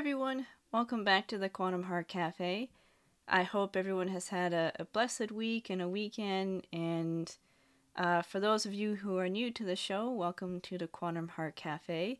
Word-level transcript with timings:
everyone. 0.00 0.46
Welcome 0.72 1.04
back 1.04 1.26
to 1.26 1.36
the 1.36 1.50
Quantum 1.50 1.82
Heart 1.82 2.08
Cafe. 2.08 2.70
I 3.28 3.42
hope 3.42 3.76
everyone 3.76 4.08
has 4.08 4.28
had 4.28 4.54
a, 4.54 4.72
a 4.78 4.86
blessed 4.86 5.30
week 5.30 5.68
and 5.68 5.82
a 5.82 5.90
weekend. 5.90 6.66
And 6.72 7.30
uh, 7.96 8.22
for 8.22 8.40
those 8.40 8.64
of 8.64 8.72
you 8.72 8.94
who 8.94 9.18
are 9.18 9.28
new 9.28 9.50
to 9.50 9.62
the 9.62 9.76
show, 9.76 10.10
welcome 10.10 10.58
to 10.62 10.78
the 10.78 10.86
Quantum 10.86 11.28
Heart 11.28 11.54
Cafe. 11.54 12.18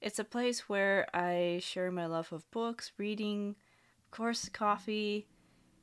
It's 0.00 0.18
a 0.18 0.24
place 0.24 0.70
where 0.70 1.06
I 1.12 1.60
share 1.62 1.90
my 1.90 2.06
love 2.06 2.32
of 2.32 2.50
books, 2.50 2.92
reading, 2.96 3.56
of 4.06 4.10
course, 4.10 4.48
coffee, 4.48 5.26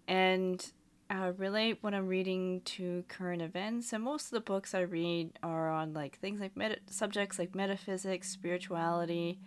and 0.08 0.72
uh, 1.12 1.34
relate 1.38 1.78
what 1.82 1.94
I'm 1.94 2.08
reading 2.08 2.62
to 2.62 3.04
current 3.08 3.44
events. 3.44 3.94
And 3.94 4.04
most 4.04 4.26
of 4.26 4.32
the 4.32 4.40
books 4.40 4.74
I 4.74 4.80
read 4.80 5.38
are 5.44 5.70
on 5.70 5.94
like 5.94 6.18
things 6.18 6.42
like 6.42 6.58
meta- 6.58 6.80
subjects 6.90 7.38
like 7.38 7.54
metaphysics, 7.54 8.32
spirituality, 8.32 9.38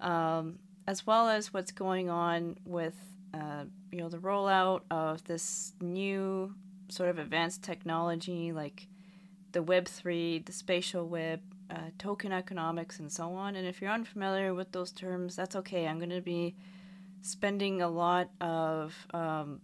um, 0.00 0.60
as 0.88 1.06
well 1.06 1.28
as 1.28 1.52
what's 1.52 1.70
going 1.70 2.08
on 2.08 2.56
with 2.64 2.96
uh, 3.34 3.64
you 3.92 3.98
know 3.98 4.08
the 4.08 4.16
rollout 4.16 4.80
of 4.90 5.22
this 5.24 5.74
new 5.82 6.54
sort 6.88 7.10
of 7.10 7.18
advanced 7.18 7.62
technology 7.62 8.52
like 8.52 8.86
the 9.52 9.62
Web 9.62 9.86
three, 9.86 10.38
the 10.38 10.52
spatial 10.52 11.06
web, 11.06 11.40
uh, 11.70 11.90
token 11.98 12.32
economics, 12.32 12.98
and 12.98 13.12
so 13.12 13.34
on. 13.34 13.54
And 13.54 13.66
if 13.66 13.82
you're 13.82 13.90
unfamiliar 13.90 14.54
with 14.54 14.72
those 14.72 14.90
terms, 14.90 15.36
that's 15.36 15.56
okay. 15.56 15.86
I'm 15.86 15.98
going 15.98 16.10
to 16.10 16.22
be 16.22 16.54
spending 17.20 17.82
a 17.82 17.88
lot 17.88 18.30
of 18.40 18.94
um, 19.12 19.60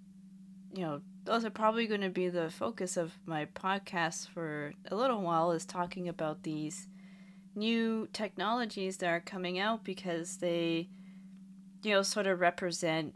you 0.75 0.83
know 0.83 1.01
those 1.25 1.43
are 1.47 1.51
probably 1.51 1.87
going 1.87 2.03
to 2.03 2.11
be 2.11 2.29
the 2.29 2.51
focus 2.51 2.99
of 2.99 3.15
my 3.25 3.47
podcast 3.47 4.29
for 4.29 4.75
a 4.91 4.95
little 4.95 5.23
while 5.23 5.53
is 5.53 5.65
talking 5.65 6.07
about 6.07 6.43
these 6.43 6.87
new 7.55 8.09
technologies 8.13 8.99
that 8.99 9.09
are 9.09 9.21
coming 9.21 9.59
out 9.59 9.85
because 9.85 10.37
they 10.37 10.91
you 11.85 11.93
know, 11.93 12.03
sort 12.03 12.27
of 12.27 12.41
represent 12.41 13.15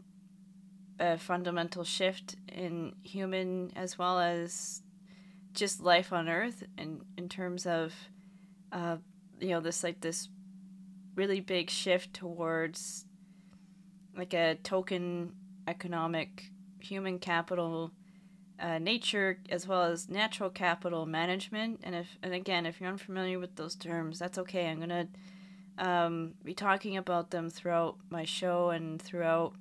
a 0.99 1.17
fundamental 1.17 1.83
shift 1.83 2.35
in 2.47 2.93
human 3.03 3.71
as 3.75 3.97
well 3.97 4.19
as 4.19 4.81
just 5.53 5.81
life 5.81 6.13
on 6.13 6.29
Earth, 6.29 6.63
and 6.77 7.01
in 7.17 7.27
terms 7.27 7.65
of, 7.65 7.93
uh, 8.71 8.97
you 9.39 9.49
know, 9.49 9.59
this 9.59 9.83
like 9.83 10.01
this 10.01 10.29
really 11.15 11.39
big 11.39 11.69
shift 11.69 12.13
towards 12.13 13.05
like 14.15 14.33
a 14.33 14.55
token 14.63 15.33
economic 15.67 16.51
human 16.79 17.19
capital 17.19 17.91
uh, 18.59 18.77
nature 18.77 19.39
as 19.49 19.67
well 19.67 19.83
as 19.83 20.09
natural 20.09 20.49
capital 20.49 21.05
management. 21.05 21.79
And 21.83 21.95
if 21.95 22.17
and 22.21 22.33
again 22.33 22.65
if 22.65 22.79
you're 22.79 22.89
unfamiliar 22.89 23.39
with 23.39 23.55
those 23.55 23.75
terms 23.75 24.19
that's 24.19 24.37
okay. 24.37 24.69
I'm 24.69 24.79
gonna 24.79 25.07
um, 25.79 26.33
be 26.43 26.53
talking 26.53 26.97
about 26.97 27.31
them 27.31 27.49
throughout 27.49 27.97
my 28.09 28.25
show 28.25 28.69
and 28.69 29.01
throughout 29.01 29.53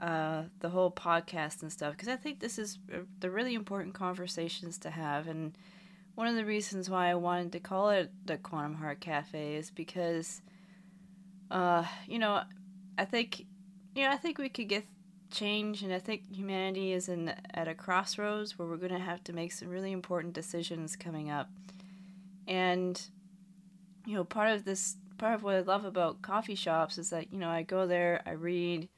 uh, 0.00 0.42
the 0.60 0.68
whole 0.68 0.90
podcast 0.90 1.62
and 1.62 1.72
stuff 1.72 1.92
because 1.92 2.08
I 2.08 2.16
think 2.16 2.40
this 2.40 2.58
is 2.58 2.78
uh, 2.92 2.98
the 3.20 3.30
really 3.30 3.54
important 3.54 3.94
conversations 3.94 4.78
to 4.78 4.90
have. 4.90 5.26
And 5.26 5.56
one 6.14 6.26
of 6.26 6.36
the 6.36 6.44
reasons 6.44 6.90
why 6.90 7.08
I 7.08 7.14
wanted 7.14 7.52
to 7.52 7.60
call 7.60 7.90
it 7.90 8.12
the 8.26 8.36
Quantum 8.36 8.74
Heart 8.74 9.00
Cafe 9.00 9.56
is 9.56 9.70
because, 9.70 10.42
uh, 11.50 11.84
you 12.06 12.18
know, 12.18 12.42
I 12.98 13.04
think, 13.04 13.46
you 13.94 14.02
know, 14.04 14.10
I 14.10 14.16
think 14.16 14.38
we 14.38 14.48
could 14.48 14.68
get 14.68 14.84
change, 15.30 15.82
and 15.82 15.92
I 15.92 15.98
think 15.98 16.32
humanity 16.32 16.92
is 16.92 17.08
in 17.08 17.34
at 17.54 17.66
a 17.66 17.74
crossroads 17.74 18.58
where 18.58 18.68
we're 18.68 18.76
going 18.76 18.92
to 18.92 18.98
have 18.98 19.24
to 19.24 19.32
make 19.32 19.50
some 19.50 19.68
really 19.68 19.90
important 19.90 20.34
decisions 20.34 20.94
coming 20.94 21.30
up. 21.30 21.50
And 22.46 23.00
you 24.06 24.14
know, 24.14 24.24
part 24.24 24.50
of 24.50 24.64
this 24.64 24.96
part 25.18 25.34
of 25.34 25.42
what 25.42 25.54
I 25.54 25.60
love 25.60 25.84
about 25.84 26.22
coffee 26.22 26.54
shops 26.54 26.98
is 26.98 27.10
that 27.10 27.32
you 27.32 27.38
know 27.38 27.48
I 27.48 27.62
go 27.62 27.86
there, 27.86 28.22
I 28.26 28.32
read, 28.32 28.88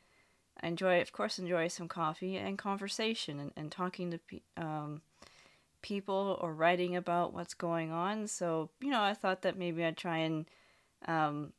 I 0.60 0.68
enjoy, 0.68 1.00
of 1.00 1.12
course, 1.12 1.38
enjoy 1.38 1.68
some 1.68 1.88
coffee 1.88 2.36
and 2.36 2.58
conversation 2.58 3.38
and, 3.40 3.52
and 3.56 3.72
talking 3.72 4.10
to 4.10 4.18
pe- 4.18 4.40
um, 4.56 5.02
people 5.82 6.38
or 6.40 6.52
writing 6.54 6.96
about 6.96 7.32
what's 7.32 7.54
going 7.54 7.92
on. 7.92 8.26
So 8.26 8.70
you 8.80 8.90
know, 8.90 9.02
I 9.02 9.14
thought 9.14 9.42
that 9.42 9.58
maybe 9.58 9.84
I'd 9.84 9.96
try 9.96 10.18
and 10.18 10.46
um, 11.06 11.52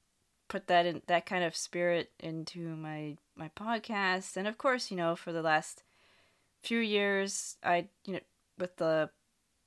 put 0.48 0.68
that 0.68 0.86
in 0.86 1.02
that 1.08 1.26
kind 1.26 1.44
of 1.44 1.56
spirit 1.56 2.12
into 2.20 2.76
my 2.76 3.18
my 3.36 3.50
podcast. 3.58 4.38
And 4.38 4.48
of 4.48 4.58
course, 4.58 4.92
you 4.92 4.98
know, 4.98 5.16
for 5.16 5.32
the 5.32 5.42
last 5.42 5.84
few 6.64 6.80
years, 6.80 7.58
I 7.64 7.88
you 8.06 8.14
know 8.14 8.20
with 8.58 8.78
the 8.78 9.10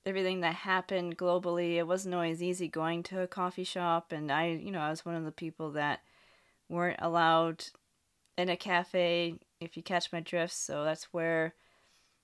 everything 0.06 0.40
that 0.40 0.54
happened 0.54 1.18
globally. 1.18 1.76
It 1.76 1.86
wasn't 1.86 2.14
always 2.14 2.42
easy 2.42 2.68
going 2.68 3.02
to 3.04 3.20
a 3.20 3.26
coffee 3.26 3.64
shop, 3.64 4.12
and 4.12 4.30
I, 4.30 4.48
you 4.48 4.70
know, 4.70 4.80
I 4.80 4.90
was 4.90 5.04
one 5.04 5.14
of 5.14 5.24
the 5.24 5.32
people 5.32 5.72
that 5.72 6.00
weren't 6.68 7.00
allowed 7.02 7.64
in 8.38 8.48
a 8.48 8.56
cafe, 8.56 9.34
if 9.60 9.76
you 9.76 9.82
catch 9.82 10.12
my 10.12 10.20
drift. 10.20 10.54
So 10.54 10.84
that's 10.84 11.04
where 11.12 11.54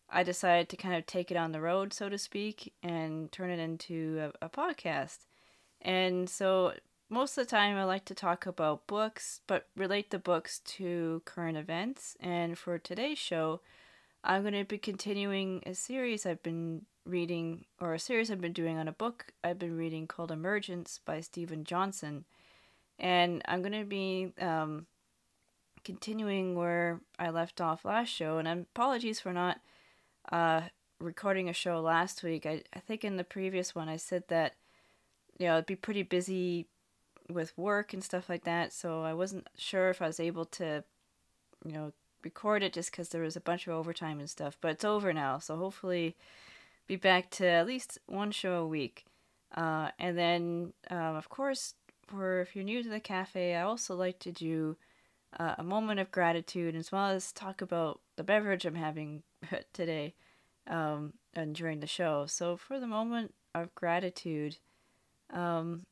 I 0.09 0.22
decided 0.22 0.69
to 0.70 0.76
kind 0.76 0.94
of 0.94 1.06
take 1.06 1.31
it 1.31 1.37
on 1.37 1.53
the 1.53 1.60
road, 1.60 1.92
so 1.92 2.09
to 2.09 2.19
speak, 2.19 2.72
and 2.82 3.31
turn 3.31 3.50
it 3.50 3.59
into 3.59 4.31
a, 4.41 4.47
a 4.47 4.48
podcast. 4.48 5.26
And 5.82 6.31
so 6.31 6.72
most 7.10 7.37
of 7.37 7.47
the 7.47 7.50
time, 7.50 7.76
I 7.76 7.84
like 7.84 8.04
to 8.06 8.14
talk 8.14 8.47
about 8.47 8.87
books, 8.87 9.41
but 9.47 9.69
relate 9.76 10.10
the 10.10 10.19
books 10.19 10.60
to 10.60 11.22
current 11.25 11.56
events. 11.56 12.16
And 12.20 12.56
for 12.56 12.78
today's 12.78 13.19
show, 13.19 13.60
I'm 14.25 14.43
going 14.43 14.54
to 14.54 14.64
be 14.64 14.78
continuing 14.78 15.62
a 15.66 15.75
series 15.75 16.25
I've 16.25 16.43
been 16.43 16.87
reading, 17.06 17.65
or 17.81 17.94
a 17.94 17.99
series 17.99 18.31
I've 18.31 18.41
been 18.41 18.53
doing 18.53 18.77
on 18.77 18.89
a 18.89 18.93
book 18.93 19.27
I've 19.43 19.59
been 19.59 19.77
reading 19.77 20.06
called 20.06 20.31
Emergence 20.31 21.00
by 21.05 21.21
Steven 21.21 21.65
Johnson. 21.65 22.25
And 22.99 23.43
I'm 23.47 23.62
going 23.62 23.78
to 23.78 23.84
be 23.84 24.33
um, 24.41 24.87
continuing 25.84 26.55
where 26.55 27.00
I 27.19 27.31
left 27.31 27.61
off 27.61 27.84
last 27.84 28.09
show. 28.09 28.39
And 28.39 28.49
apologies 28.49 29.21
for 29.21 29.33
not 29.33 29.61
uh, 30.33 30.62
recording 30.99 31.49
a 31.49 31.53
show 31.53 31.81
last 31.81 32.22
week. 32.22 32.47
I, 32.47 32.62
I 32.75 32.81
think 32.81 33.05
in 33.05 33.17
the 33.17 33.25
previous 33.25 33.75
one 33.75 33.88
I 33.88 33.97
said 33.97 34.25
that, 34.28 34.55
you 35.38 35.47
know, 35.47 35.56
I'd 35.56 35.67
be 35.67 35.77
pretty 35.77 36.03
busy 36.03 36.67
with 37.28 37.56
work 37.56 37.93
and 37.93 38.03
stuff 38.03 38.28
like 38.28 38.44
that. 38.44 38.73
So 38.73 39.03
I 39.03 39.15
wasn't 39.15 39.49
sure 39.56 39.91
if 39.91 40.00
I 40.00 40.06
was 40.06 40.21
able 40.21 40.47
to, 40.47 40.84
you 41.65 41.73
know, 41.73 41.93
record 42.23 42.62
it 42.62 42.73
just 42.73 42.91
because 42.91 43.11
there 43.11 43.23
was 43.23 43.37
a 43.37 43.41
bunch 43.41 43.67
of 43.67 43.75
overtime 43.75 44.19
and 44.19 44.31
stuff. 44.31 44.56
But 44.61 44.73
it's 44.73 44.84
over 44.84 45.12
now. 45.12 45.38
So 45.38 45.56
hopefully 45.56 46.17
be 46.87 46.97
back 46.97 47.31
to 47.31 47.47
at 47.47 47.67
least 47.67 47.99
one 48.07 48.31
show 48.31 48.55
a 48.55 48.67
week. 48.67 49.05
Uh, 49.55 49.91
and 49.99 50.17
then, 50.17 50.73
um, 50.91 51.17
of 51.17 51.29
course, 51.29 51.75
for 52.07 52.41
if 52.41 52.55
you're 52.55 52.65
new 52.65 52.83
to 52.83 52.89
the 52.89 53.01
cafe, 53.01 53.55
I 53.55 53.63
also 53.63 53.95
like 53.95 54.19
to 54.21 54.33
do 54.33 54.77
uh, 55.39 55.55
a 55.59 55.65
moment 55.65 56.01
of 56.01 56.11
gratitude 56.11 56.75
as 56.75 56.93
well 56.93 57.11
as 57.11 57.33
talk 57.33 57.61
about 57.61 58.01
the 58.17 58.25
beverage 58.25 58.65
I'm 58.65 58.75
having 58.75 59.23
today 59.73 60.15
um, 60.67 61.15
and 61.35 61.55
during 61.55 61.81
the 61.81 61.87
show. 61.87 62.27
So, 62.27 62.57
for 62.57 62.79
the 62.79 62.87
moment 62.87 63.35
of 63.55 63.75
gratitude, 63.75 64.59
um, 65.33 65.87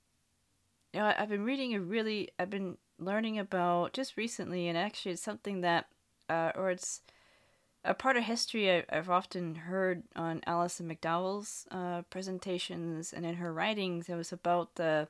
you 0.92 1.00
know, 1.00 1.12
I've 1.16 1.28
been 1.28 1.44
reading 1.44 1.74
a 1.74 1.80
really, 1.80 2.30
I've 2.38 2.50
been 2.50 2.78
learning 2.98 3.38
about 3.38 3.92
just 3.92 4.16
recently, 4.16 4.68
and 4.68 4.78
actually, 4.78 5.12
it's 5.12 5.22
something 5.22 5.60
that, 5.62 5.86
uh, 6.28 6.52
or 6.54 6.70
it's 6.70 7.02
a 7.84 7.94
part 7.94 8.16
of 8.16 8.24
history 8.24 8.70
I, 8.70 8.84
have 8.88 9.10
often 9.10 9.54
heard 9.54 10.02
on 10.16 10.40
Alison 10.46 10.88
McDowell's 10.88 11.66
uh, 11.70 12.02
presentations 12.02 13.12
and 13.12 13.26
in 13.26 13.34
her 13.36 13.52
writings. 13.52 14.08
It 14.08 14.16
was 14.16 14.32
about 14.32 14.74
the 14.76 15.08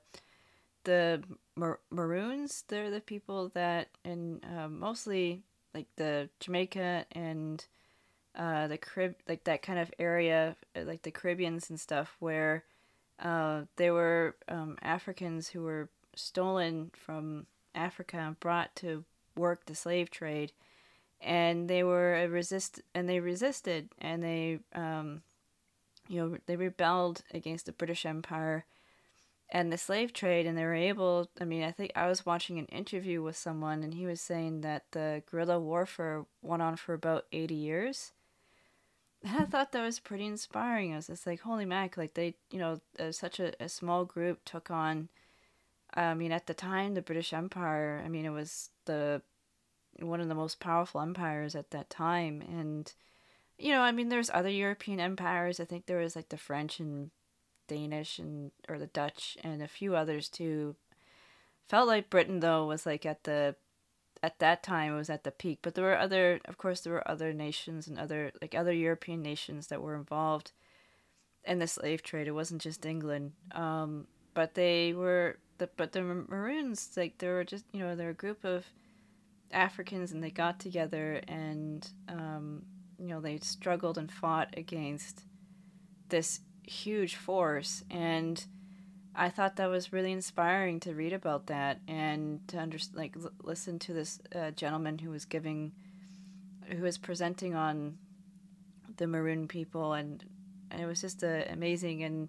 the 0.84 1.22
Mar- 1.56 1.80
Maroons. 1.90 2.64
They're 2.68 2.90
the 2.90 3.00
people 3.00 3.50
that, 3.54 3.88
in 4.04 4.40
uh, 4.44 4.68
mostly 4.68 5.42
like 5.72 5.86
the 5.96 6.28
Jamaica 6.40 7.06
and 7.12 7.64
uh, 8.36 8.66
the 8.66 8.76
Carib, 8.76 9.14
like 9.28 9.44
that 9.44 9.62
kind 9.62 9.78
of 9.78 9.92
area, 9.98 10.56
like 10.76 11.02
the 11.02 11.10
Caribbeans 11.10 11.70
and 11.70 11.80
stuff, 11.80 12.16
where 12.18 12.64
uh, 13.20 13.62
they 13.76 13.91
were 13.91 14.36
um, 14.48 14.76
Africans 14.82 15.48
who 15.48 15.62
were 15.62 15.88
stolen 16.14 16.91
from 16.94 17.46
Africa 17.74 18.18
and 18.18 18.38
brought 18.41 18.74
to 18.77 19.04
work 19.36 19.66
the 19.66 19.74
slave 19.74 20.10
trade 20.10 20.53
and 21.24 21.68
they 21.68 21.82
were 21.82 22.15
a 22.15 22.28
resist 22.28 22.80
and 22.94 23.09
they 23.09 23.18
resisted 23.18 23.88
and 23.98 24.22
they 24.22 24.60
um, 24.74 25.22
you 26.09 26.21
know 26.21 26.36
they 26.47 26.56
rebelled 26.56 27.22
against 27.32 27.66
the 27.66 27.72
British 27.72 28.04
Empire 28.04 28.66
and 29.50 29.72
the 29.72 29.78
slave 29.78 30.12
trade 30.12 30.47
and 30.47 30.56
they 30.56 30.65
were 30.65 30.74
able 30.74 31.30
I 31.41 31.44
mean 31.44 31.62
I 31.65 31.72
think 31.72 31.92
I 31.97 32.06
was 32.06 32.26
watching 32.26 32.59
an 32.59 32.66
interview 32.66 33.22
with 33.22 33.36
someone 33.36 33.82
and 33.82 33.94
he 33.94 34.06
was 34.06 34.21
saying 34.21 34.60
that 34.60 34.84
the 34.92 35.22
guerrilla 35.30 35.59
warfare 35.59 36.26
went 36.42 36.62
on 36.62 36.76
for 36.76 36.92
about 36.92 37.24
80 37.32 37.54
years 37.54 38.12
and 39.24 39.41
I 39.41 39.44
thought 39.47 39.72
that 39.72 39.82
was 39.82 40.00
pretty 40.00 40.27
inspiring. 40.27 40.92
I 40.92 40.97
was 40.97 41.06
just 41.06 41.27
like, 41.27 41.41
holy 41.41 41.65
mac, 41.65 41.97
like 41.97 42.12
they, 42.12 42.34
you 42.50 42.59
know, 42.59 42.80
uh, 42.98 43.10
such 43.10 43.41
a, 43.41 43.53
a 43.59 43.70
small 43.70 44.04
group 44.04 44.44
took 44.44 44.70
on, 44.70 45.09
I 45.94 46.12
mean, 46.12 46.30
at 46.30 46.47
the 46.47 46.53
time, 46.53 46.92
the 46.92 47.00
British 47.00 47.32
Empire, 47.32 48.03
I 48.04 48.09
mean, 48.10 48.27
it 48.27 48.30
was 48.30 48.68
the 48.84 49.22
one 50.00 50.20
of 50.20 50.28
the 50.28 50.34
most 50.34 50.60
powerful 50.60 51.00
empires 51.00 51.54
at 51.54 51.70
that 51.70 51.91
time. 51.91 52.42
And, 52.42 52.92
you 53.58 53.72
know, 53.72 53.80
I 53.80 53.92
mean, 53.92 54.08
there's 54.08 54.30
other 54.30 54.48
European 54.48 55.00
empires. 55.00 55.60
I 55.60 55.64
think 55.64 55.86
there 55.86 55.98
was 55.98 56.16
like 56.16 56.28
the 56.28 56.36
French 56.36 56.80
and 56.80 57.10
Danish 57.68 58.18
and, 58.18 58.50
or 58.68 58.78
the 58.78 58.86
Dutch 58.86 59.36
and 59.42 59.62
a 59.62 59.68
few 59.68 59.94
others 59.96 60.28
too. 60.28 60.76
Felt 61.68 61.88
like 61.88 62.10
Britain, 62.10 62.41
though, 62.41 62.66
was 62.66 62.84
like 62.84 63.06
at 63.06 63.24
the, 63.24 63.56
at 64.22 64.38
that 64.38 64.62
time 64.62 64.94
it 64.94 64.96
was 64.96 65.10
at 65.10 65.24
the 65.24 65.30
peak. 65.30 65.58
But 65.62 65.74
there 65.74 65.84
were 65.84 65.98
other, 65.98 66.41
of 66.46 66.58
course, 66.58 66.80
there 66.80 66.92
were 66.92 67.08
other 67.08 67.32
nations 67.32 67.86
and 67.86 67.98
other 67.98 68.32
like 68.41 68.54
other 68.54 68.72
European 68.72 69.22
nations 69.22 69.68
that 69.68 69.82
were 69.82 69.94
involved 69.94 70.52
in 71.44 71.58
the 71.58 71.66
slave 71.66 72.02
trade. 72.02 72.26
It 72.26 72.32
wasn't 72.32 72.62
just 72.62 72.86
England, 72.86 73.32
um, 73.52 74.06
but 74.32 74.54
they 74.54 74.92
were 74.94 75.38
the 75.58 75.68
but 75.76 75.92
the 75.92 76.02
Maroons 76.02 76.91
like 76.96 77.18
they 77.18 77.28
were 77.28 77.44
just 77.44 77.64
you 77.72 77.80
know 77.80 77.94
they're 77.94 78.10
a 78.10 78.14
group 78.14 78.44
of 78.44 78.64
Africans 79.54 80.12
and 80.12 80.22
they 80.22 80.30
got 80.30 80.59
together 80.60 81.22
and 81.28 81.89
um, 82.09 82.62
you 82.98 83.09
know 83.09 83.21
they 83.21 83.39
struggled 83.39 83.98
and 83.98 84.10
fought 84.10 84.54
against 84.56 85.24
this 86.09 86.41
huge 86.62 87.16
force. 87.16 87.84
And 87.91 88.45
I 89.15 89.28
thought 89.28 89.56
that 89.56 89.68
was 89.68 89.92
really 89.92 90.12
inspiring 90.12 90.80
to 90.80 90.95
read 90.95 91.12
about 91.12 91.47
that 91.47 91.80
and 91.86 92.47
to 92.48 92.59
under, 92.60 92.78
like 92.95 93.16
l- 93.22 93.30
listen 93.42 93.78
to 93.80 93.92
this 93.92 94.21
uh, 94.34 94.51
gentleman 94.53 94.98
who 94.98 95.10
was 95.10 95.24
giving 95.24 95.72
who 96.68 96.83
was 96.83 96.97
presenting 96.97 97.54
on 97.54 97.98
the 98.97 99.06
maroon 99.06 99.47
people. 99.47 99.92
And, 99.92 100.24
and 100.71 100.80
it 100.80 100.86
was 100.86 101.01
just 101.01 101.22
uh, 101.22 101.42
amazing. 101.51 102.03
And 102.03 102.28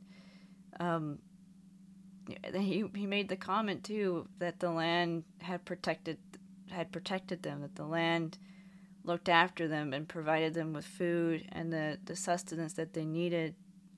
um, 0.80 1.20
he 2.54 2.84
he 2.94 3.06
made 3.06 3.30
the 3.30 3.36
comment 3.38 3.84
too 3.84 4.28
that 4.40 4.60
the 4.60 4.72
land 4.72 5.24
had 5.40 5.64
protected 5.64 6.18
had 6.76 6.92
protected 6.92 7.44
them 7.44 7.62
that 7.62 7.76
the 7.76 7.86
land 7.86 8.38
looked 9.04 9.30
after 9.30 9.68
them 9.68 9.94
and 9.94 10.08
provided 10.08 10.54
them 10.54 10.74
with 10.74 10.86
food 10.86 11.48
and 11.52 11.72
the, 11.72 11.98
the 12.06 12.16
sustenance 12.16 12.74
that 12.74 12.94
they 12.94 13.06
needed 13.06 13.56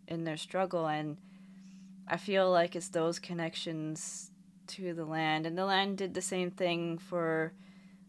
in 0.07 0.23
their 0.23 0.37
struggle. 0.37 0.87
And 0.87 1.17
I 2.07 2.17
feel 2.17 2.51
like 2.51 2.75
it's 2.75 2.89
those 2.89 3.19
connections 3.19 4.31
to 4.67 4.93
the 4.93 5.05
land. 5.05 5.45
And 5.45 5.57
the 5.57 5.65
land 5.65 5.97
did 5.97 6.13
the 6.13 6.21
same 6.21 6.51
thing 6.51 6.97
for 6.97 7.53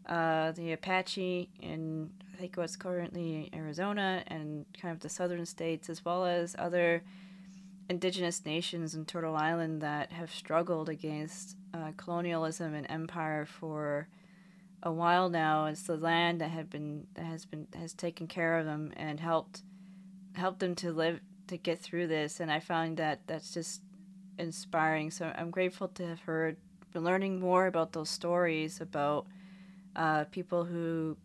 uh, 0.06 0.52
the 0.52 0.72
Apache 0.72 1.50
in 1.60 2.10
I 2.32 2.40
think 2.40 2.56
what's 2.56 2.76
currently 2.76 3.50
Arizona 3.52 4.22
and 4.28 4.64
kind 4.80 4.94
of 4.94 5.00
the 5.00 5.08
southern 5.08 5.44
states 5.44 5.90
as 5.90 6.04
well 6.04 6.24
as 6.24 6.54
other 6.56 7.02
indigenous 7.88 8.44
nations 8.44 8.94
in 8.94 9.04
Turtle 9.06 9.34
Island 9.34 9.82
that 9.82 10.12
have 10.12 10.30
struggled 10.30 10.88
against 10.88 11.56
uh, 11.74 11.90
colonialism 11.96 12.74
and 12.74 12.86
empire 12.88 13.44
for 13.44 14.06
a 14.82 14.92
while 14.92 15.28
now. 15.28 15.66
It's 15.66 15.82
the 15.82 15.96
land 15.96 16.40
that 16.40 16.50
had 16.50 16.70
been 16.70 17.06
that 17.14 17.24
has 17.24 17.44
been 17.44 17.66
has 17.74 17.92
taken 17.92 18.26
care 18.26 18.58
of 18.58 18.66
them 18.66 18.92
and 18.96 19.20
helped 19.20 19.62
helped 20.34 20.60
them 20.60 20.74
to 20.76 20.92
live 20.92 21.20
to 21.48 21.56
get 21.56 21.80
through 21.80 22.06
this. 22.06 22.40
And 22.40 22.50
I 22.50 22.60
found 22.60 22.96
that 22.98 23.20
that's 23.26 23.52
just 23.52 23.82
inspiring. 24.38 25.10
So 25.10 25.32
I'm 25.36 25.50
grateful 25.50 25.88
to 25.88 26.06
have 26.06 26.20
heard, 26.20 26.56
been 26.92 27.04
learning 27.04 27.40
more 27.40 27.66
about 27.66 27.92
those 27.92 28.10
stories 28.10 28.80
about 28.80 29.26
uh, 29.96 30.24
people 30.24 30.64
who 30.64 31.16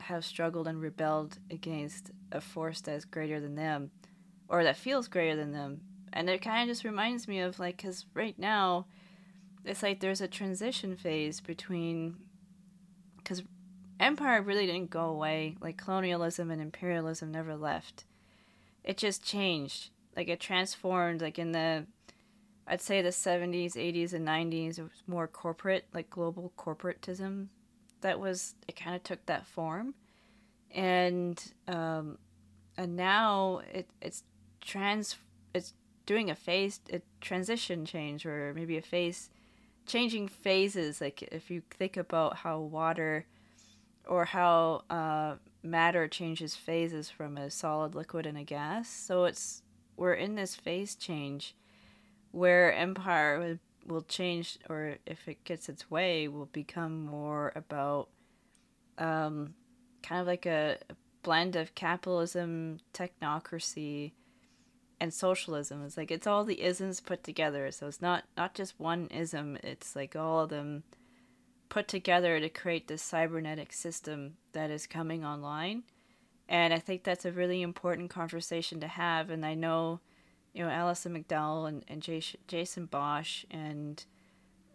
have 0.00 0.24
struggled 0.24 0.66
and 0.66 0.80
rebelled 0.80 1.38
against 1.50 2.10
a 2.32 2.40
force 2.40 2.80
that's 2.80 3.04
greater 3.04 3.38
than 3.40 3.54
them, 3.54 3.90
or 4.48 4.64
that 4.64 4.76
feels 4.76 5.06
greater 5.06 5.36
than 5.36 5.52
them, 5.52 5.80
and 6.12 6.28
it 6.28 6.42
kind 6.42 6.62
of 6.62 6.74
just 6.74 6.84
reminds 6.84 7.28
me 7.28 7.40
of 7.40 7.58
like 7.60 7.76
because 7.76 8.06
right 8.14 8.38
now 8.38 8.86
it's 9.64 9.82
like 9.82 10.00
there's 10.00 10.20
a 10.20 10.26
transition 10.26 10.96
phase 10.96 11.40
between 11.40 12.16
because 13.22 13.42
empire 14.00 14.42
really 14.42 14.66
didn't 14.66 14.90
go 14.90 15.04
away. 15.04 15.56
Like 15.60 15.76
colonialism 15.76 16.50
and 16.50 16.60
imperialism 16.60 17.30
never 17.30 17.56
left. 17.56 18.04
It 18.84 18.96
just 18.96 19.24
changed. 19.24 19.90
Like 20.16 20.28
it 20.28 20.40
transformed 20.40 21.22
like 21.22 21.38
in 21.38 21.52
the 21.52 21.86
i'd 22.68 22.80
say 22.80 23.02
the 23.02 23.08
70s 23.08 23.72
80s 23.72 24.12
and 24.12 24.24
90s 24.28 24.78
it 24.78 24.82
was 24.82 25.02
more 25.08 25.26
corporate 25.26 25.84
like 25.92 26.08
global 26.10 26.52
corporatism 26.56 27.48
that 28.02 28.20
was 28.20 28.54
it 28.68 28.76
kind 28.76 28.94
of 28.94 29.02
took 29.02 29.24
that 29.26 29.46
form. 29.46 29.94
And 30.70 31.42
um 31.66 32.18
and 32.76 32.96
now 32.96 33.62
it 33.72 33.88
it's 34.02 34.24
trans 34.60 35.16
it's 35.54 35.72
doing 36.04 36.30
a 36.30 36.34
phase 36.34 36.80
a 36.92 37.00
transition 37.20 37.84
change 37.86 38.26
or 38.26 38.52
maybe 38.54 38.76
a 38.76 38.82
phase 38.82 39.30
changing 39.86 40.28
phases 40.28 41.00
like 41.00 41.22
if 41.22 41.50
you 41.50 41.62
think 41.70 41.96
about 41.96 42.36
how 42.38 42.58
water 42.58 43.26
or 44.06 44.24
how 44.24 44.82
uh, 44.90 45.36
matter 45.62 46.08
changes 46.08 46.54
phases 46.54 47.10
from 47.10 47.36
a 47.36 47.50
solid 47.50 47.94
liquid 47.94 48.26
and 48.26 48.38
a 48.38 48.44
gas. 48.44 48.88
So 48.88 49.24
it's 49.24 49.62
we're 49.96 50.14
in 50.14 50.34
this 50.34 50.54
phase 50.54 50.94
change 50.94 51.54
where 52.30 52.72
empire 52.72 53.58
will 53.86 54.02
change 54.02 54.58
or 54.68 54.96
if 55.06 55.28
it 55.28 55.44
gets 55.44 55.68
its 55.68 55.90
way 55.90 56.28
will 56.28 56.46
become 56.46 57.04
more 57.04 57.52
about 57.54 58.08
um, 58.98 59.54
kind 60.02 60.20
of 60.20 60.26
like 60.26 60.46
a 60.46 60.78
blend 61.22 61.56
of 61.56 61.74
capitalism 61.74 62.78
technocracy 62.92 64.12
and 65.02 65.12
socialism. 65.12 65.84
It's 65.84 65.96
like 65.96 66.12
it's 66.12 66.28
all 66.28 66.44
the 66.44 66.62
isms 66.62 67.00
put 67.00 67.24
together. 67.24 67.72
So 67.72 67.88
it's 67.88 68.00
not 68.00 68.22
not 68.36 68.54
just 68.54 68.78
one 68.78 69.08
ism. 69.08 69.58
It's 69.64 69.96
like 69.96 70.14
all 70.14 70.44
of 70.44 70.50
them 70.50 70.84
put 71.68 71.88
together 71.88 72.38
to 72.38 72.48
create 72.48 72.86
this 72.86 73.02
cybernetic 73.02 73.72
system 73.72 74.36
that 74.52 74.70
is 74.70 74.86
coming 74.86 75.24
online. 75.24 75.82
And 76.48 76.72
I 76.72 76.78
think 76.78 77.02
that's 77.02 77.24
a 77.24 77.32
really 77.32 77.62
important 77.62 78.10
conversation 78.10 78.78
to 78.78 78.86
have. 78.86 79.28
And 79.28 79.44
I 79.44 79.54
know, 79.54 79.98
you 80.52 80.62
know, 80.62 80.70
Alison 80.70 81.16
McDowell 81.16 81.68
and, 81.68 81.84
and 81.88 82.00
Jason 82.46 82.86
Bosch 82.86 83.44
and, 83.50 84.04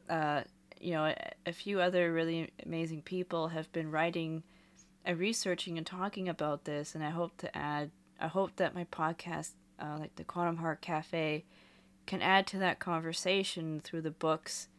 uh, 0.10 0.42
you 0.82 0.92
know, 0.92 1.06
a, 1.06 1.16
a 1.46 1.54
few 1.54 1.80
other 1.80 2.12
really 2.12 2.50
amazing 2.66 3.02
people 3.02 3.48
have 3.50 3.72
been 3.72 3.92
writing 3.92 4.44
and 5.06 5.20
researching 5.20 5.78
and 5.78 5.88
talking 5.88 6.28
about 6.28 6.66
this. 6.66 6.96
And 6.96 7.04
I 7.04 7.12
hope 7.12 7.38
to 7.38 7.58
add, 7.58 7.92
I 8.20 8.28
hope 8.28 8.58
that 8.58 8.76
my 8.76 8.84
podcast 8.86 9.52
uh, 9.80 9.98
like 10.00 10.16
the 10.16 10.24
Quantum 10.24 10.58
Heart 10.58 10.82
Cafe, 10.82 11.44
can 12.06 12.22
add 12.22 12.48
to 12.48 12.58
that 12.60 12.80
conversation 12.80 13.82
through 13.82 14.02
the 14.02 14.12
books 14.12 14.70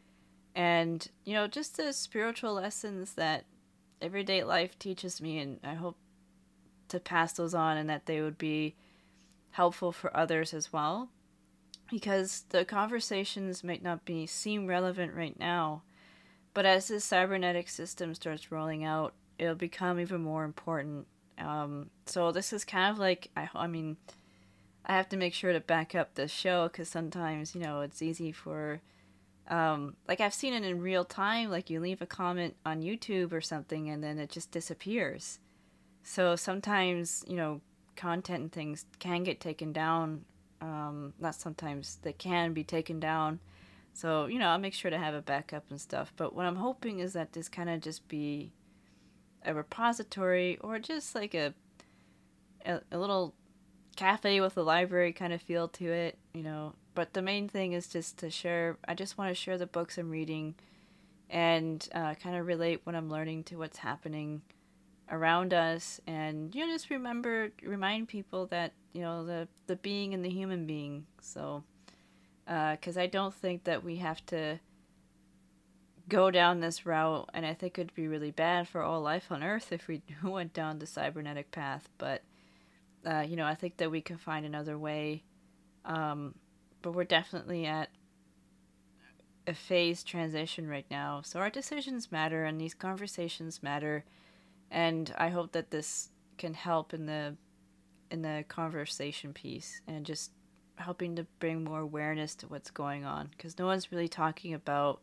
and, 0.59 1.07
you 1.25 1.35
know, 1.35 1.47
just 1.47 1.77
the 1.77 1.93
spiritual 1.93 2.55
lessons 2.55 3.15
that 3.15 3.45
everyday 4.03 4.43
life 4.43 4.77
teaches 4.77 5.21
me. 5.21 5.39
And 5.39 5.61
I 5.63 5.75
hope 5.75 5.97
to 6.89 6.99
pass 6.99 7.33
those 7.33 7.55
on 7.55 7.77
and 7.77 7.89
that 7.89 8.07
they 8.07 8.21
would 8.21 8.39
be 8.39 8.75
helpful 9.53 9.93
for 9.93 10.17
others 10.17 10.53
as 10.53 10.73
well. 10.73 11.11
Because 11.89 12.45
the 12.49 12.65
conversations 12.65 13.63
might 13.63 13.85
not 13.85 14.05
be 14.05 14.27
seem 14.27 14.67
relevant 14.67 15.15
right 15.15 15.39
now, 15.39 15.83
but 16.55 16.67
as 16.67 16.89
this 16.89 17.05
cybernetic 17.05 17.69
system 17.69 18.15
starts 18.15 18.51
rolling 18.51 18.85
out, 18.85 19.15
it'll 19.39 19.55
become 19.55 20.01
even 20.01 20.23
more 20.23 20.45
important. 20.45 21.07
Um, 21.39 21.91
so 22.05 22.33
this 22.33 22.53
is 22.53 22.65
kind 22.65 22.91
of 22.91 22.99
like 22.99 23.31
I, 23.37 23.49
I 23.55 23.69
mean, 23.69 23.97
I 24.89 24.97
have 24.97 25.09
to 25.11 25.17
make 25.17 25.35
sure 25.35 25.53
to 25.53 25.61
back 25.61 25.95
up 25.95 26.15
the 26.15 26.27
show 26.29 26.69
because 26.69 26.89
sometimes 26.89 27.55
you 27.55 27.61
know 27.61 27.83
it's 27.83 28.01
easy 28.01 28.33
for 28.33 28.81
um, 29.49 29.97
like 30.07 30.21
I've 30.21 30.35
seen 30.35 30.55
it 30.55 30.65
in 30.65 30.81
real 30.81 31.05
time. 31.05 31.51
Like 31.51 31.69
you 31.69 31.81
leave 31.81 32.01
a 32.01 32.07
comment 32.07 32.57
on 32.65 32.83
YouTube 32.83 33.33
or 33.33 33.41
something 33.41 33.91
and 33.91 34.03
then 34.03 34.19
it 34.19 34.31
just 34.31 34.51
disappears. 34.51 35.41
So 36.03 36.37
sometimes 36.37 37.25
you 37.29 37.37
know 37.37 37.61
content 37.97 38.41
and 38.41 38.53
things 38.53 38.87
can 38.99 39.25
get 39.25 39.41
taken 39.41 39.73
down. 39.73 40.25
Um, 40.61 41.13
not 41.21 41.35
sometimes 41.35 41.99
they 42.03 42.13
can 42.13 42.53
be 42.53 42.65
taken 42.65 42.99
down. 42.99 43.41
So 43.93 44.27
you 44.27 44.39
know 44.39 44.49
I'll 44.49 44.59
make 44.59 44.75
sure 44.75 44.91
to 44.91 44.99
have 44.99 45.15
a 45.15 45.21
backup 45.21 45.65
and 45.69 45.79
stuff. 45.81 46.15
But 46.17 46.35
what 46.35 46.47
I'm 46.47 46.57
hoping 46.57 47.01
is 47.01 47.13
that 47.13 47.35
this 47.35 47.49
kind 47.51 47.69
of 47.69 47.83
just 47.83 48.09
be 48.09 48.53
a 49.45 49.53
repository 49.53 50.57
or 50.63 50.79
just 50.79 51.15
like 51.15 51.35
a 51.35 51.53
a, 52.65 52.81
a 52.91 52.99
little 52.99 53.35
cafe 53.99 54.41
with 54.41 54.57
a 54.57 54.63
library 54.63 55.13
kind 55.13 55.33
of 55.33 55.43
feel 55.43 55.67
to 55.67 55.85
it, 55.91 56.17
you 56.33 56.43
know. 56.45 56.73
But 56.95 57.15
the 57.15 57.23
main 57.23 57.49
thing 57.49 57.73
is 57.73 57.89
just 57.89 58.17
to 58.19 58.31
share. 58.31 58.79
I 58.87 58.95
just 58.95 59.19
want 59.19 59.31
to 59.31 59.35
share 59.35 59.59
the 59.59 59.67
books 59.67 59.99
I'm 59.99 60.09
reading, 60.09 60.55
and 61.29 61.87
uh, 61.93 62.15
kind 62.15 62.37
of 62.37 62.47
relate 62.47 62.81
what 62.85 62.95
I'm 62.95 63.11
learning 63.11 63.45
to 63.45 63.57
what's 63.57 63.79
happening 63.79 64.43
around 65.11 65.53
us, 65.53 66.01
and 66.07 66.55
you 66.55 66.65
know, 66.65 66.73
just 66.73 66.91
remember, 66.91 67.51
remind 67.63 68.07
people 68.07 68.47
that 68.47 68.73
you 68.93 69.03
know 69.03 69.27
the 69.27 69.49
the 69.67 69.77
being 69.77 70.15
and 70.15 70.25
the 70.25 70.31
human 70.31 70.65
being. 70.65 71.07
So, 71.21 71.65
because 72.47 72.97
uh, 72.97 73.03
I 73.03 73.07
don't 73.07 73.35
think 73.35 73.65
that 73.65 73.83
we 73.83 73.97
have 73.97 74.25
to 74.27 74.61
go 76.09 76.31
down 76.31 76.61
this 76.61 76.87
route, 76.87 77.29
and 77.35 77.45
I 77.45 77.53
think 77.53 77.79
it'd 77.79 77.95
be 77.95 78.07
really 78.07 78.31
bad 78.31 78.69
for 78.69 78.81
all 78.81 79.01
life 79.01 79.33
on 79.33 79.43
Earth 79.43 79.73
if 79.73 79.89
we 79.89 80.03
went 80.23 80.55
down 80.55 80.79
the 80.79 80.87
cybernetic 80.87 81.51
path, 81.51 81.89
but 81.99 82.23
uh, 83.07 83.25
you 83.27 83.37
know, 83.37 83.47
I 83.47 83.55
think 83.55 83.77
that 83.79 83.91
we 83.91 84.01
can 84.01 84.17
find 84.17 84.45
another 84.45 84.79
way. 84.79 85.23
Um, 85.85 86.35
but 86.83 86.93
we're 86.93 87.05
definitely 87.05 87.67
at 87.67 87.89
a 89.47 89.55
phase 89.55 90.05
transition 90.05 90.69
right 90.69 90.87
now. 90.91 91.23
So 91.25 91.41
our 91.41 91.51
decisions 91.51 92.13
matter 92.13 92.45
and 92.45 92.61
these 92.61 92.75
conversations 92.75 93.63
matter. 93.63 94.05
And 94.71 95.13
I 95.17 95.29
hope 95.31 95.53
that 95.53 95.71
this 95.71 96.11
can 96.37 96.55
help 96.55 96.95
in 96.95 97.07
the 97.07 97.37
in 98.11 98.23
the 98.23 98.45
conversation 98.49 99.35
piece 99.35 99.83
and 99.87 100.07
just 100.07 100.31
helping 100.77 101.17
to 101.17 101.27
bring 101.41 101.65
more 101.65 101.81
awareness 101.81 102.35
to 102.37 102.47
what's 102.47 102.71
going 102.71 103.05
on 103.05 103.29
because 103.37 103.59
no 103.59 103.67
one's 103.67 103.93
really 103.93 104.09
talking 104.09 104.55
about 104.55 105.03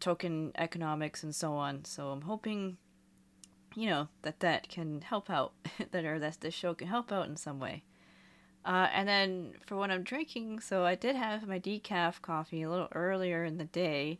token 0.00 0.52
economics 0.56 1.22
and 1.22 1.34
so 1.34 1.52
on. 1.52 1.84
So 1.84 2.08
I'm 2.08 2.22
hoping, 2.22 2.76
you 3.74 3.88
know, 3.88 4.08
that 4.22 4.40
that 4.40 4.68
can 4.68 5.02
help 5.02 5.30
out, 5.30 5.52
that 5.90 6.04
or 6.04 6.18
that 6.18 6.40
this 6.40 6.54
show 6.54 6.74
can 6.74 6.88
help 6.88 7.12
out 7.12 7.28
in 7.28 7.36
some 7.36 7.58
way. 7.58 7.82
Uh, 8.64 8.88
and 8.92 9.08
then 9.08 9.54
for 9.66 9.76
what 9.76 9.90
I'm 9.90 10.02
drinking, 10.02 10.60
so 10.60 10.84
I 10.84 10.94
did 10.94 11.16
have 11.16 11.48
my 11.48 11.58
decaf 11.58 12.20
coffee 12.20 12.62
a 12.62 12.70
little 12.70 12.88
earlier 12.92 13.44
in 13.44 13.56
the 13.56 13.64
day. 13.64 14.18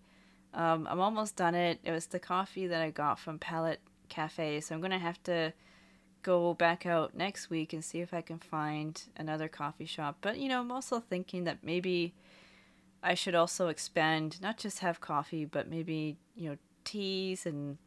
Um, 0.54 0.86
I'm 0.90 1.00
almost 1.00 1.36
done 1.36 1.54
it. 1.54 1.80
It 1.84 1.90
was 1.90 2.06
the 2.06 2.18
coffee 2.18 2.66
that 2.66 2.80
I 2.80 2.90
got 2.90 3.18
from 3.18 3.38
Palette 3.38 3.80
Cafe, 4.08 4.60
so 4.60 4.74
I'm 4.74 4.80
gonna 4.80 4.98
have 4.98 5.22
to 5.24 5.52
go 6.22 6.54
back 6.54 6.86
out 6.86 7.14
next 7.14 7.50
week 7.50 7.72
and 7.72 7.84
see 7.84 8.00
if 8.00 8.14
I 8.14 8.22
can 8.22 8.38
find 8.38 9.02
another 9.16 9.48
coffee 9.48 9.86
shop. 9.86 10.18
But 10.20 10.38
you 10.38 10.48
know, 10.48 10.60
I'm 10.60 10.72
also 10.72 11.00
thinking 11.00 11.44
that 11.44 11.58
maybe 11.62 12.14
I 13.02 13.14
should 13.14 13.34
also 13.34 13.68
expand, 13.68 14.40
not 14.40 14.56
just 14.56 14.78
have 14.80 15.00
coffee, 15.00 15.44
but 15.44 15.68
maybe 15.68 16.16
you 16.34 16.50
know 16.50 16.56
teas 16.84 17.44
and. 17.44 17.78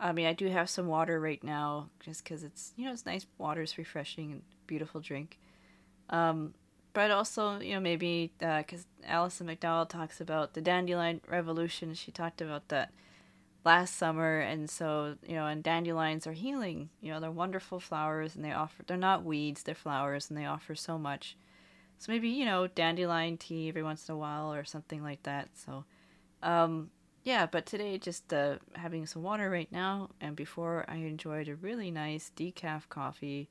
I 0.00 0.12
mean, 0.12 0.26
I 0.26 0.32
do 0.32 0.46
have 0.48 0.70
some 0.70 0.86
water 0.86 1.20
right 1.20 1.42
now, 1.42 1.88
just 2.00 2.24
because 2.24 2.44
it's 2.44 2.72
you 2.76 2.84
know 2.86 2.92
it's 2.92 3.06
nice. 3.06 3.26
Water 3.38 3.62
is 3.62 3.78
refreshing 3.78 4.32
and 4.32 4.42
beautiful 4.66 5.00
drink. 5.00 5.38
Um, 6.10 6.54
but 6.92 7.10
also, 7.10 7.60
you 7.60 7.74
know, 7.74 7.80
maybe 7.80 8.32
because 8.38 8.86
uh, 9.04 9.06
Alison 9.06 9.46
McDowell 9.46 9.88
talks 9.88 10.20
about 10.20 10.54
the 10.54 10.60
dandelion 10.60 11.20
revolution. 11.28 11.94
She 11.94 12.10
talked 12.10 12.40
about 12.40 12.68
that 12.68 12.90
last 13.64 13.96
summer, 13.96 14.40
and 14.40 14.70
so 14.70 15.16
you 15.26 15.34
know, 15.34 15.46
and 15.46 15.62
dandelions 15.62 16.26
are 16.26 16.32
healing. 16.32 16.90
You 17.00 17.12
know, 17.12 17.20
they're 17.20 17.30
wonderful 17.30 17.80
flowers, 17.80 18.36
and 18.36 18.44
they 18.44 18.52
offer. 18.52 18.82
They're 18.86 18.96
not 18.96 19.24
weeds; 19.24 19.62
they're 19.62 19.74
flowers, 19.74 20.30
and 20.30 20.38
they 20.38 20.46
offer 20.46 20.74
so 20.74 20.98
much. 20.98 21.36
So 21.98 22.12
maybe 22.12 22.28
you 22.28 22.44
know, 22.44 22.68
dandelion 22.68 23.36
tea 23.36 23.68
every 23.68 23.82
once 23.82 24.08
in 24.08 24.14
a 24.14 24.18
while, 24.18 24.52
or 24.52 24.64
something 24.64 25.02
like 25.02 25.22
that. 25.24 25.48
So, 25.54 25.84
um, 26.42 26.90
yeah. 27.28 27.44
But 27.44 27.66
today, 27.66 27.98
just 27.98 28.32
uh, 28.32 28.56
having 28.74 29.04
some 29.04 29.22
water 29.22 29.50
right 29.50 29.70
now, 29.70 30.08
and 30.18 30.34
before 30.34 30.86
I 30.88 30.96
enjoyed 30.96 31.46
a 31.46 31.54
really 31.54 31.90
nice 31.90 32.32
decaf 32.34 32.88
coffee 32.88 33.50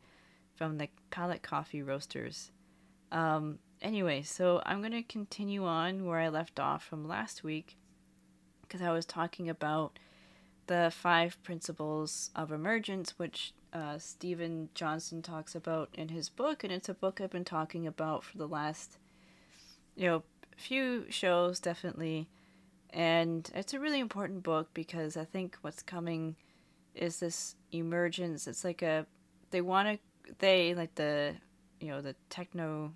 from 0.56 0.80
the 0.80 0.90
Palette 1.12 1.44
Coffee 1.44 1.84
Roasters. 1.84 2.50
Um, 3.12 3.60
anyway, 3.80 4.24
so 4.24 4.64
I'm 4.66 4.80
going 4.80 4.94
to 4.94 5.04
continue 5.04 5.64
on 5.64 6.06
where 6.06 6.20
I 6.20 6.30
left 6.30 6.60
off 6.60 6.84
from 6.84 7.08
last 7.08 7.44
week 7.44 7.78
because 8.64 8.82
I 8.82 8.92
was 8.92 9.06
talking 9.06 9.48
about 9.48 10.00
the 10.66 10.92
five 10.92 11.38
principles 11.44 12.32
of 12.36 12.52
emergence, 12.52 13.20
which 13.20 13.54
uh, 13.74 14.00
Steven 14.00 14.70
Johnson 14.74 15.22
talks 15.22 15.54
about 15.54 15.90
in 15.94 16.10
his 16.10 16.30
book, 16.30 16.64
and 16.64 16.74
it's 16.74 16.90
a 16.90 16.96
book 16.96 17.22
I've 17.22 17.30
been 17.30 17.46
talking 17.46 17.86
about 17.86 18.24
for 18.24 18.40
the 18.40 18.48
last, 18.48 18.98
you 19.96 20.08
know, 20.08 20.24
few 20.58 21.06
shows, 21.10 21.60
definitely. 21.60 22.28
And 22.92 23.50
it's 23.54 23.74
a 23.74 23.80
really 23.80 24.00
important 24.00 24.44
book 24.44 24.70
because 24.74 25.18
I 25.18 25.26
think 25.26 25.58
what's 25.62 25.84
coming 25.84 26.36
is 26.96 27.20
this 27.20 27.56
emergence. 27.72 28.48
It's 28.48 28.64
like 28.64 28.82
a, 28.82 29.06
they 29.52 29.62
want 29.62 29.88
to 29.88 30.00
they 30.40 30.74
like 30.74 30.96
the 30.96 31.36
you 31.80 31.88
know 31.88 32.02
the 32.02 32.16
techno 32.30 32.92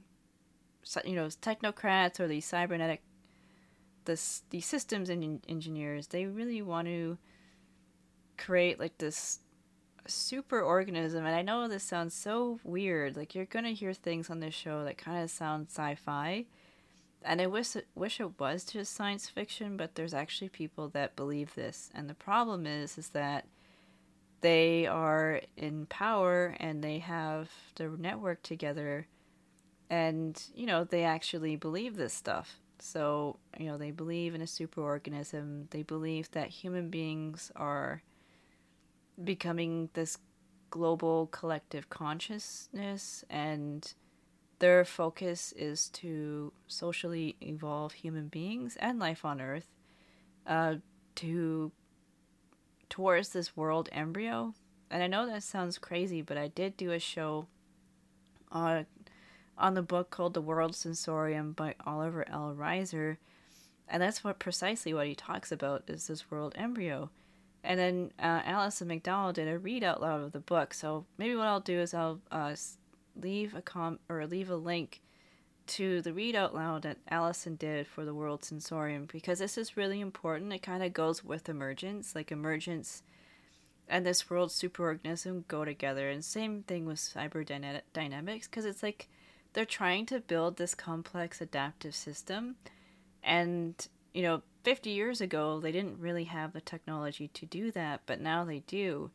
you 1.06 1.16
know 1.16 1.28
technocrats 1.28 2.20
or 2.20 2.28
the 2.28 2.42
cybernetic 2.42 3.02
the 4.06 4.20
the 4.50 4.62
systems 4.62 5.10
en- 5.10 5.42
engineers 5.48 6.08
they 6.08 6.26
really 6.26 6.62
want 6.62 6.88
to 6.88 7.18
create 8.38 8.80
like 8.80 8.98
this 8.98 9.40
super 10.08 10.62
organism 10.62 11.26
and 11.26 11.36
i 11.36 11.44
know 11.44 11.68
this 11.68 11.84
sounds 11.84 12.14
so 12.14 12.60
weird 12.64 13.16
like 13.16 13.36
you're 13.36 13.46
gonna 13.46 13.70
hear 13.70 13.94
things 13.94 14.30
on 14.30 14.40
this 14.40 14.54
show 14.54 14.84
that 14.84 14.98
kind 14.98 15.24
of 15.24 15.30
sound 15.30 15.68
sci-fi 15.70 16.44
and 17.24 17.42
i 17.42 17.48
wish 17.48 17.76
it, 17.76 17.88
wish 17.96 18.20
it 18.20 18.40
was 18.40 18.64
just 18.64 18.94
science 18.94 19.28
fiction 19.28 19.78
but 19.78 19.96
there's 19.96 20.14
actually 20.14 20.50
people 20.50 20.90
that 20.90 21.16
believe 21.16 21.54
this. 21.56 21.90
And 21.94 22.10
the 22.10 22.14
problem 22.14 22.66
is 22.66 22.98
is 22.98 23.10
that 23.10 23.46
they 24.42 24.88
are 24.88 25.42
in 25.56 25.86
power 25.86 26.56
and 26.60 26.84
they 26.84 27.00
have 27.00 27.50
their 27.76 27.90
network 27.92 28.42
together 28.42 29.08
and 29.90 30.42
you 30.56 30.66
know 30.66 30.84
they 30.84 31.04
actually 31.04 31.56
believe 31.56 31.96
this 31.96 32.14
stuff. 32.14 32.60
So 32.80 33.38
you 33.60 33.68
know 33.68 33.78
they 33.78 33.92
believe 33.92 34.34
in 34.34 34.42
a 34.42 34.46
superorganism. 34.46 35.70
They 35.70 35.84
believe 35.84 36.32
that 36.32 36.48
human 36.50 36.90
beings 36.90 37.52
are 37.56 38.02
becoming 39.24 39.90
this 39.94 40.18
global 40.70 41.28
collective 41.28 41.90
consciousness 41.90 43.26
and 43.30 43.94
their 44.62 44.86
focus 44.86 45.54
is 45.58 45.90
to 45.90 46.54
socially 46.68 47.36
evolve 47.42 47.94
human 47.94 48.28
beings 48.28 48.78
and 48.80 49.00
life 49.00 49.26
on 49.26 49.42
earth 49.42 49.66
uh, 50.46 50.76
to 51.16 51.72
towards 52.88 53.30
this 53.30 53.58
world 53.58 53.90
embryo. 53.92 54.54
And 54.92 55.02
I 55.02 55.08
know 55.08 55.26
that 55.26 55.42
sounds 55.42 55.80
crazy, 55.80 56.22
but 56.22 56.38
I 56.38 56.48
did 56.48 56.78
do 56.78 56.92
a 56.92 57.00
show 57.00 57.48
on 58.52 58.86
on 59.58 59.74
the 59.74 59.82
book 59.82 60.12
called 60.12 60.36
The 60.36 60.42
World 60.42 60.76
Sensorium 60.76 61.54
by 61.54 61.74
Oliver 61.84 62.28
L. 62.30 62.56
Reiser. 62.58 63.18
And 63.88 64.02
that's 64.02 64.24
what 64.24 64.40
precisely 64.40 64.94
what 64.94 65.08
he 65.08 65.16
talks 65.16 65.52
about 65.52 65.84
is 65.88 66.08
this 66.08 66.30
world 66.30 66.54
embryo. 66.56 67.10
And 67.64 67.80
then 67.80 68.12
uh, 68.20 68.42
Alison 68.46 68.90
McDowell 68.90 69.34
did 69.34 69.48
a 69.48 69.58
read 69.58 69.84
out 69.84 70.02
loud 70.02 70.22
of 70.22 70.32
the 70.32 70.40
book. 70.40 70.74
So 70.74 71.06
maybe 71.18 71.36
what 71.36 71.48
I'll 71.48 71.60
do 71.60 71.80
is 71.80 71.94
I'll 71.94 72.22
uh, 72.32 72.56
leave 73.16 73.54
a 73.54 73.62
com 73.62 74.00
or 74.10 74.26
leave 74.26 74.50
a 74.50 74.56
link 74.56 75.02
to 75.68 76.02
the 76.02 76.14
read 76.14 76.36
out 76.36 76.54
loud 76.54 76.82
that 76.82 76.98
Alison 77.10 77.56
did 77.56 77.88
for 77.88 78.04
the 78.04 78.14
World 78.14 78.44
Sensorium 78.44 79.08
because 79.12 79.40
this 79.40 79.58
is 79.58 79.78
really 79.78 80.02
important. 80.02 80.52
It 80.54 80.62
kind 80.62 80.84
of 80.84 80.94
goes 80.94 81.24
with 81.24 81.48
emergence, 81.48 82.16
like 82.16 82.32
emergence 82.32 83.04
and 83.92 84.06
this 84.06 84.30
world 84.30 84.50
superorganism 84.50 85.48
go 85.48 85.66
together. 85.66 86.10
And 86.10 86.24
same 86.24 86.64
thing 86.64 86.86
with 86.86 86.98
cyber 86.98 87.46
dynamics 87.94 88.48
because 88.48 88.66
it's 88.66 88.82
like 88.82 89.10
they're 89.54 89.66
trying 89.66 90.06
to 90.08 90.20
build 90.22 90.58
this 90.58 90.74
complex 90.74 91.42
adaptive 91.42 91.94
system. 91.94 92.56
And, 93.22 93.76
you 94.14 94.24
know, 94.24 94.42
50 94.64 94.90
years 94.90 95.22
ago, 95.22 95.60
they 95.60 95.72
didn't 95.72 96.00
really 96.00 96.24
have 96.24 96.54
the 96.54 96.62
technology 96.62 97.28
to 97.30 97.46
do 97.46 97.72
that, 97.72 98.02
but 98.06 98.22
now 98.22 98.46
they 98.46 98.60
do. 98.60 99.12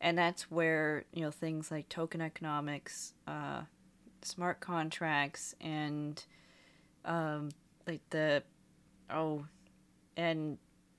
And 0.00 0.18
that's 0.18 0.50
where, 0.50 1.04
you 1.12 1.22
know, 1.22 1.30
things 1.30 1.70
like 1.70 1.88
token 1.88 2.20
economics, 2.20 3.14
uh, 3.26 3.62
smart 4.22 4.60
contracts 4.60 5.54
and 5.60 6.24
um, 7.04 7.50
like 7.86 8.00
the 8.10 8.42
oh 9.10 9.44
and 10.16 10.58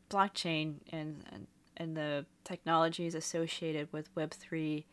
blockchain 0.09 0.75
and, 0.91 1.47
and 1.77 1.97
the 1.97 2.25
technologies 2.43 3.15
associated 3.15 3.91
with 3.91 4.09
web 4.15 4.31
3 4.31 4.85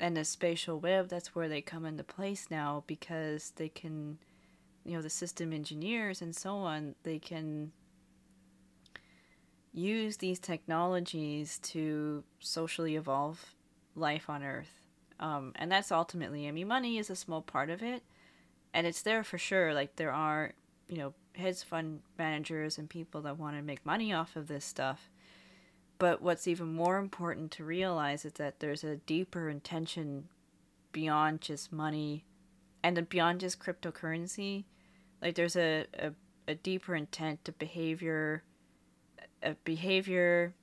and 0.00 0.16
the 0.16 0.24
spatial 0.24 0.80
web 0.80 1.08
that's 1.08 1.34
where 1.34 1.48
they 1.48 1.60
come 1.60 1.86
into 1.86 2.02
place 2.02 2.48
now 2.50 2.82
because 2.86 3.52
they 3.56 3.68
can 3.68 4.18
you 4.84 4.96
know 4.96 5.02
the 5.02 5.10
system 5.10 5.52
engineers 5.52 6.20
and 6.20 6.34
so 6.34 6.56
on 6.56 6.94
they 7.04 7.18
can 7.18 7.70
use 9.72 10.18
these 10.18 10.38
technologies 10.38 11.58
to 11.58 12.24
socially 12.40 12.96
evolve 12.96 13.54
life 13.94 14.28
on 14.28 14.42
earth 14.42 14.82
um, 15.22 15.52
and 15.54 15.70
that's 15.70 15.92
ultimately, 15.92 16.48
I 16.48 16.50
mean, 16.50 16.66
money 16.66 16.98
is 16.98 17.08
a 17.08 17.14
small 17.14 17.42
part 17.42 17.70
of 17.70 17.80
it, 17.80 18.02
and 18.74 18.88
it's 18.88 19.02
there 19.02 19.22
for 19.22 19.38
sure. 19.38 19.72
Like 19.72 19.94
there 19.94 20.12
are, 20.12 20.52
you 20.88 20.98
know, 20.98 21.14
hedge 21.36 21.62
fund 21.62 22.00
managers 22.18 22.76
and 22.76 22.90
people 22.90 23.22
that 23.22 23.38
want 23.38 23.56
to 23.56 23.62
make 23.62 23.86
money 23.86 24.12
off 24.12 24.34
of 24.34 24.48
this 24.48 24.64
stuff. 24.64 25.10
But 26.00 26.20
what's 26.20 26.48
even 26.48 26.74
more 26.74 26.98
important 26.98 27.52
to 27.52 27.64
realize 27.64 28.24
is 28.24 28.32
that 28.34 28.58
there's 28.58 28.82
a 28.82 28.96
deeper 28.96 29.48
intention 29.48 30.28
beyond 30.90 31.40
just 31.40 31.72
money 31.72 32.24
and 32.82 33.08
beyond 33.08 33.40
just 33.40 33.60
cryptocurrency. 33.60 34.64
Like 35.22 35.36
there's 35.36 35.54
a, 35.54 35.86
a, 35.96 36.10
a 36.48 36.56
deeper 36.56 36.96
intent 36.96 37.44
to 37.44 37.52
behavior, 37.52 38.42
a 39.42 39.54
behavior 39.64 40.54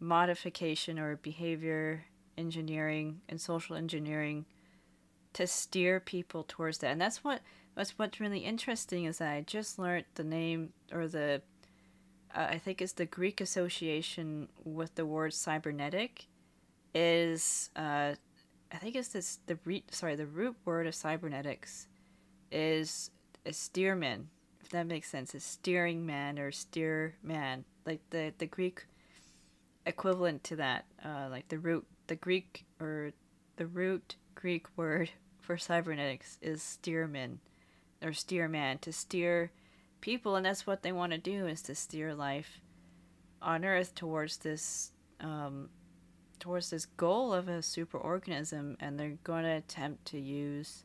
modification 0.00 0.98
or 0.98 1.16
behavior 1.16 2.04
engineering 2.36 3.20
and 3.28 3.40
social 3.40 3.76
engineering 3.76 4.46
to 5.32 5.46
steer 5.46 6.00
people 6.00 6.44
towards 6.46 6.78
that. 6.78 6.92
And 6.92 7.00
that's 7.00 7.22
what 7.24 7.40
that's 7.74 7.98
what's 7.98 8.20
really 8.20 8.40
interesting 8.40 9.04
is 9.04 9.18
that 9.18 9.32
I 9.32 9.40
just 9.42 9.78
learned 9.78 10.04
the 10.14 10.24
name 10.24 10.72
or 10.92 11.06
the 11.06 11.42
uh, 12.34 12.46
I 12.50 12.58
think 12.58 12.82
it's 12.82 12.92
the 12.92 13.06
Greek 13.06 13.40
association 13.40 14.48
with 14.64 14.94
the 14.94 15.06
word 15.06 15.34
cybernetic 15.34 16.26
is 16.94 17.70
uh, 17.76 18.14
I 18.72 18.76
think 18.76 18.96
it's 18.96 19.08
this 19.08 19.38
the 19.46 19.58
re- 19.64 19.84
sorry 19.90 20.16
the 20.16 20.26
root 20.26 20.56
word 20.64 20.86
of 20.86 20.94
cybernetics 20.94 21.86
is 22.50 23.10
a 23.46 23.52
steerman 23.52 24.28
that 24.70 24.86
makes 24.86 25.08
sense 25.08 25.34
a 25.34 25.40
steering 25.40 26.04
man 26.04 26.38
or 26.38 26.50
steer 26.50 27.14
man 27.22 27.64
like 27.86 28.00
the 28.10 28.32
the 28.38 28.46
Greek 28.46 28.86
equivalent 29.86 30.44
to 30.44 30.56
that 30.56 30.84
uh, 31.04 31.28
like 31.30 31.48
the 31.48 31.58
root 31.58 31.86
the 32.06 32.16
Greek 32.16 32.64
or 32.80 33.12
the 33.56 33.66
root 33.66 34.16
Greek 34.34 34.66
word 34.76 35.10
for 35.40 35.56
cybernetics 35.56 36.38
is 36.42 36.62
steerman 36.62 37.40
or 38.02 38.12
steer 38.12 38.48
man 38.48 38.78
to 38.78 38.92
steer 38.92 39.50
people 40.00 40.36
and 40.36 40.46
that's 40.46 40.66
what 40.66 40.82
they 40.82 40.92
want 40.92 41.12
to 41.12 41.18
do 41.18 41.46
is 41.46 41.62
to 41.62 41.74
steer 41.74 42.14
life 42.14 42.60
on 43.40 43.64
Earth 43.64 43.94
towards 43.94 44.38
this 44.38 44.92
um, 45.20 45.68
towards 46.38 46.70
this 46.70 46.86
goal 46.86 47.32
of 47.32 47.48
a 47.48 47.58
superorganism, 47.58 48.76
and 48.80 48.98
they're 48.98 49.18
going 49.24 49.44
to 49.44 49.50
attempt 49.50 50.04
to 50.06 50.18
use 50.18 50.84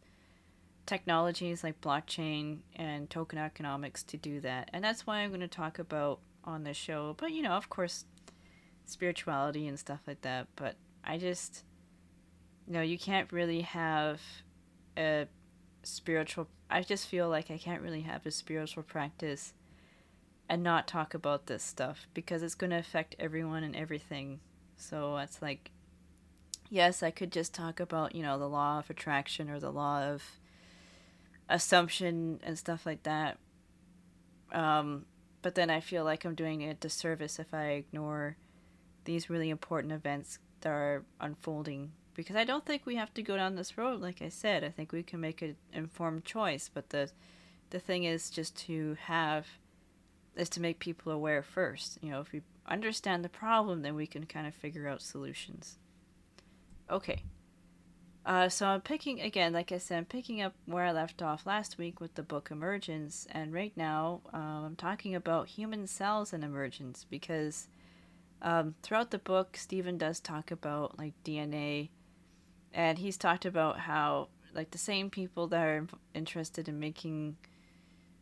technologies 0.86 1.63
like 1.63 1.82
blockchain 1.82 2.60
and 2.75 3.10
token 3.10 3.40
economics 3.40 4.04
to 4.04 4.18
do 4.18 4.40
that. 4.42 4.70
And 4.74 4.84
that's 4.84 5.08
why 5.08 5.20
I'm 5.20 5.30
going 5.30 5.42
to 5.42 5.48
talk 5.48 5.80
about 5.80 6.20
on 6.44 6.63
the 6.63 6.74
show. 6.74 7.16
But 7.18 7.32
you 7.32 7.42
know, 7.42 7.54
of 7.54 7.70
course, 7.70 8.06
spirituality 8.86 9.68
and 9.68 9.80
stuff 9.80 10.02
like 10.08 10.22
that. 10.22 10.48
But 10.56 10.75
I 11.04 11.18
just, 11.18 11.63
you 12.68 12.74
know, 12.74 12.82
you 12.82 12.98
can't 12.98 13.32
really 13.32 13.62
have 13.62 14.22
a 14.98 15.28
spiritual. 15.84 16.48
I 16.70 16.82
just 16.82 17.08
feel 17.08 17.30
like 17.30 17.52
I 17.52 17.58
can't 17.58 17.82
really 17.82 18.02
have 18.02 18.25
a 18.25 18.32
spiritual 18.32 18.84
practice 18.84 19.54
and 20.50 20.63
not 20.63 20.88
talk 20.88 21.13
about 21.13 21.46
this 21.46 21.63
stuff 21.63 22.08
because 22.13 22.44
it's 22.44 22.56
going 22.56 22.72
to 22.72 22.78
affect 22.78 23.16
everyone 23.20 23.63
and 23.63 23.75
everything. 23.75 24.40
So 24.75 25.18
it's 25.18 25.42
like, 25.42 25.72
yes, 26.70 27.04
I 27.04 27.12
could 27.12 27.32
just 27.32 27.54
talk 27.54 27.80
about, 27.80 28.16
you 28.16 28.24
know, 28.24 28.38
the 28.38 28.50
law 28.50 28.80
of 28.80 28.90
attraction 28.90 29.50
or 29.50 29.60
the 29.60 29.72
law 29.72 30.04
of 30.04 30.24
assumption 31.50 32.40
and 32.44 32.58
stuff 32.58 32.86
like 32.86 33.04
that. 33.04 33.38
Um, 34.52 35.06
but 35.42 35.56
then 35.56 35.70
I 35.70 35.80
feel 35.80 36.04
like 36.04 36.26
I'm 36.26 36.36
doing 36.36 36.64
a 36.64 36.74
disservice 36.74 37.40
if 37.40 37.54
I 37.54 37.72
ignore 37.72 38.38
these 39.06 39.30
really 39.30 39.50
important 39.50 39.94
events 39.94 40.40
that 40.62 40.70
are 40.70 41.04
unfolding 41.20 41.92
because 42.16 42.36
I 42.36 42.44
don't 42.44 42.66
think 42.66 42.86
we 42.86 42.96
have 42.96 43.14
to 43.16 43.24
go 43.24 43.36
down 43.36 43.56
this 43.56 43.78
road. 43.78 44.00
Like 44.02 44.22
I 44.22 44.30
said, 44.30 44.64
I 44.64 44.70
think 44.70 44.92
we 44.92 45.04
can 45.04 45.20
make 45.20 45.42
an 45.42 45.56
informed 45.74 46.26
choice. 46.26 46.70
But 46.74 46.90
the 46.90 47.12
the 47.72 47.80
thing 47.80 48.04
is 48.04 48.30
just 48.30 48.56
to 48.68 48.96
have 49.06 49.48
is 50.36 50.50
to 50.50 50.62
make 50.62 50.80
people 50.80 51.12
aware 51.12 51.44
first. 51.44 51.98
You 52.02 52.12
know, 52.12 52.22
if 52.22 52.32
we 52.32 52.42
understand 52.68 53.24
the 53.24 53.30
problem, 53.30 53.82
then 53.82 53.96
we 53.96 54.08
can 54.08 54.26
kind 54.26 54.48
of 54.48 54.54
figure 54.54 54.88
out 54.88 55.02
solutions. 55.02 55.78
Okay. 56.90 57.24
Uh, 58.25 58.48
so 58.48 58.68
I'm 58.68 58.82
picking 58.82 59.20
again, 59.20 59.51
like 59.51 59.72
I 59.72 59.77
said, 59.77 59.98
I'm 59.98 60.06
picking 60.06 60.42
up 60.42 60.53
where 60.65 60.86
I 60.86 60.92
left 60.94 61.22
off 61.22 61.46
last 61.46 61.77
week 61.77 62.00
with 62.00 62.15
the 62.15 62.24
book 62.24 62.50
Emergence, 62.51 63.27
and 63.32 63.53
right 63.53 63.74
now 63.75 64.22
um, 64.32 64.63
I'm 64.65 64.75
talking 64.75 65.13
about 65.13 65.50
human 65.50 65.88
cells 65.88 66.32
and 66.32 66.44
emergence 66.44 67.06
because 67.10 67.68
um, 68.42 68.75
throughout 68.82 69.12
the 69.12 69.18
book, 69.18 69.58
Steven 69.58 69.98
does 69.98 70.22
talk 70.22 70.51
about 70.51 70.98
like 70.98 71.13
DNA, 71.25 71.89
and 72.74 72.98
he's 72.98 73.18
talked 73.18 73.46
about 73.46 73.80
how 73.80 74.30
like 74.53 74.72
the 74.72 74.77
same 74.77 75.10
people 75.10 75.48
that 75.48 75.65
are 75.65 75.88
interested 76.13 76.70
in 76.70 76.80
making 76.80 77.36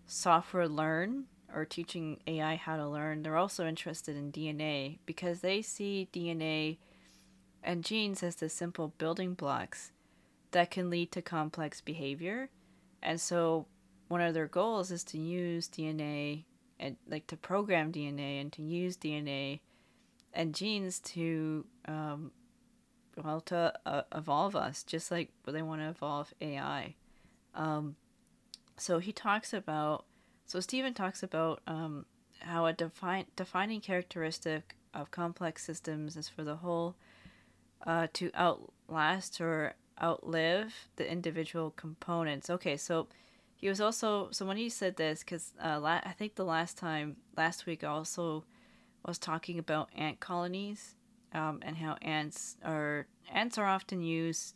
software 0.08 0.68
learn 0.68 1.26
or 1.54 1.66
teaching 1.66 2.20
AI 2.28 2.56
how 2.56 2.78
to 2.78 2.88
learn, 2.88 3.22
they're 3.22 3.38
also 3.38 3.68
interested 3.68 4.16
in 4.16 4.32
DNA 4.32 4.98
because 5.06 5.42
they 5.42 5.62
see 5.62 6.08
DNA 6.14 6.78
and 7.64 7.84
genes 7.84 8.24
as 8.24 8.36
the 8.36 8.50
simple 8.50 8.94
building 8.98 9.34
blocks 9.34 9.92
that 10.52 10.72
can 10.72 10.90
lead 10.90 11.12
to 11.12 11.22
complex 11.22 11.82
behavior. 11.82 12.50
And 13.02 13.20
so 13.20 13.68
one 14.08 14.22
of 14.22 14.34
their 14.34 14.48
goals 14.48 14.92
is 14.92 15.04
to 15.06 15.18
use 15.18 15.68
DNA 15.68 16.44
and 16.80 16.98
like 17.08 17.28
to 17.28 17.38
program 17.38 17.92
DNA 17.92 18.42
and 18.42 18.52
to 18.54 18.62
use 18.62 18.98
DNA 18.98 19.60
and 20.34 20.54
genes 20.54 21.00
to 21.00 21.66
um, 21.86 22.32
well 23.22 23.42
to 23.42 23.74
uh, 23.86 24.02
evolve 24.14 24.56
us 24.56 24.84
just 24.84 25.12
like 25.12 25.32
they 25.46 25.62
want 25.62 25.82
to 25.82 25.88
evolve 25.88 26.34
AI. 26.42 26.96
Um, 27.54 27.96
so 28.78 29.00
he 29.00 29.12
talks 29.12 29.54
about 29.54 30.06
so 30.46 30.60
Steven 30.60 30.94
talks 30.94 31.24
about 31.24 31.62
um, 31.68 32.06
how 32.40 32.66
a 32.66 32.74
define, 32.74 33.26
defining 33.36 33.80
characteristic 33.80 34.76
of 34.94 35.12
complex 35.12 35.64
systems 35.64 36.18
is 36.18 36.28
for 36.28 36.44
the 36.44 36.58
whole 36.58 36.96
uh, 37.86 38.08
to 38.14 38.32
outlast 38.36 39.42
or 39.42 39.76
outlive 40.02 40.74
the 40.96 41.10
individual 41.10 41.72
components. 41.72 42.50
Okay, 42.50 42.78
so 42.78 43.08
he 43.56 43.70
was 43.70 43.80
also 43.80 44.30
so 44.32 44.46
when 44.46 44.58
he 44.58 44.70
said 44.70 44.96
this 44.96 45.20
because 45.20 45.54
uh, 45.64 45.80
la- 45.80 46.02
I 46.04 46.14
think 46.18 46.36
the 46.36 46.46
last 46.46 46.78
time 46.78 47.18
last 47.38 47.66
week 47.66 47.84
also 47.84 48.44
was 49.06 49.18
talking 49.18 49.60
about 49.60 49.90
ant 49.96 50.20
colonies 50.20 50.96
um, 51.34 51.60
and 51.62 51.78
how 51.78 51.98
ants 52.02 52.58
are 52.64 53.08
ants 53.32 53.58
are 53.58 53.68
often 53.68 54.02
used 54.02 54.56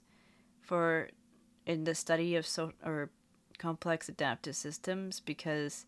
for 0.62 1.10
in 1.66 1.84
the 1.84 1.96
study 1.96 2.36
of 2.36 2.46
so 2.46 2.72
or 2.84 3.10
complex 3.58 4.10
adaptive 4.10 4.56
systems 4.56 5.20
because 5.20 5.86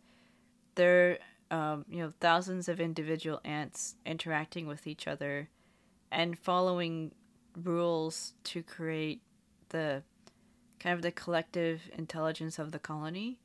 they're 0.76 1.18
um, 1.50 1.86
you 1.90 2.02
know 2.02 2.12
thousands 2.20 2.70
of 2.70 2.80
individual 2.80 3.42
ants 3.44 3.96
interacting 4.06 4.68
with 4.68 4.86
each 4.86 5.08
other 5.08 5.50
and 6.12 6.38
following 6.38 7.12
rules 7.64 8.34
to 8.46 8.62
create 8.64 9.22
the 9.70 10.04
kind 10.80 10.94
of 10.94 11.02
the 11.02 11.12
collective 11.12 11.90
intelligence 11.98 12.60
of 12.60 12.72
the 12.72 12.80
colony. 12.80 13.40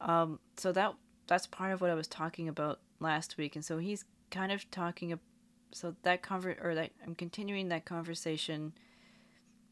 Um, 0.00 0.38
so 0.56 0.72
that 0.72 0.94
that's 1.26 1.46
part 1.46 1.72
of 1.72 1.80
what 1.80 1.90
I 1.90 1.94
was 1.94 2.08
talking 2.08 2.48
about 2.48 2.80
last 2.98 3.36
week, 3.36 3.54
and 3.54 3.64
so 3.64 3.78
he's 3.78 4.04
kind 4.30 4.50
of 4.50 4.70
talking. 4.70 5.18
So 5.72 5.94
that 6.02 6.22
conver 6.22 6.62
or 6.64 6.74
that 6.74 6.90
I'm 7.06 7.14
continuing 7.14 7.68
that 7.68 7.84
conversation 7.84 8.72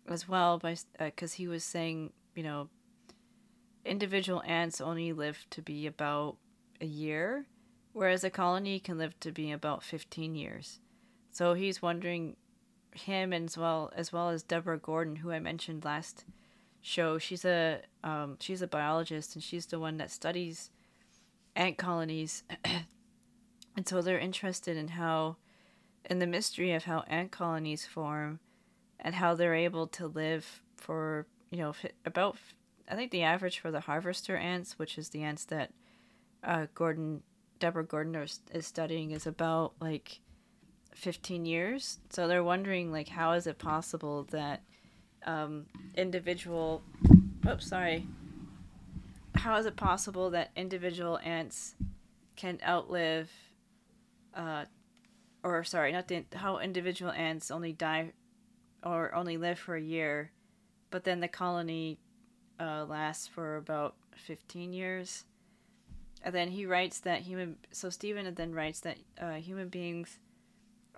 as 0.07 0.29
well 0.29 0.59
by 0.59 0.77
because 0.99 1.35
uh, 1.35 1.37
he 1.37 1.49
was 1.49 1.65
saying 1.65 2.13
you 2.35 2.43
know 2.43 2.69
individual 3.85 4.43
ants 4.47 4.81
only 4.81 5.13
live 5.13 5.47
to 5.51 5.63
be 5.63 5.87
about 5.87 6.37
a 6.81 6.87
year, 6.87 7.47
whereas 7.93 8.23
a 8.23 8.31
colony 8.31 8.79
can 8.79 8.99
live 8.99 9.19
to 9.21 9.33
be 9.33 9.51
about 9.51 9.83
15 9.83 10.35
years. 10.35 10.79
So 11.31 11.55
he's 11.55 11.83
wondering 11.83 12.37
him 12.93 13.33
as 13.33 13.57
well 13.57 13.93
as 13.95 14.13
well 14.13 14.31
as 14.31 14.43
Deborah 14.43 14.79
Gordon, 14.79 15.17
who 15.17 15.31
I 15.31 15.39
mentioned 15.39 15.85
last 15.85 16.25
show. 16.81 17.19
She's 17.19 17.45
a 17.45 17.83
um, 18.03 18.37
she's 18.41 18.63
a 18.63 18.67
biologist 18.67 19.35
and 19.35 19.43
she's 19.43 19.67
the 19.67 19.79
one 19.79 19.97
that 19.99 20.11
studies 20.11 20.71
ant 21.57 21.79
colonies, 21.79 22.45
and 23.77 23.87
so 23.87 24.01
they're 24.01 24.19
interested 24.19 24.77
in 24.77 24.89
how 24.89 25.37
in 26.09 26.19
the 26.19 26.27
mystery 26.27 26.73
of 26.73 26.85
how 26.85 27.05
ant 27.09 27.31
colonies 27.31 27.85
form 27.85 28.41
and 29.01 29.15
how 29.15 29.35
they're 29.35 29.55
able 29.55 29.87
to 29.87 30.07
live 30.07 30.63
for 30.77 31.27
you 31.51 31.59
know 31.59 31.75
about 32.05 32.37
I 32.91 32.95
think 32.95 33.11
the 33.11 33.23
average 33.23 33.59
for 33.59 33.71
the 33.71 33.81
harvester 33.81 34.37
ants, 34.37 34.79
which 34.79 34.97
is 34.99 35.11
the 35.11 35.23
ants 35.23 35.45
that 35.47 35.73
uh, 36.43 36.67
Gordon 36.75 37.23
Deborah 37.59 37.85
Gordon 37.85 38.15
is, 38.15 38.41
is 38.53 38.67
studying, 38.67 39.11
is 39.11 39.27
about 39.27 39.75
like 39.81 40.21
15 40.95 41.47
years. 41.47 41.99
So 42.11 42.29
they're 42.29 42.45
wondering 42.45 42.91
like 42.91 43.09
how 43.09 43.33
is 43.33 43.47
it 43.47 43.59
possible 43.59 44.25
that 44.31 44.63
um, 45.27 45.67
individual 45.97 46.83
oops 47.49 47.69
sorry 47.69 48.07
how 49.35 49.57
is 49.57 49.67
it 49.67 49.77
possible 49.77 50.31
that 50.31 50.51
individual 50.57 51.19
ants 51.19 51.75
can 52.37 52.59
outlive 52.67 53.31
uh, 54.35 54.65
or 55.43 55.63
sorry 55.65 55.93
not 55.93 56.09
the, 56.09 56.25
how 56.35 56.59
individual 56.59 57.13
ants 57.13 57.51
only 57.51 57.73
die 57.73 58.13
or 58.83 59.15
only 59.15 59.37
live 59.37 59.59
for 59.59 59.77
a 59.77 59.81
year 59.81 60.31
but 60.91 61.05
then 61.05 61.21
the 61.21 61.29
colony 61.29 61.99
uh, 62.61 62.85
lasts 62.85 63.27
for 63.27 63.57
about 63.57 63.95
15 64.17 64.73
years 64.73 65.25
and 66.23 66.35
then 66.35 66.49
he 66.49 66.67
writes 66.67 67.01
that 67.01 67.21
human 67.21 67.57
so 67.71 67.91
steven 67.91 68.33
then 68.35 68.53
writes 68.53 68.81
that 68.81 68.99
uh, 69.21 69.35
human 69.35 69.69
beings 69.69 70.19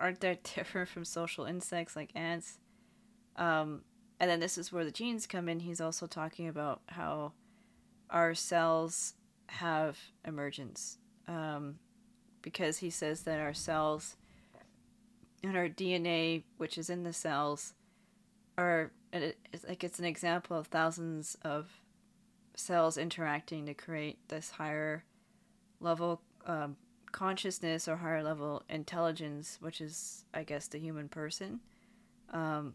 aren't 0.01 0.21
that 0.21 0.43
different 0.55 0.89
from 0.89 1.05
social 1.05 1.45
insects 1.45 1.95
like 1.95 2.11
ants. 2.15 2.59
Um, 3.37 3.83
and 4.19 4.31
then 4.31 4.41
this 4.41 4.59
is 4.59 4.73
where 4.73 4.85
the 4.85 4.91
genes 4.91 5.27
come 5.27 5.49
in. 5.49 5.61
He's 5.61 5.81
also 5.81 6.07
talking 6.07 6.49
about 6.49 6.83
how 6.89 7.33
our 8.11 8.35
cells 8.35 9.15
have 9.47 9.99
emergence. 10.27 10.99
Um, 11.29 11.79
because 12.43 12.79
he 12.79 12.91
says 12.91 13.23
that 13.23 13.39
our 13.39 13.55
cells 13.55 14.17
and 15.43 15.57
our 15.57 15.69
DNA, 15.69 16.45
which 16.57 16.77
is 16.77 16.91
in 16.91 17.05
the 17.05 17.13
cells, 17.13 17.75
are 18.59 18.93
it's 19.13 19.65
like 19.67 19.83
it's 19.85 19.99
an 19.99 20.05
example 20.05 20.57
of 20.57 20.67
thousands 20.67 21.37
of 21.43 21.81
cells 22.55 22.97
interacting 22.99 23.67
to 23.67 23.75
create 23.75 24.19
this 24.29 24.51
higher 24.51 25.05
level 25.81 26.21
um, 26.47 26.77
consciousness 27.13 27.89
or 27.89 27.97
higher 27.97 28.23
level 28.23 28.63
intelligence, 28.69 29.59
which 29.61 29.81
is, 29.81 30.25
I 30.33 30.45
guess, 30.45 30.69
the 30.69 30.79
human 30.79 31.09
person. 31.09 31.61
Um, 32.33 32.75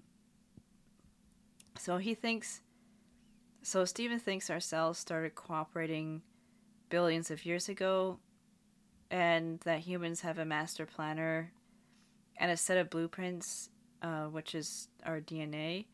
so 1.78 1.98
he 1.98 2.14
thinks, 2.14 2.62
so 3.62 3.86
Steven 3.86 4.20
thinks 4.20 4.50
our 4.50 4.60
cells 4.60 4.98
started 4.98 5.36
cooperating 5.36 6.22
billions 6.90 7.32
of 7.32 7.46
years 7.46 7.70
ago, 7.70 8.20
and 9.12 9.60
that 9.62 9.80
humans 9.80 10.22
have 10.22 10.38
a 10.38 10.46
master 10.46 10.86
planner 10.86 11.52
and 12.38 12.52
a 12.52 12.58
set 12.58 12.78
of 12.78 12.90
blueprints, 12.90 13.70
uh, 14.02 14.26
which 14.26 14.56
is 14.56 14.90
our 15.06 15.20
DNA. 15.20 15.86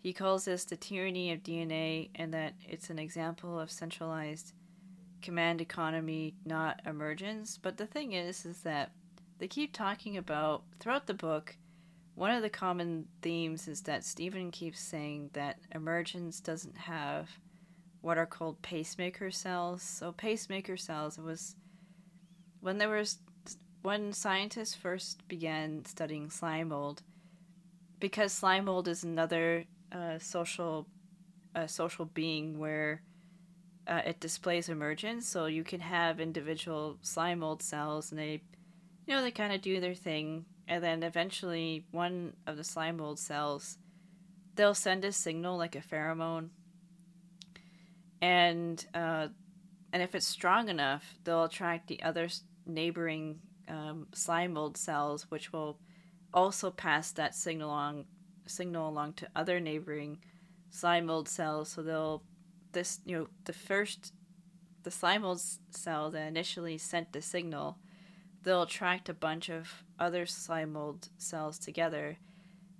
He 0.00 0.12
calls 0.12 0.44
this 0.44 0.64
the 0.64 0.76
tyranny 0.76 1.32
of 1.32 1.42
DNA, 1.42 2.10
and 2.14 2.32
that 2.32 2.54
it's 2.66 2.90
an 2.90 2.98
example 2.98 3.58
of 3.58 3.70
centralized 3.70 4.52
command 5.22 5.60
economy, 5.60 6.34
not 6.44 6.80
emergence. 6.86 7.58
But 7.60 7.76
the 7.76 7.86
thing 7.86 8.12
is, 8.12 8.44
is 8.44 8.62
that 8.62 8.92
they 9.38 9.48
keep 9.48 9.72
talking 9.72 10.16
about 10.16 10.64
throughout 10.80 11.06
the 11.06 11.14
book. 11.14 11.56
One 12.14 12.32
of 12.32 12.42
the 12.42 12.50
common 12.50 13.06
themes 13.22 13.68
is 13.68 13.82
that 13.82 14.04
Steven 14.04 14.50
keeps 14.50 14.80
saying 14.80 15.30
that 15.34 15.60
emergence 15.72 16.40
doesn't 16.40 16.76
have 16.76 17.30
what 18.00 18.18
are 18.18 18.26
called 18.26 18.60
pacemaker 18.62 19.30
cells. 19.30 19.82
So 19.82 20.12
pacemaker 20.12 20.76
cells 20.76 21.18
it 21.18 21.24
was 21.24 21.56
when 22.60 22.78
there 22.78 22.90
was 22.90 23.18
when 23.82 24.12
scientists 24.12 24.74
first 24.74 25.26
began 25.28 25.84
studying 25.84 26.30
slime 26.30 26.68
mold, 26.68 27.02
because 28.00 28.32
slime 28.32 28.64
mold 28.64 28.88
is 28.88 29.04
another 29.04 29.64
uh, 29.92 30.18
social 30.18 30.88
uh, 31.54 31.66
social 31.66 32.04
being 32.04 32.58
where 32.58 33.02
uh, 33.88 34.02
it 34.04 34.20
displays 34.20 34.68
emergence. 34.68 35.26
So 35.26 35.46
you 35.46 35.64
can 35.64 35.80
have 35.80 36.20
individual 36.20 36.98
slime 37.02 37.40
mold 37.40 37.62
cells, 37.62 38.12
and 38.12 38.18
they, 38.18 38.42
you 39.06 39.14
know, 39.14 39.22
they 39.22 39.30
kind 39.30 39.52
of 39.52 39.62
do 39.62 39.80
their 39.80 39.94
thing, 39.94 40.44
and 40.68 40.84
then 40.84 41.02
eventually 41.02 41.86
one 41.90 42.34
of 42.46 42.56
the 42.56 42.64
slime 42.64 42.98
mold 42.98 43.18
cells, 43.18 43.78
they'll 44.54 44.74
send 44.74 45.04
a 45.04 45.12
signal 45.12 45.56
like 45.56 45.74
a 45.74 45.80
pheromone, 45.80 46.50
and 48.20 48.84
uh, 48.94 49.28
and 49.92 50.02
if 50.02 50.14
it's 50.14 50.26
strong 50.26 50.68
enough, 50.68 51.14
they'll 51.24 51.44
attract 51.44 51.88
the 51.88 52.02
other 52.02 52.28
neighboring 52.66 53.40
um, 53.68 54.06
slime 54.12 54.52
mold 54.52 54.76
cells, 54.76 55.26
which 55.30 55.52
will 55.52 55.78
also 56.34 56.70
pass 56.70 57.12
that 57.12 57.34
signal 57.34 57.70
along 57.70 58.04
signal 58.46 58.88
along 58.88 59.12
to 59.14 59.28
other 59.36 59.60
neighboring 59.60 60.18
slime 60.70 61.06
mold 61.06 61.28
cells. 61.28 61.70
So 61.70 61.82
they'll 61.82 62.22
this 62.72 63.00
you 63.04 63.16
know 63.16 63.28
the 63.44 63.52
first 63.52 64.12
the 64.82 64.90
slime 64.90 65.22
mold 65.22 65.40
cell 65.70 66.10
that 66.10 66.28
initially 66.28 66.78
sent 66.78 67.12
the 67.12 67.20
signal, 67.20 67.78
they'll 68.42 68.62
attract 68.62 69.08
a 69.08 69.14
bunch 69.14 69.50
of 69.50 69.84
other 69.98 70.24
slime 70.26 70.72
mold 70.72 71.08
cells 71.18 71.58
together, 71.58 72.16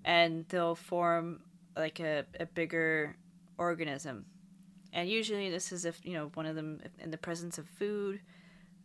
and 0.05 0.47
they'll 0.49 0.75
form 0.75 1.41
like 1.77 2.01
a, 2.01 2.25
a 2.41 2.47
bigger 2.47 3.17
organism. 3.59 4.25
And 4.93 5.09
usually 5.09 5.51
this 5.51 5.71
is 5.73 5.85
if 5.85 6.01
you 6.05 6.15
know 6.15 6.31
one 6.35 6.47
of 6.47 6.57
them 6.57 6.81
in 6.99 7.11
the 7.11 7.19
presence 7.19 7.59
of 7.59 7.67
food, 7.69 8.21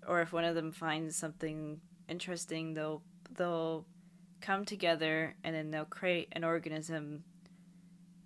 or 0.07 0.21
if 0.21 0.33
one 0.33 0.43
of 0.43 0.55
them 0.55 0.71
finds 0.71 1.15
something 1.15 1.79
interesting, 2.09 2.73
they'll 2.73 3.01
they'll 3.37 3.85
come 4.41 4.65
together 4.65 5.35
and 5.43 5.55
then 5.55 5.71
they'll 5.71 5.85
create 5.85 6.27
an 6.33 6.43
organism 6.43 7.23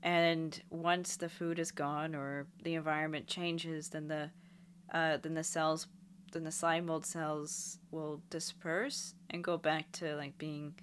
and 0.03 0.62
once 0.69 1.17
the 1.17 1.29
food 1.29 1.60
is 1.60 1.71
gone 1.71 2.15
or 2.15 2.47
the 2.63 2.75
environment 2.75 3.27
changes 3.27 3.89
then 3.89 4.07
the 4.07 4.29
uh, 4.93 5.17
then 5.17 5.33
the 5.33 5.43
cells 5.43 5.88
then 6.31 6.43
the 6.43 6.51
slime 6.51 6.86
mold 6.86 7.05
cells 7.05 7.79
will 7.91 8.21
disperse 8.29 9.15
and 9.29 9.43
go 9.43 9.57
back 9.57 9.91
to 9.91 10.15
like 10.15 10.38
being 10.38 10.73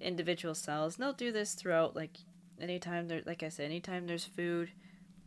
individual 0.00 0.54
cells 0.54 0.96
and 0.96 1.04
they'll 1.04 1.12
do 1.12 1.32
this 1.32 1.54
throughout 1.54 1.96
like 1.96 2.18
anytime 2.60 3.08
there 3.08 3.22
like 3.26 3.42
i 3.42 3.48
said 3.48 3.64
anytime 3.64 4.06
there's 4.06 4.24
food 4.24 4.70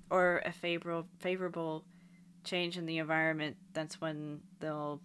or 0.09 0.41
a 0.45 0.51
favorable 0.51 1.07
favorable 1.19 1.85
change 2.43 2.77
in 2.77 2.85
the 2.85 2.97
environment 2.97 3.55
that's 3.73 4.01
when 4.01 4.39
they'll 4.59 5.01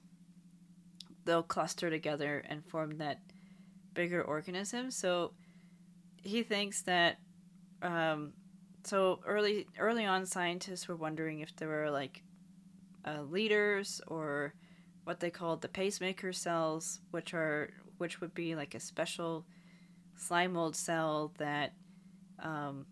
they'll 1.25 1.43
cluster 1.43 1.91
together 1.91 2.45
and 2.49 2.65
form 2.65 2.99
that 2.99 3.21
bigger 3.95 4.23
organism. 4.23 4.91
So 4.91 5.33
he 6.23 6.43
thinks 6.43 6.83
that 6.83 7.19
um, 7.85 8.33
so 8.83 9.21
early 9.27 9.67
early 9.79 10.05
on 10.05 10.27
scientists 10.27 10.89
were 10.89 10.97
wondering 10.97 11.41
if 11.41 11.55
there 11.57 11.69
were 11.69 11.91
like 11.91 12.23
uh, 13.07 13.23
leaders 13.23 14.01
or 14.09 14.55
what 15.05 15.21
they 15.21 15.31
called 15.31 15.61
the 15.61 15.69
pacemaker 15.69 16.33
cells, 16.33 17.01
which 17.11 17.35
are 17.35 17.71
which 17.99 18.21
would 18.21 18.35
be 18.35 18.57
like 18.57 18.75
a 18.75 18.81
special 18.81 19.47
slime 20.17 20.55
mold 20.55 20.75
cell 20.75 21.33
that 21.39 21.75
um, 22.43 22.87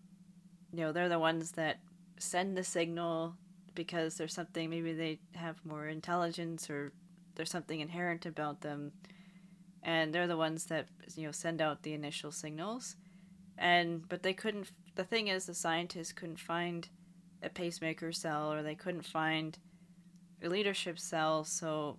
you 0.72 0.80
know 0.80 0.92
they're 0.92 1.08
the 1.08 1.18
ones 1.18 1.52
that 1.52 1.80
send 2.18 2.56
the 2.56 2.64
signal 2.64 3.34
because 3.74 4.16
there's 4.16 4.34
something 4.34 4.68
maybe 4.68 4.92
they 4.92 5.18
have 5.34 5.56
more 5.64 5.88
intelligence 5.88 6.68
or 6.68 6.92
there's 7.34 7.50
something 7.50 7.80
inherent 7.80 8.26
about 8.26 8.60
them. 8.60 8.92
And 9.82 10.14
they're 10.14 10.28
the 10.28 10.36
ones 10.36 10.66
that 10.66 10.88
you 11.16 11.24
know 11.24 11.32
send 11.32 11.62
out 11.62 11.82
the 11.82 11.94
initial 11.94 12.30
signals 12.30 12.96
and 13.58 14.08
but 14.08 14.22
they 14.22 14.32
couldn't 14.32 14.70
the 14.94 15.04
thing 15.04 15.28
is 15.28 15.46
the 15.46 15.54
scientists 15.54 16.12
couldn't 16.12 16.40
find 16.40 16.88
a 17.42 17.48
pacemaker 17.48 18.12
cell 18.12 18.52
or 18.52 18.62
they 18.62 18.74
couldn't 18.74 19.06
find 19.06 19.58
a 20.42 20.48
leadership 20.48 20.98
cell. 20.98 21.44
So 21.44 21.98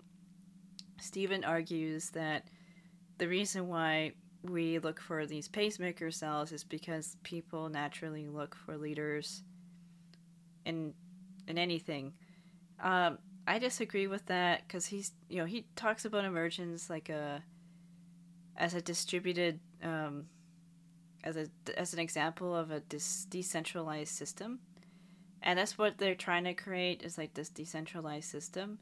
Steven 1.00 1.44
argues 1.44 2.10
that 2.12 2.48
the 3.18 3.28
reason 3.28 3.68
why 3.68 4.14
we 4.44 4.80
look 4.80 5.00
for 5.00 5.26
these 5.26 5.48
pacemaker 5.48 6.12
cells 6.12 6.52
is 6.52 6.64
because 6.64 7.18
people 7.24 7.70
naturally 7.70 8.28
look 8.28 8.56
for 8.56 8.78
leaders 8.78 9.44
in 10.66 10.94
in 11.48 11.58
anything. 11.58 12.14
Um, 12.82 13.18
I 13.48 13.60
disagree 13.60 14.08
with 14.08 14.26
that 14.28 14.68
because 14.68 14.86
he's 14.86 15.12
you 15.30 15.38
know 15.38 15.46
he 15.46 15.66
talks 15.76 16.06
about 16.06 16.26
emergence 16.26 16.90
like 16.90 17.10
a 17.10 17.44
as 18.56 18.74
a 18.74 18.82
distributed 18.82 19.60
um, 19.82 20.26
as 21.24 21.38
a 21.38 21.48
as 21.78 21.94
an 21.94 22.00
example 22.00 22.56
of 22.56 22.72
a 22.72 22.82
dis- 22.82 23.26
decentralized 23.30 24.14
system, 24.14 24.60
and 25.42 25.60
that's 25.60 25.78
what 25.78 25.98
they're 25.98 26.16
trying 26.16 26.44
to 26.46 26.54
create 26.54 27.02
is 27.04 27.18
like 27.18 27.34
this 27.34 27.50
decentralized 27.50 28.30
system. 28.30 28.80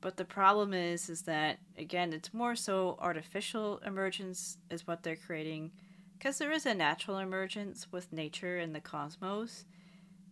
But 0.00 0.16
the 0.16 0.24
problem 0.24 0.72
is 0.72 1.08
is 1.08 1.22
that 1.22 1.58
again 1.76 2.12
it's 2.12 2.32
more 2.34 2.56
so 2.56 2.96
artificial 3.00 3.80
emergence 3.84 4.58
is 4.70 4.86
what 4.86 5.02
they're 5.02 5.16
creating. 5.16 5.72
Because 6.18 6.36
there 6.36 6.52
is 6.52 6.66
a 6.66 6.74
natural 6.74 7.16
emergence 7.16 7.86
with 7.90 8.12
nature 8.12 8.58
and 8.58 8.74
the 8.74 8.80
cosmos 8.80 9.64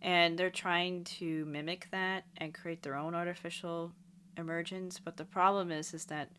and 0.01 0.37
they're 0.37 0.49
trying 0.49 1.03
to 1.03 1.45
mimic 1.45 1.87
that 1.91 2.25
and 2.37 2.53
create 2.53 2.83
their 2.83 2.95
own 2.95 3.15
artificial 3.15 3.91
emergence. 4.37 4.99
But 4.99 5.17
the 5.17 5.25
problem 5.25 5.71
is 5.71 5.93
is 5.93 6.05
that 6.05 6.29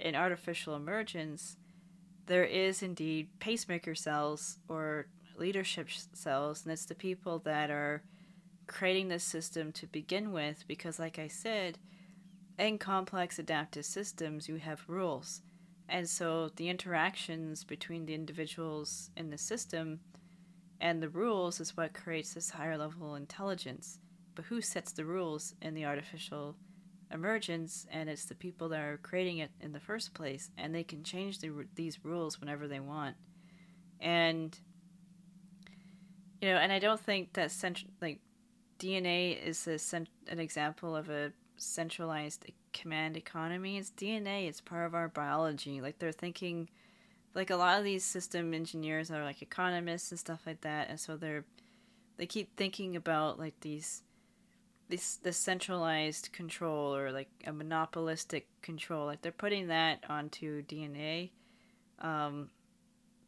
in 0.00 0.14
artificial 0.14 0.74
emergence 0.74 1.56
there 2.26 2.44
is 2.44 2.82
indeed 2.82 3.28
pacemaker 3.38 3.94
cells 3.94 4.58
or 4.68 5.06
leadership 5.36 5.88
cells 6.12 6.64
and 6.64 6.72
it's 6.72 6.86
the 6.86 6.94
people 6.94 7.38
that 7.40 7.70
are 7.70 8.02
creating 8.66 9.08
this 9.08 9.24
system 9.24 9.70
to 9.70 9.86
begin 9.86 10.32
with 10.32 10.64
because 10.66 10.98
like 10.98 11.18
i 11.18 11.28
said 11.28 11.78
in 12.58 12.78
complex 12.78 13.38
adaptive 13.38 13.84
systems 13.84 14.48
you 14.48 14.56
have 14.56 14.82
rules 14.88 15.42
and 15.88 16.08
so 16.08 16.50
the 16.56 16.68
interactions 16.68 17.64
between 17.64 18.06
the 18.06 18.14
individuals 18.14 19.10
in 19.16 19.30
the 19.30 19.38
system 19.38 20.00
and 20.80 21.02
the 21.02 21.08
rules 21.08 21.60
is 21.60 21.76
what 21.76 21.94
creates 21.94 22.34
this 22.34 22.50
higher 22.50 22.76
level 22.76 23.14
intelligence. 23.14 23.98
But 24.34 24.46
who 24.46 24.60
sets 24.60 24.92
the 24.92 25.04
rules 25.04 25.54
in 25.62 25.74
the 25.74 25.86
artificial 25.86 26.56
emergence? 27.12 27.86
And 27.90 28.08
it's 28.08 28.24
the 28.24 28.34
people 28.34 28.68
that 28.70 28.80
are 28.80 28.98
creating 29.02 29.38
it 29.38 29.50
in 29.60 29.72
the 29.72 29.80
first 29.80 30.14
place, 30.14 30.50
and 30.56 30.74
they 30.74 30.84
can 30.84 31.04
change 31.04 31.38
the, 31.38 31.50
these 31.74 32.04
rules 32.04 32.40
whenever 32.40 32.68
they 32.68 32.80
want. 32.80 33.16
And 34.00 34.58
you 36.40 36.48
know, 36.48 36.56
and 36.56 36.72
I 36.72 36.78
don't 36.78 37.00
think 37.00 37.32
that 37.32 37.50
cent- 37.50 37.90
like 38.00 38.20
DNA 38.78 39.32
is 39.32 39.66
a 39.66 39.78
cent- 39.78 40.10
an 40.28 40.38
example 40.38 40.94
of 40.94 41.08
a 41.08 41.32
centralized 41.56 42.44
command 42.72 43.16
economy. 43.16 43.78
It's 43.78 43.90
DNA. 43.90 44.46
It's 44.46 44.60
part 44.60 44.86
of 44.86 44.94
our 44.94 45.08
biology. 45.08 45.80
Like 45.80 45.98
they're 45.98 46.12
thinking 46.12 46.68
like 47.36 47.50
a 47.50 47.56
lot 47.56 47.78
of 47.78 47.84
these 47.84 48.02
system 48.02 48.54
engineers 48.54 49.10
are 49.10 49.22
like 49.22 49.42
economists 49.42 50.10
and 50.10 50.18
stuff 50.18 50.40
like 50.46 50.62
that 50.62 50.88
and 50.88 50.98
so 50.98 51.16
they're 51.16 51.44
they 52.16 52.26
keep 52.26 52.56
thinking 52.56 52.96
about 52.96 53.38
like 53.38 53.60
these 53.60 54.02
this 54.88 55.16
the 55.16 55.32
centralized 55.32 56.32
control 56.32 56.94
or 56.94 57.10
like 57.10 57.28
a 57.46 57.52
monopolistic 57.52 58.46
control 58.62 59.06
like 59.06 59.20
they're 59.22 59.32
putting 59.32 59.68
that 59.68 60.04
onto 60.08 60.62
dna 60.62 61.30
um 62.00 62.48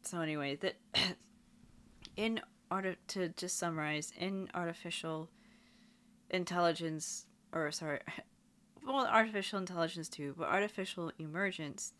so 0.01 0.21
anyway 0.21 0.55
that 0.55 0.75
in 2.15 2.39
order 2.71 2.95
to 3.07 3.29
just 3.29 3.57
summarize 3.57 4.13
in 4.17 4.49
artificial 4.53 5.29
intelligence 6.29 7.25
or 7.51 7.71
sorry 7.71 7.99
well 8.87 9.05
artificial 9.07 9.59
intelligence 9.59 10.07
too 10.07 10.33
but 10.37 10.47
artificial 10.47 11.11
emergence 11.19 11.93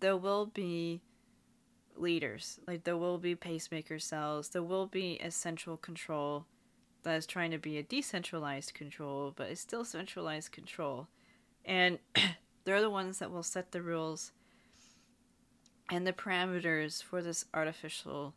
there 0.00 0.16
will 0.16 0.46
be 0.46 1.00
leaders. 1.96 2.58
Like 2.66 2.84
there 2.84 2.96
will 2.96 3.18
be 3.18 3.34
pacemaker 3.34 3.98
cells. 3.98 4.48
There 4.50 4.62
will 4.62 4.86
be 4.86 5.18
a 5.18 5.30
central 5.30 5.76
control 5.76 6.46
that 7.04 7.16
is 7.16 7.26
trying 7.26 7.50
to 7.52 7.58
be 7.58 7.78
a 7.78 7.82
decentralized 7.82 8.74
control, 8.74 9.32
but 9.34 9.48
it's 9.50 9.60
still 9.60 9.84
centralized 9.84 10.52
control. 10.52 11.08
And 11.64 11.98
they're 12.64 12.80
the 12.80 12.90
ones 12.90 13.18
that 13.18 13.30
will 13.30 13.42
set 13.42 13.72
the 13.72 13.82
rules 13.82 14.32
and 15.90 16.06
the 16.06 16.12
parameters 16.12 17.02
for 17.02 17.22
this 17.22 17.44
artificial 17.54 18.34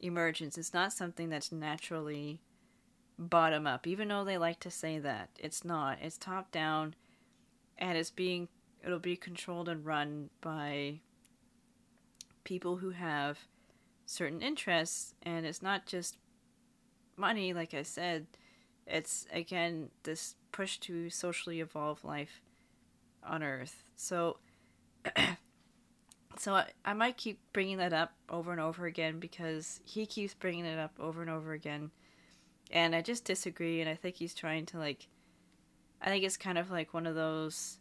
emergence. 0.00 0.58
It's 0.58 0.74
not 0.74 0.92
something 0.92 1.28
that's 1.28 1.52
naturally 1.52 2.40
bottom 3.18 3.66
up, 3.66 3.86
even 3.86 4.08
though 4.08 4.24
they 4.24 4.38
like 4.38 4.60
to 4.60 4.70
say 4.70 4.98
that. 4.98 5.30
It's 5.38 5.64
not. 5.64 5.98
It's 6.02 6.18
top 6.18 6.50
down 6.50 6.94
and 7.78 7.96
it's 7.96 8.10
being 8.10 8.48
it'll 8.84 8.98
be 8.98 9.16
controlled 9.16 9.68
and 9.68 9.84
run 9.84 10.30
by 10.40 11.00
people 12.44 12.76
who 12.76 12.90
have 12.90 13.38
certain 14.04 14.40
interests 14.40 15.14
and 15.22 15.44
it's 15.44 15.62
not 15.62 15.86
just 15.86 16.16
money 17.16 17.52
like 17.52 17.74
i 17.74 17.82
said 17.82 18.26
it's 18.86 19.26
again 19.32 19.88
this 20.04 20.36
push 20.52 20.78
to 20.78 21.10
socially 21.10 21.60
evolve 21.60 22.04
life 22.04 22.40
on 23.24 23.42
earth 23.42 23.84
so 23.96 24.38
so 26.38 26.54
I, 26.54 26.66
I 26.84 26.92
might 26.92 27.16
keep 27.16 27.40
bringing 27.52 27.78
that 27.78 27.92
up 27.92 28.12
over 28.28 28.52
and 28.52 28.60
over 28.60 28.86
again 28.86 29.18
because 29.18 29.80
he 29.84 30.06
keeps 30.06 30.34
bringing 30.34 30.64
it 30.64 30.78
up 30.78 30.92
over 31.00 31.22
and 31.22 31.30
over 31.30 31.52
again 31.52 31.90
and 32.70 32.94
i 32.94 33.00
just 33.00 33.24
disagree 33.24 33.80
and 33.80 33.90
i 33.90 33.94
think 33.94 34.16
he's 34.16 34.34
trying 34.34 34.66
to 34.66 34.78
like 34.78 35.08
i 36.00 36.06
think 36.06 36.24
it's 36.24 36.36
kind 36.36 36.58
of 36.58 36.70
like 36.70 36.94
one 36.94 37.06
of 37.06 37.14
those 37.14 37.78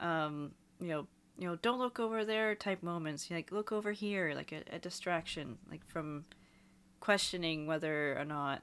um 0.00 0.52
you 0.80 0.88
know 0.88 1.06
you 1.38 1.46
know, 1.46 1.56
don't 1.56 1.78
look 1.78 2.00
over 2.00 2.24
there 2.24 2.54
type 2.54 2.82
moments. 2.82 3.30
Like, 3.30 3.52
look 3.52 3.70
over 3.70 3.92
here, 3.92 4.32
like 4.34 4.52
a, 4.52 4.62
a 4.74 4.78
distraction, 4.78 5.58
like 5.70 5.86
from 5.86 6.24
questioning 7.00 7.66
whether 7.66 8.18
or 8.18 8.24
not 8.24 8.62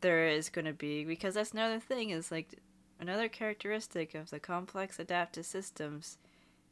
there 0.00 0.28
is 0.28 0.48
going 0.48 0.64
to 0.64 0.72
be. 0.72 1.04
Because 1.04 1.34
that's 1.34 1.52
another 1.52 1.80
thing, 1.80 2.10
is 2.10 2.30
like 2.30 2.54
another 3.00 3.28
characteristic 3.28 4.14
of 4.14 4.30
the 4.30 4.40
complex 4.40 4.98
adaptive 4.98 5.46
systems 5.46 6.18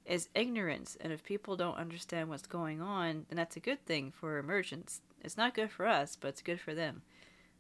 is 0.05 0.29
ignorance. 0.35 0.97
And 1.01 1.13
if 1.13 1.25
people 1.25 1.57
don't 1.57 1.77
understand 1.77 2.29
what's 2.29 2.47
going 2.47 2.81
on, 2.81 3.27
then 3.29 3.37
that's 3.37 3.57
a 3.57 3.61
good 3.61 3.85
thing 3.85 4.13
for 4.13 4.39
emergence. 4.39 5.01
It's 5.23 5.37
not 5.37 5.55
good 5.55 5.71
for 5.71 5.87
us, 5.87 6.17
but 6.17 6.29
it's 6.29 6.43
good 6.43 6.61
for 6.61 6.75
them. 6.75 7.03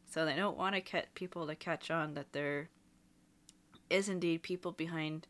So 0.08 0.24
they 0.24 0.36
don't 0.36 0.56
want 0.56 0.74
to 0.74 0.80
get 0.80 1.14
people 1.14 1.46
to 1.46 1.56
catch 1.56 1.90
on 1.90 2.14
that 2.14 2.32
there 2.32 2.68
is 3.90 4.08
indeed 4.08 4.42
people 4.42 4.72
behind 4.72 5.26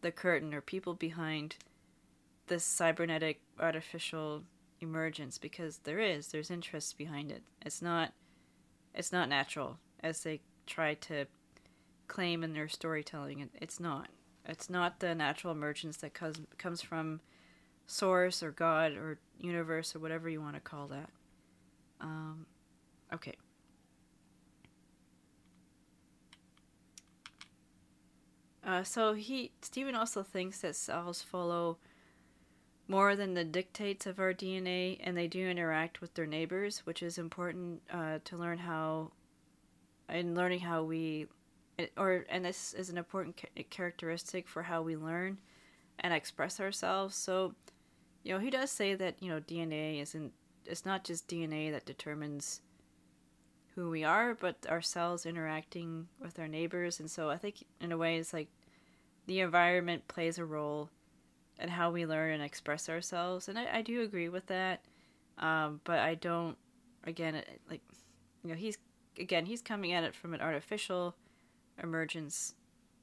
the 0.00 0.10
curtain 0.10 0.54
or 0.54 0.60
people 0.60 0.94
behind 0.94 1.56
this 2.46 2.64
cybernetic 2.64 3.40
artificial 3.58 4.42
emergence 4.84 5.38
because 5.38 5.78
there 5.78 5.98
is 5.98 6.28
there's 6.28 6.50
interest 6.50 6.96
behind 6.96 7.32
it. 7.32 7.42
It's 7.60 7.82
not 7.82 8.12
it's 8.94 9.12
not 9.12 9.28
natural 9.28 9.78
as 10.02 10.22
they 10.22 10.40
try 10.66 10.94
to 10.94 11.26
claim 12.06 12.44
in 12.44 12.52
their 12.52 12.68
storytelling. 12.68 13.48
It's 13.60 13.80
not. 13.80 14.08
It's 14.46 14.68
not 14.68 15.00
the 15.00 15.14
natural 15.14 15.52
emergence 15.52 15.96
that 15.98 16.14
comes 16.14 16.40
comes 16.58 16.80
from 16.82 17.20
source 17.86 18.42
or 18.42 18.50
god 18.50 18.92
or 18.92 19.18
universe 19.38 19.94
or 19.94 19.98
whatever 19.98 20.28
you 20.28 20.40
want 20.40 20.54
to 20.54 20.60
call 20.60 20.86
that. 20.88 21.08
Um, 22.00 22.46
okay. 23.12 23.34
Uh, 28.66 28.82
so 28.82 29.12
he 29.12 29.52
Steven 29.60 29.94
also 29.94 30.22
thinks 30.22 30.60
that 30.60 30.76
cells 30.76 31.22
follow 31.22 31.78
more 32.86 33.16
than 33.16 33.34
the 33.34 33.44
dictates 33.44 34.06
of 34.06 34.18
our 34.18 34.34
DNA, 34.34 34.98
and 35.02 35.16
they 35.16 35.26
do 35.26 35.48
interact 35.48 36.00
with 36.00 36.14
their 36.14 36.26
neighbors, 36.26 36.80
which 36.84 37.02
is 37.02 37.18
important 37.18 37.82
uh, 37.90 38.18
to 38.24 38.36
learn 38.36 38.58
how, 38.58 39.12
in 40.08 40.34
learning 40.34 40.60
how 40.60 40.82
we, 40.82 41.26
or 41.96 42.24
and 42.28 42.44
this 42.44 42.74
is 42.74 42.90
an 42.90 42.98
important 42.98 43.40
characteristic 43.70 44.46
for 44.46 44.62
how 44.62 44.82
we 44.82 44.96
learn 44.96 45.38
and 46.00 46.12
express 46.12 46.60
ourselves. 46.60 47.16
So, 47.16 47.54
you 48.22 48.34
know, 48.34 48.38
he 48.38 48.50
does 48.50 48.70
say 48.70 48.94
that 48.94 49.16
you 49.20 49.30
know 49.30 49.40
DNA 49.40 50.00
isn't 50.00 50.32
it's 50.66 50.84
not 50.84 51.04
just 51.04 51.28
DNA 51.28 51.70
that 51.72 51.86
determines 51.86 52.60
who 53.74 53.90
we 53.90 54.04
are, 54.04 54.34
but 54.34 54.66
ourselves 54.68 55.26
interacting 55.26 56.06
with 56.20 56.38
our 56.38 56.48
neighbors. 56.48 57.00
And 57.00 57.10
so 57.10 57.28
I 57.28 57.36
think, 57.36 57.64
in 57.80 57.92
a 57.92 57.96
way, 57.96 58.18
it's 58.18 58.32
like 58.32 58.48
the 59.26 59.40
environment 59.40 60.06
plays 60.06 60.38
a 60.38 60.44
role 60.44 60.90
in 61.58 61.68
how 61.68 61.90
we 61.90 62.06
learn 62.06 62.32
and 62.32 62.42
express 62.42 62.88
ourselves. 62.88 63.48
And 63.48 63.58
I, 63.58 63.78
I 63.78 63.82
do 63.82 64.02
agree 64.02 64.28
with 64.28 64.46
that. 64.46 64.82
Um, 65.38 65.80
but 65.84 65.98
I 65.98 66.14
don't, 66.14 66.56
again, 67.04 67.42
like, 67.68 67.82
you 68.42 68.50
know, 68.50 68.56
he's, 68.56 68.78
again, 69.18 69.46
he's 69.46 69.62
coming 69.62 69.92
at 69.92 70.04
it 70.04 70.14
from 70.14 70.34
an 70.34 70.40
artificial 70.40 71.14
emergence 71.82 72.54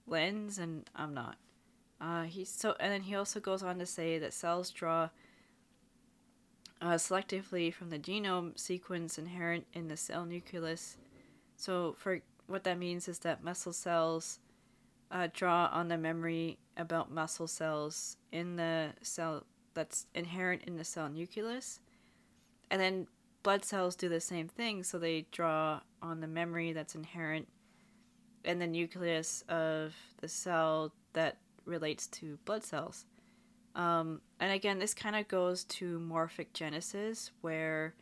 lens, 0.08 0.58
and 0.58 0.90
I'm 0.96 1.14
not. 1.14 1.36
Uh, 2.00 2.24
he's 2.24 2.50
so, 2.50 2.76
and 2.80 2.92
then 2.92 3.02
he 3.02 3.16
also 3.16 3.40
goes 3.40 3.62
on 3.62 3.78
to 3.80 3.86
say 3.86 4.18
that 4.18 4.34
cells 4.34 4.72
draw 4.72 5.10
uh, 6.82 6.94
selectively 6.94 7.72
from 7.72 7.90
the 7.90 8.00
genome 8.00 8.58
sequence 8.60 9.18
inherent 9.18 9.68
in 9.74 9.88
the 9.88 9.98
cell 9.98 10.26
nucleus. 10.26 10.98
So, 11.56 11.96
for 11.98 12.22
what 12.48 12.64
that 12.64 12.80
means 12.80 13.08
is 13.08 13.20
that 13.20 13.44
muscle 13.44 13.74
cells 13.74 14.40
uh, 15.12 15.28
draw 15.34 15.70
on 15.72 15.90
the 15.90 15.98
memory 15.98 16.58
about 16.78 17.12
muscle 17.12 17.48
cells 17.48 18.18
in 18.32 18.56
the 18.56 18.90
cell 19.02 19.46
that's 19.74 20.06
inherent 20.16 20.64
in 20.64 20.78
the 20.78 20.84
cell 20.84 21.10
nucleus, 21.10 21.80
and 22.70 22.82
then 22.82 23.08
blood 23.44 23.66
cells 23.66 23.96
do 23.96 24.10
the 24.10 24.22
same 24.22 24.48
thing. 24.48 24.84
So 24.84 24.98
they 24.98 25.26
draw 25.32 25.82
on 26.02 26.22
the 26.22 26.28
memory 26.28 26.74
that's 26.74 26.96
inherent 26.96 27.48
in 28.44 28.60
the 28.60 28.68
nucleus 28.68 29.44
of 29.50 29.94
the 30.20 30.28
cell 30.28 30.94
that 31.14 31.38
relates 31.66 32.08
to 32.08 32.38
blood 32.46 32.64
cells. 32.64 33.06
Um, 33.76 34.22
and 34.40 34.52
again, 34.52 34.80
this 34.80 34.94
kind 34.94 35.16
of 35.16 35.28
goes 35.28 35.64
to 35.66 36.00
morphic 36.00 36.48
genesis, 36.54 37.32
where 37.42 37.96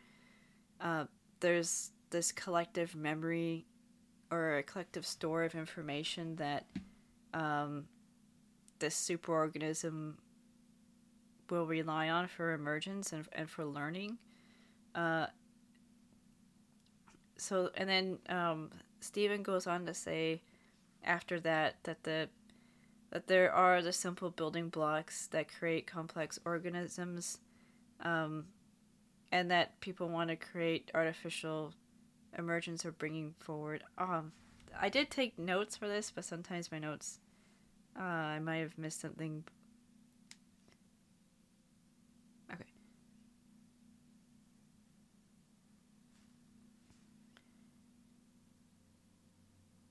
uh, 0.80 1.04
there's 1.40 1.90
this 2.10 2.32
collective 2.32 2.94
memory 2.96 3.66
or 4.30 4.58
a 4.58 4.62
collective 4.62 5.06
store 5.06 5.44
of 5.44 5.54
information 5.54 6.36
that 6.36 6.66
um, 7.34 7.84
this 8.78 8.94
superorganism 8.96 10.14
will 11.50 11.66
rely 11.66 12.08
on 12.08 12.28
for 12.28 12.52
emergence 12.52 13.12
and, 13.12 13.26
and 13.32 13.50
for 13.50 13.64
learning. 13.64 14.18
Uh, 14.94 15.26
so, 17.36 17.70
and 17.76 17.88
then 17.88 18.18
um, 18.28 18.70
Steven 19.00 19.42
goes 19.42 19.66
on 19.66 19.86
to 19.86 19.94
say 19.94 20.42
after 21.04 21.40
that 21.40 21.76
that 21.84 22.02
the 22.02 22.28
that 23.10 23.26
there 23.26 23.52
are 23.52 23.82
the 23.82 23.92
simple 23.92 24.30
building 24.30 24.68
blocks 24.68 25.26
that 25.28 25.52
create 25.52 25.86
complex 25.86 26.38
organisms, 26.44 27.38
um, 28.02 28.44
and 29.32 29.50
that 29.50 29.80
people 29.80 30.08
want 30.08 30.30
to 30.30 30.36
create 30.36 30.90
artificial 30.94 31.74
emergence 32.38 32.84
or 32.86 32.92
bringing 32.92 33.34
forward. 33.40 33.82
Um, 33.98 34.32
I 34.78 34.88
did 34.88 35.10
take 35.10 35.38
notes 35.38 35.76
for 35.76 35.88
this, 35.88 36.10
but 36.10 36.24
sometimes 36.24 36.72
my 36.72 36.78
notes, 36.78 37.18
uh, 37.98 38.02
I 38.02 38.38
might 38.38 38.58
have 38.58 38.78
missed 38.78 39.00
something. 39.00 39.44
Okay. 42.52 42.64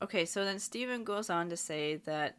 Okay, 0.01 0.25
so 0.25 0.45
then 0.45 0.59
Steven 0.59 1.03
goes 1.03 1.29
on 1.29 1.49
to 1.49 1.57
say 1.57 1.97
that 2.05 2.37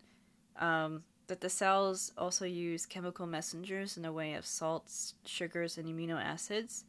um, 0.59 1.03
that 1.29 1.41
the 1.41 1.49
cells 1.49 2.13
also 2.19 2.45
use 2.45 2.87
chemical 2.87 3.27
messengers 3.27 3.97
in 3.97 4.05
a 4.05 4.13
way 4.13 4.35
of 4.35 4.45
salts, 4.45 5.15
sugars, 5.25 5.79
and 5.79 5.87
amino 5.87 6.21
acids. 6.21 6.85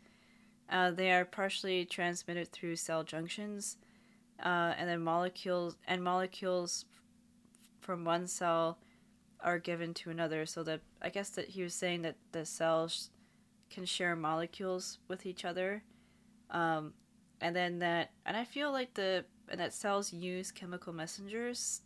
Uh, 0.68 0.90
they 0.90 1.12
are 1.12 1.26
partially 1.26 1.86
transmitted 1.86 2.52
through 2.52 2.76
cell 2.76 3.04
junctions, 3.04 3.78
uh, 4.44 4.74
and 4.78 4.90
then 4.90 5.02
molecules 5.02 5.78
and 5.88 6.04
molecules 6.04 6.86
from 7.80 8.06
one 8.06 8.28
cell 8.28 8.78
are 9.40 9.60
given 9.60 9.94
to 9.96 10.10
another. 10.10 10.46
So 10.46 10.64
that 10.64 10.82
I 11.02 11.10
guess 11.10 11.30
that 11.32 11.50
he 11.50 11.64
was 11.64 11.74
saying 11.74 12.04
that 12.04 12.16
the 12.32 12.46
cells 12.46 13.10
can 13.70 13.86
share 13.86 14.16
molecules 14.16 15.00
with 15.08 15.26
each 15.26 15.46
other, 15.46 15.84
um, 16.50 16.94
and 17.40 17.56
then 17.56 17.80
that 17.80 18.12
and 18.26 18.36
I 18.36 18.44
feel 18.44 18.72
like 18.72 18.94
the 18.94 19.26
and 19.50 19.60
that 19.60 19.74
cells 19.74 20.14
use 20.14 20.52
chemical 20.52 20.94
messengers 20.94 21.82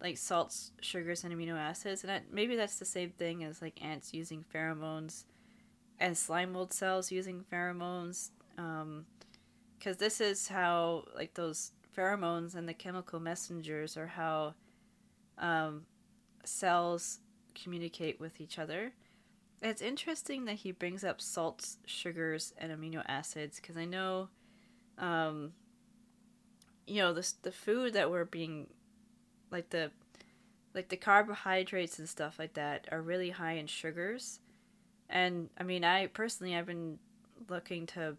like 0.00 0.16
salts, 0.16 0.72
sugars, 0.80 1.24
and 1.24 1.34
amino 1.34 1.58
acids, 1.58 2.04
and 2.04 2.22
maybe 2.30 2.56
that's 2.56 2.78
the 2.78 2.84
same 2.84 3.10
thing 3.10 3.42
as 3.42 3.60
like 3.60 3.82
ants 3.82 4.14
using 4.14 4.44
pheromones 4.54 5.24
and 5.98 6.16
slime 6.16 6.52
mold 6.52 6.72
cells 6.72 7.10
using 7.10 7.44
pheromones. 7.52 8.30
Um, 8.56 9.06
because 9.78 9.96
this 9.98 10.20
is 10.20 10.48
how 10.48 11.04
like 11.14 11.34
those 11.34 11.72
pheromones 11.98 12.54
and 12.54 12.68
the 12.68 12.74
chemical 12.74 13.18
messengers 13.18 13.96
are 13.96 14.06
how 14.06 14.54
um, 15.38 15.82
cells 16.44 17.18
communicate 17.54 18.20
with 18.20 18.40
each 18.40 18.58
other. 18.58 18.92
It's 19.60 19.82
interesting 19.82 20.44
that 20.44 20.56
he 20.56 20.70
brings 20.70 21.02
up 21.02 21.20
salts, 21.20 21.78
sugars, 21.84 22.54
and 22.58 22.70
amino 22.70 23.02
acids 23.08 23.58
because 23.58 23.76
I 23.76 23.84
know, 23.84 24.28
um, 24.98 25.52
you 26.86 27.02
know, 27.02 27.12
the 27.12 27.32
the 27.42 27.50
food 27.52 27.94
that 27.94 28.10
we're 28.10 28.24
being 28.24 28.68
like 29.50 29.70
the 29.70 29.90
like 30.74 30.88
the 30.90 30.96
carbohydrates 30.96 31.98
and 31.98 32.08
stuff 32.08 32.38
like 32.38 32.54
that 32.54 32.86
are 32.92 33.02
really 33.02 33.30
high 33.30 33.54
in 33.54 33.66
sugars. 33.66 34.38
And 35.10 35.50
I 35.58 35.64
mean, 35.64 35.82
I 35.82 36.06
personally 36.06 36.54
I've 36.54 36.66
been 36.66 36.98
looking 37.48 37.86
to 37.86 38.16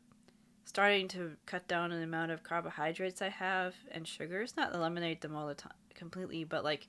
starting 0.69 1.07
to 1.07 1.31
cut 1.47 1.67
down 1.67 1.91
on 1.91 1.97
the 1.97 2.03
amount 2.03 2.29
of 2.29 2.43
carbohydrates 2.43 3.23
I 3.23 3.29
have 3.29 3.73
and 3.91 4.07
sugars, 4.07 4.55
not 4.55 4.75
eliminate 4.75 5.21
them 5.21 5.35
all 5.35 5.47
the 5.47 5.55
time 5.55 5.73
completely, 5.95 6.43
but 6.43 6.63
like 6.63 6.87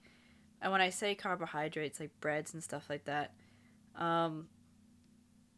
and 0.61 0.71
when 0.71 0.83
I 0.83 0.91
say 0.91 1.15
carbohydrates, 1.15 1.99
like 1.99 2.11
breads 2.21 2.53
and 2.53 2.63
stuff 2.63 2.91
like 2.91 3.07
that, 3.07 3.33
um, 3.97 4.49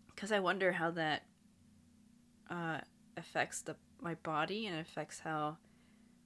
because 0.06 0.30
I 0.30 0.38
wonder 0.38 0.70
how 0.70 0.92
that 0.92 1.24
uh, 2.48 2.78
affects 3.16 3.62
the 3.62 3.74
my 4.00 4.14
body 4.14 4.66
and 4.66 4.78
affects 4.78 5.18
how 5.18 5.56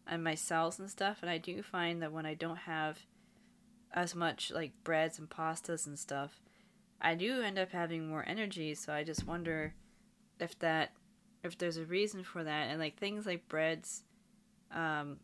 and 0.06 0.22
my 0.22 0.34
cells 0.34 0.78
and 0.78 0.90
stuff. 0.90 1.20
And 1.22 1.30
I 1.30 1.38
do 1.38 1.62
find 1.62 2.02
that 2.02 2.12
when 2.12 2.26
I 2.26 2.34
don't 2.34 2.58
have 2.58 2.98
as 3.94 4.14
much 4.14 4.52
like 4.54 4.72
breads 4.84 5.18
and 5.18 5.30
pastas 5.30 5.86
and 5.86 5.98
stuff, 5.98 6.42
I 7.00 7.14
do 7.14 7.40
end 7.40 7.58
up 7.58 7.72
having 7.72 8.06
more 8.06 8.24
energy. 8.28 8.74
So 8.74 8.92
I 8.92 9.02
just 9.02 9.26
wonder 9.26 9.72
if 10.38 10.58
that 10.58 10.92
if 11.46 11.58
there's 11.58 11.76
a 11.76 11.84
reason 11.84 12.22
for 12.22 12.44
that 12.44 12.68
and 12.68 12.78
like 12.78 12.98
things 12.98 13.26
like 13.26 13.48
breads 13.48 14.02
um 14.72 15.16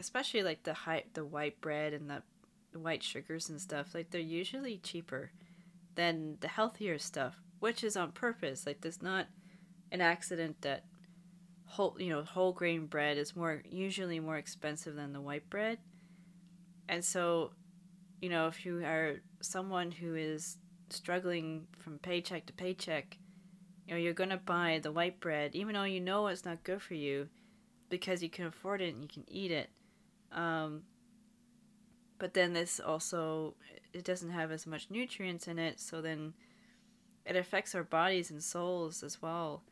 especially 0.00 0.42
like 0.42 0.62
the 0.64 0.74
high 0.74 1.04
the 1.14 1.24
white 1.24 1.60
bread 1.60 1.92
and 1.92 2.10
the, 2.10 2.22
white 2.78 3.02
sugars 3.02 3.48
and 3.48 3.58
stuff 3.58 3.94
like 3.94 4.10
they're 4.10 4.20
usually 4.20 4.76
cheaper 4.76 5.30
than 5.94 6.36
the 6.40 6.48
healthier 6.48 6.98
stuff 6.98 7.40
which 7.60 7.82
is 7.82 7.96
on 7.96 8.12
purpose. 8.12 8.66
Like 8.66 8.80
there's 8.80 9.02
not 9.02 9.26
an 9.92 10.00
accident 10.00 10.62
that 10.62 10.84
whole 11.64 11.96
you 11.98 12.10
know 12.10 12.22
whole 12.22 12.52
grain 12.52 12.86
bread 12.86 13.18
is 13.18 13.34
more 13.34 13.62
usually 13.68 14.20
more 14.20 14.36
expensive 14.36 14.94
than 14.94 15.12
the 15.12 15.20
white 15.20 15.48
bread. 15.50 15.78
And 16.88 17.04
so 17.04 17.52
you 18.20 18.28
know 18.28 18.46
if 18.46 18.64
you 18.64 18.84
are 18.84 19.16
someone 19.40 19.90
who 19.90 20.14
is 20.14 20.58
struggling 20.90 21.66
from 21.78 21.98
paycheck 21.98 22.46
to 22.46 22.52
paycheck 22.52 23.18
you 23.86 23.94
know 23.94 24.00
you're 24.00 24.14
to 24.14 24.36
buy 24.36 24.80
the 24.82 24.92
white 24.92 25.20
bread 25.20 25.54
even 25.54 25.74
though 25.74 25.84
you 25.84 26.00
know 26.00 26.26
it's 26.26 26.44
not 26.44 26.64
good 26.64 26.82
for 26.82 26.94
you 26.94 27.28
because 27.88 28.22
you 28.22 28.28
can 28.28 28.46
afford 28.46 28.80
it 28.82 28.94
and 28.94 29.02
you 29.02 29.08
can 29.08 29.24
eat 29.28 29.50
it. 29.50 29.70
Um, 30.32 30.82
but 32.18 32.34
then 32.34 32.52
this 32.52 32.80
also 32.80 33.54
it 33.92 34.04
doesn't 34.04 34.30
have 34.30 34.50
as 34.50 34.66
much 34.66 34.90
nutrients 34.90 35.46
in 35.48 35.58
it 35.58 35.80
so 35.80 36.00
then 36.00 36.34
it 37.24 37.36
affects 37.36 37.74
our 37.74 37.84
bodies 37.84 38.30
and 38.30 38.42
souls 38.42 39.02
as 39.02 39.20
well. 39.22 39.62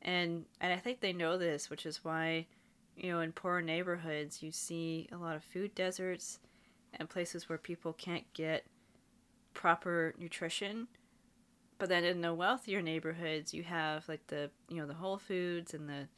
And 0.00 0.44
and 0.60 0.72
i 0.72 0.76
think 0.76 1.00
they 1.00 1.12
know 1.12 1.36
this 1.36 1.68
which 1.68 1.84
is 1.84 2.04
why 2.04 2.46
you 2.96 3.10
know 3.10 3.20
in 3.20 3.32
poor 3.32 3.60
neighborhoods 3.60 4.42
you 4.42 4.52
see 4.52 5.08
a 5.10 5.16
lot 5.16 5.34
of 5.34 5.42
food 5.42 5.74
deserts 5.74 6.38
and 6.94 7.08
places 7.08 7.48
where 7.48 7.58
people 7.58 7.92
can't 7.92 8.32
get 8.32 8.64
proper 9.54 10.14
nutrition 10.18 10.86
but 11.78 11.88
then 11.88 12.04
in 12.04 12.20
the 12.20 12.34
wealthier 12.34 12.82
neighborhoods, 12.82 13.54
you 13.54 13.62
have 13.62 14.08
like 14.08 14.26
the 14.26 14.50
you 14.68 14.76
know 14.76 14.86
the 14.86 14.94
Whole 14.94 15.18
Foods 15.18 15.74
and 15.74 15.88
the 15.88 16.08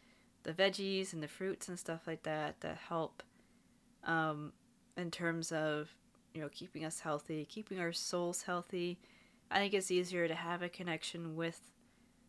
the 0.42 0.52
veggies 0.52 1.12
and 1.12 1.22
the 1.22 1.28
fruits 1.28 1.68
and 1.68 1.78
stuff 1.78 2.06
like 2.06 2.22
that 2.22 2.60
that 2.60 2.78
help 2.88 3.22
um, 4.04 4.52
in 4.96 5.10
terms 5.10 5.52
of 5.52 5.90
you 6.34 6.40
know 6.40 6.48
keeping 6.48 6.84
us 6.84 7.00
healthy, 7.00 7.44
keeping 7.44 7.78
our 7.78 7.92
souls 7.92 8.42
healthy. 8.42 8.98
I 9.50 9.58
think 9.58 9.74
it's 9.74 9.90
easier 9.90 10.28
to 10.28 10.34
have 10.34 10.62
a 10.62 10.68
connection 10.68 11.34
with 11.34 11.60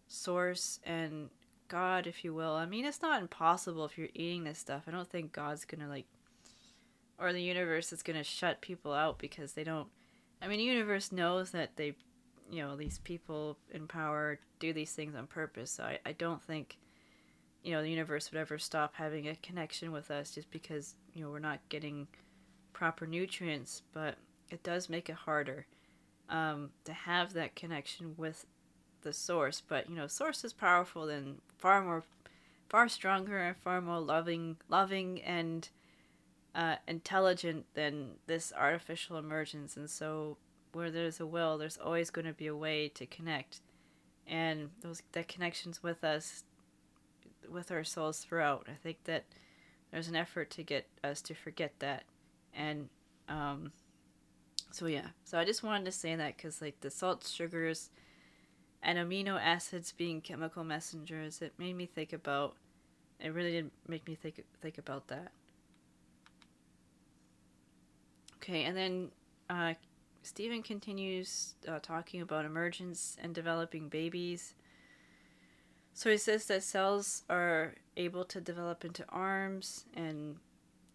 source 0.08 0.80
and 0.84 1.30
God, 1.68 2.06
if 2.06 2.26
you 2.26 2.34
will. 2.34 2.54
I 2.54 2.66
mean, 2.66 2.84
it's 2.84 3.02
not 3.02 3.22
impossible 3.22 3.86
if 3.86 3.98
you're 3.98 4.10
eating 4.14 4.44
this 4.44 4.60
stuff. 4.60 4.84
I 4.88 4.92
don't 4.92 5.10
think 5.10 5.32
God's 5.32 5.64
gonna 5.64 5.88
like, 5.88 6.08
or 7.18 7.32
the 7.32 7.42
universe 7.42 7.94
is 7.94 8.04
gonna 8.04 8.26
shut 8.26 8.60
people 8.60 8.92
out 8.92 9.20
because 9.20 9.54
they 9.54 9.64
don't. 9.64 9.88
I 10.42 10.48
mean, 10.48 10.58
the 10.58 10.66
universe 10.66 11.14
knows 11.14 11.52
that 11.52 11.78
they 11.78 11.94
you 12.52 12.62
know 12.62 12.76
these 12.76 13.00
people 13.00 13.58
in 13.72 13.88
power 13.88 14.40
do 14.60 14.74
these 14.74 14.92
things 14.92 15.16
on 15.16 15.28
purpose. 15.28 15.72
So 15.72 15.84
I, 15.84 16.00
I 16.06 16.12
don't 16.12 16.44
think 16.44 16.78
you 17.64 17.72
know 17.72 17.82
the 17.82 17.90
universe 17.90 18.32
would 18.32 18.40
ever 18.40 18.60
stop 18.60 18.96
having 18.96 19.28
a 19.28 19.36
connection 19.38 19.92
with 19.92 20.12
us 20.12 20.32
just 20.32 20.52
because 20.52 20.96
you 21.14 21.24
know 21.24 21.32
we're 21.32 21.40
not 21.40 21.60
getting 21.70 22.08
proper 22.74 23.08
nutrients. 23.08 23.82
But 23.94 24.16
it 24.50 24.64
does 24.64 24.90
make 24.90 25.10
it 25.10 25.16
harder 25.16 25.66
um, 26.30 26.72
to 26.86 26.94
have 26.94 27.34
that 27.34 27.56
connection 27.56 28.16
with 28.18 28.46
the 29.02 29.14
source. 29.14 29.62
But 29.66 29.90
you 29.90 29.96
know, 29.96 30.08
source 30.08 30.44
is 30.44 30.54
powerful 30.54 31.10
and 31.10 31.40
far 31.58 31.84
more, 31.84 32.04
far 32.70 32.88
stronger 32.90 33.38
and 33.38 33.56
far 33.58 33.82
more 33.82 34.00
loving, 34.00 34.58
loving 34.70 35.22
and 35.22 35.70
uh, 36.54 36.76
intelligent 36.88 37.66
than 37.74 38.16
this 38.28 38.52
artificial 38.58 39.18
emergence. 39.18 39.78
And 39.78 39.90
so 39.90 40.38
where 40.74 40.92
there's 40.92 41.20
a 41.20 41.26
will, 41.26 41.58
there's 41.58 41.78
always 41.78 42.10
going 42.10 42.26
to 42.26 42.34
be 42.34 42.48
a 42.48 42.56
way 42.56 42.90
to 42.90 43.06
connect, 43.06 43.60
and 44.28 44.70
those 44.82 45.02
that 45.12 45.28
connections 45.28 45.84
with 45.84 46.04
us, 46.04 46.44
with 47.50 47.72
our 47.72 47.84
souls 47.84 48.20
throughout. 48.20 48.68
I 48.70 48.76
think 48.82 49.04
that 49.06 49.26
there's 49.92 50.08
an 50.08 50.16
effort 50.16 50.50
to 50.52 50.64
get 50.64 50.88
us 51.04 51.22
to 51.24 51.34
forget 51.34 51.74
that, 51.80 52.04
and 52.54 52.90
um, 53.28 53.72
so 54.72 54.86
yeah. 54.86 55.08
So 55.24 55.38
I 55.38 55.46
just 55.46 55.64
wanted 55.64 55.86
to 55.86 55.92
say 55.92 56.16
that 56.16 56.38
because 56.38 56.62
like 56.62 56.80
the 56.82 56.90
salt, 56.90 57.28
sugars, 57.28 57.90
and 58.82 58.98
amino 58.98 59.40
acids 59.40 59.92
being 59.92 60.22
chemical 60.22 60.64
messengers, 60.64 61.42
it 61.42 61.54
made 61.58 61.76
me 61.76 61.86
think 61.86 62.14
about. 62.14 62.56
It 63.20 63.34
really 63.34 63.52
did 63.52 63.72
make 63.88 64.08
me 64.08 64.16
think 64.16 64.44
think 64.62 64.78
about 64.78 65.08
that. 65.10 65.32
Okay, 68.38 68.64
and 68.64 68.76
then 68.76 69.12
uh, 69.50 69.74
Steven 70.24 70.62
continues 70.62 71.56
uh, 71.68 71.80
talking 71.82 72.22
about 72.22 72.46
emergence 72.46 73.18
and 73.22 73.34
developing 73.34 73.90
babies. 73.90 74.54
So 75.94 76.10
he 76.10 76.18
says 76.18 76.46
that 76.46 76.64
cells 76.64 77.24
are 77.30 77.76
able 77.98 78.24
to 78.26 78.40
develop 78.40 78.86
into 78.86 79.06
arms 79.10 79.86
and 79.94 80.38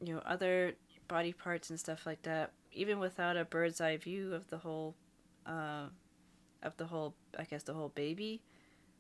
you 0.00 0.14
know 0.14 0.22
other 0.24 0.74
body 1.08 1.32
parts 1.32 1.70
and 1.70 1.78
stuff 1.78 2.06
like 2.06 2.22
that, 2.22 2.52
even 2.72 2.98
without 2.98 3.36
a 3.36 3.44
bird's 3.44 3.80
eye 3.80 3.96
view 3.96 4.32
of 4.34 4.48
the 4.48 4.58
whole, 4.58 4.94
uh, 5.44 5.86
of 6.62 6.76
the 6.76 6.86
whole 6.86 7.14
I 7.38 7.44
guess 7.44 7.62
the 7.62 7.74
whole 7.74 7.90
baby. 7.90 8.42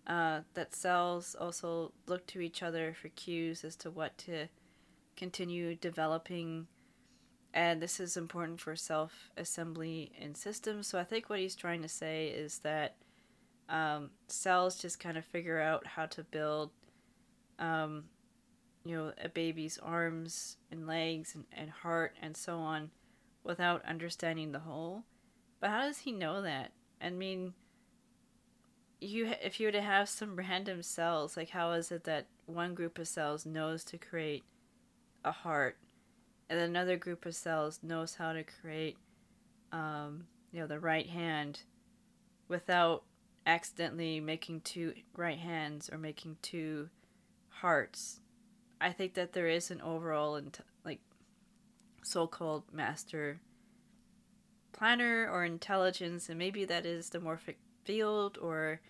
Uh, 0.06 0.42
that 0.54 0.74
cells 0.74 1.34
also 1.40 1.92
look 2.06 2.26
to 2.28 2.40
each 2.40 2.62
other 2.62 2.94
for 3.00 3.08
cues 3.08 3.64
as 3.64 3.74
to 3.74 3.90
what 3.90 4.16
to 4.18 4.46
continue 5.16 5.74
developing 5.74 6.68
and 7.56 7.80
this 7.80 7.98
is 7.98 8.18
important 8.18 8.60
for 8.60 8.76
self 8.76 9.30
assembly 9.38 10.12
in 10.20 10.34
systems. 10.34 10.86
So 10.86 10.98
I 10.98 11.04
think 11.04 11.30
what 11.30 11.38
he's 11.38 11.56
trying 11.56 11.80
to 11.80 11.88
say 11.88 12.28
is 12.28 12.58
that 12.58 12.96
um, 13.70 14.10
cells 14.28 14.78
just 14.78 15.00
kind 15.00 15.16
of 15.16 15.24
figure 15.24 15.58
out 15.58 15.86
how 15.86 16.04
to 16.04 16.22
build, 16.22 16.70
um, 17.58 18.04
you 18.84 18.94
know, 18.94 19.12
a 19.24 19.30
baby's 19.30 19.78
arms 19.78 20.58
and 20.70 20.86
legs 20.86 21.34
and, 21.34 21.46
and 21.50 21.70
heart 21.70 22.14
and 22.20 22.36
so 22.36 22.58
on 22.58 22.90
without 23.42 23.82
understanding 23.86 24.52
the 24.52 24.60
whole. 24.60 25.04
But 25.58 25.70
how 25.70 25.80
does 25.80 25.98
he 26.00 26.12
know 26.12 26.42
that? 26.42 26.72
I 27.00 27.08
mean, 27.08 27.54
you 29.00 29.32
if 29.42 29.58
you 29.60 29.68
were 29.68 29.72
to 29.72 29.80
have 29.80 30.10
some 30.10 30.36
random 30.36 30.82
cells, 30.82 31.38
like 31.38 31.48
how 31.50 31.72
is 31.72 31.90
it 31.90 32.04
that 32.04 32.26
one 32.44 32.74
group 32.74 32.98
of 32.98 33.08
cells 33.08 33.46
knows 33.46 33.82
to 33.84 33.96
create 33.96 34.44
a 35.24 35.32
heart 35.32 35.78
and 36.48 36.58
another 36.58 36.96
group 36.96 37.26
of 37.26 37.34
cells 37.34 37.80
knows 37.82 38.14
how 38.14 38.32
to 38.32 38.44
create 38.44 38.96
um, 39.72 40.26
you 40.52 40.60
know 40.60 40.66
the 40.66 40.80
right 40.80 41.08
hand 41.08 41.60
without 42.48 43.02
accidentally 43.46 44.20
making 44.20 44.60
two 44.60 44.92
right 45.16 45.38
hands 45.38 45.88
or 45.90 45.98
making 45.98 46.36
two 46.42 46.88
hearts. 47.48 48.20
I 48.80 48.90
think 48.90 49.14
that 49.14 49.32
there 49.32 49.48
is 49.48 49.70
an 49.70 49.80
overall 49.80 50.36
int- 50.36 50.60
like 50.84 51.00
so-called 52.02 52.64
master 52.72 53.40
planner 54.72 55.28
or 55.32 55.44
intelligence 55.44 56.28
and 56.28 56.38
maybe 56.38 56.64
that 56.64 56.84
is 56.84 57.08
the 57.08 57.18
morphic 57.18 57.56
field 57.84 58.38
or 58.40 58.80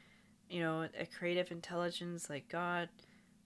you 0.50 0.60
know 0.60 0.88
a 0.98 1.06
creative 1.06 1.50
intelligence 1.52 2.28
like 2.28 2.48
god 2.48 2.88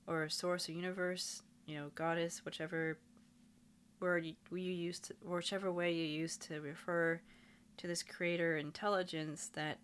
or 0.06 0.24
a 0.24 0.30
source 0.30 0.68
or 0.68 0.72
universe 0.72 1.42
you 1.66 1.76
know 1.76 1.90
goddess 1.94 2.42
whichever 2.44 2.98
word 4.00 4.24
you, 4.24 4.34
use 4.58 5.00
whichever 5.24 5.70
way 5.72 5.92
you 5.92 6.04
use 6.04 6.36
to 6.36 6.60
refer 6.60 7.20
to 7.76 7.86
this 7.86 8.02
creator 8.02 8.56
intelligence 8.56 9.50
that 9.54 9.78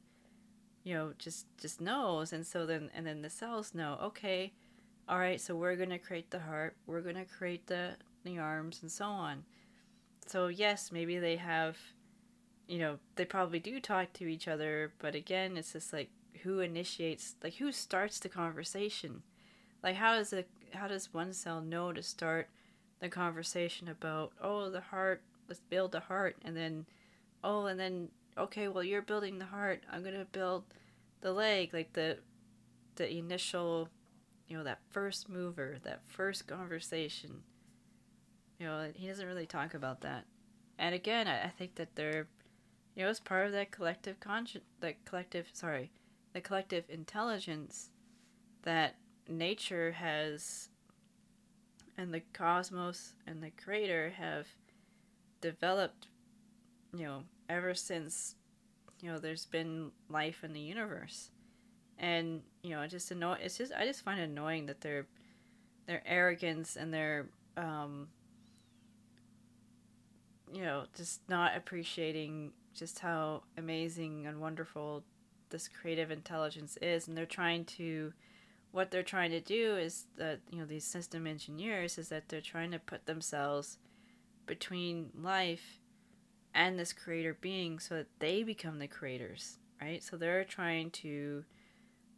you 0.85 0.95
know 0.95 1.13
just 1.19 1.47
just 1.59 1.81
knows 1.81 2.33
and 2.33 2.47
so 2.47 2.67
then 2.67 2.91
and 2.95 3.07
then 3.07 3.23
the 3.23 3.31
cells 3.31 3.75
know 3.75 3.99
okay 4.03 4.53
all 5.09 5.19
right 5.19 5.41
so 5.41 5.55
we're 5.55 5.77
going 5.77 5.91
to 5.91 5.99
create 5.99 6.31
the 6.31 6.39
heart 6.39 6.77
we're 6.87 7.01
going 7.01 7.17
to 7.17 7.25
create 7.25 7.67
the 7.67 7.97
the 8.27 8.39
arms 8.39 8.83
and 8.83 8.91
so 8.91 9.07
on. 9.07 9.45
So 10.27 10.49
yes 10.49 10.93
maybe 10.93 11.19
they 11.19 11.37
have 11.37 11.79
you 12.67 12.79
know 12.79 12.99
they 13.15 13.25
probably 13.25 13.61
do 13.61 13.81
talk 13.81 14.13
to 14.15 14.27
each 14.27 14.49
other 14.49 14.93
but 14.99 15.15
again 15.15 15.57
it's 15.57 15.73
just 15.73 15.93
like 15.93 16.11
who 16.43 16.61
initiates 16.61 17.37
like 17.43 17.55
who 17.55 17.73
starts 17.73 18.19
the 18.19 18.29
conversation? 18.29 19.23
Like 19.83 19.97
how 19.97 20.15
does 20.15 20.33
it 20.33 20.49
how 20.75 20.89
does 20.89 21.15
one 21.15 21.33
cell 21.33 21.61
know 21.61 21.93
to 21.93 22.03
start 22.03 22.51
the 23.01 23.09
conversation 23.09 23.89
about 23.89 24.33
oh 24.43 24.71
the 24.71 24.81
heart 24.81 25.23
let's 25.49 25.61
build 25.61 25.93
the 25.93 26.01
heart. 26.01 26.37
And 26.45 26.57
then 26.57 26.87
oh 27.45 27.67
and 27.67 27.79
then 27.79 28.09
okay 28.37 28.69
well 28.69 28.85
you're 28.85 29.03
building 29.03 29.39
the 29.39 29.45
heart. 29.47 29.83
I'm 29.91 30.03
gonna 30.03 30.27
build 30.31 30.65
the 31.21 31.33
leg. 31.33 31.73
Like 31.73 31.93
the 31.93 32.19
the 32.97 33.11
initial 33.11 33.89
you 34.49 34.57
know 34.57 34.65
that 34.65 34.81
first 34.91 35.29
mover 35.29 35.77
that 35.85 36.01
first 36.07 36.47
conversation. 36.47 37.43
You 38.59 38.67
know 38.67 38.91
he 38.95 39.07
doesn't 39.07 39.27
really 39.27 39.47
talk 39.47 39.75
about 39.75 40.01
that. 40.03 40.25
And 40.79 40.95
again, 40.95 41.27
I, 41.27 41.45
I 41.45 41.49
think 41.49 41.77
that 41.77 41.95
they're, 41.95 42.27
you 42.95 43.05
know, 43.05 43.11
it's 43.11 43.21
part 43.21 43.47
of 43.47 43.53
that 43.53 43.71
collective 43.71 44.21
conscious, 44.21 44.63
that 44.81 45.05
collective, 45.05 45.49
sorry, 45.53 45.91
the 46.33 46.41
collective 46.41 46.85
intelligence 46.89 47.91
that 48.63 48.97
nature 49.29 49.93
has, 49.93 50.69
and 51.99 52.13
the 52.13 52.23
cosmos 52.33 53.15
and 53.27 53.43
the 53.43 53.51
creator 53.51 54.13
have 54.17 54.47
developed, 55.41 56.09
you 56.95 57.05
know, 57.05 57.23
ever 57.49 57.75
since, 57.75 58.35
you 59.01 59.11
know, 59.11 59.19
there's 59.19 59.47
been 59.47 59.91
life 60.09 60.45
in 60.45 60.53
the 60.53 60.61
universe, 60.61 61.31
and 61.99 62.43
you 62.63 62.71
know, 62.71 62.87
just 62.87 63.11
annoy. 63.11 63.39
It's 63.43 63.59
just 63.59 63.73
I 63.73 63.87
just 63.87 64.03
find 64.03 64.21
it 64.21 64.25
annoying 64.25 64.67
that 64.67 64.81
their 64.81 65.07
their 65.87 66.03
arrogance 66.07 66.77
and 66.77 66.93
their 66.93 67.27
um, 67.57 68.09
you 70.53 70.63
know, 70.63 70.85
just 70.97 71.21
not 71.29 71.57
appreciating 71.57 72.53
just 72.75 72.99
how 72.99 73.43
amazing 73.57 74.27
and 74.27 74.41
wonderful 74.41 75.03
this 75.51 75.69
creative 75.69 76.11
intelligence 76.11 76.77
is, 76.83 77.09
and 77.09 77.17
they're 77.17 77.27
trying 77.27 77.65
to, 77.65 78.13
what 78.77 78.91
they're 78.91 79.03
trying 79.03 79.31
to 79.31 79.41
do 79.41 79.75
is 79.77 80.05
that 80.19 80.41
you 80.51 80.59
know 80.59 80.67
these 80.67 80.85
system 80.85 81.27
engineers 81.27 81.97
is 81.97 82.11
that 82.11 82.29
they're 82.29 82.43
trying 82.43 82.71
to 82.71 82.79
put 82.79 83.07
themselves 83.07 83.79
between 84.45 85.09
life 85.19 85.81
and 86.55 86.79
this 86.79 86.93
creator 86.93 87.35
being 87.41 87.79
so 87.79 87.95
that 87.95 88.07
they 88.19 88.43
become 88.43 88.79
the 88.79 88.87
creators, 88.87 89.57
right? 89.81 90.03
So 90.05 90.19
they're 90.19 90.45
trying 90.45 90.91
to 90.91 91.45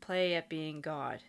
play 0.00 0.34
at 0.34 0.48
being 0.48 0.80
God 0.80 1.20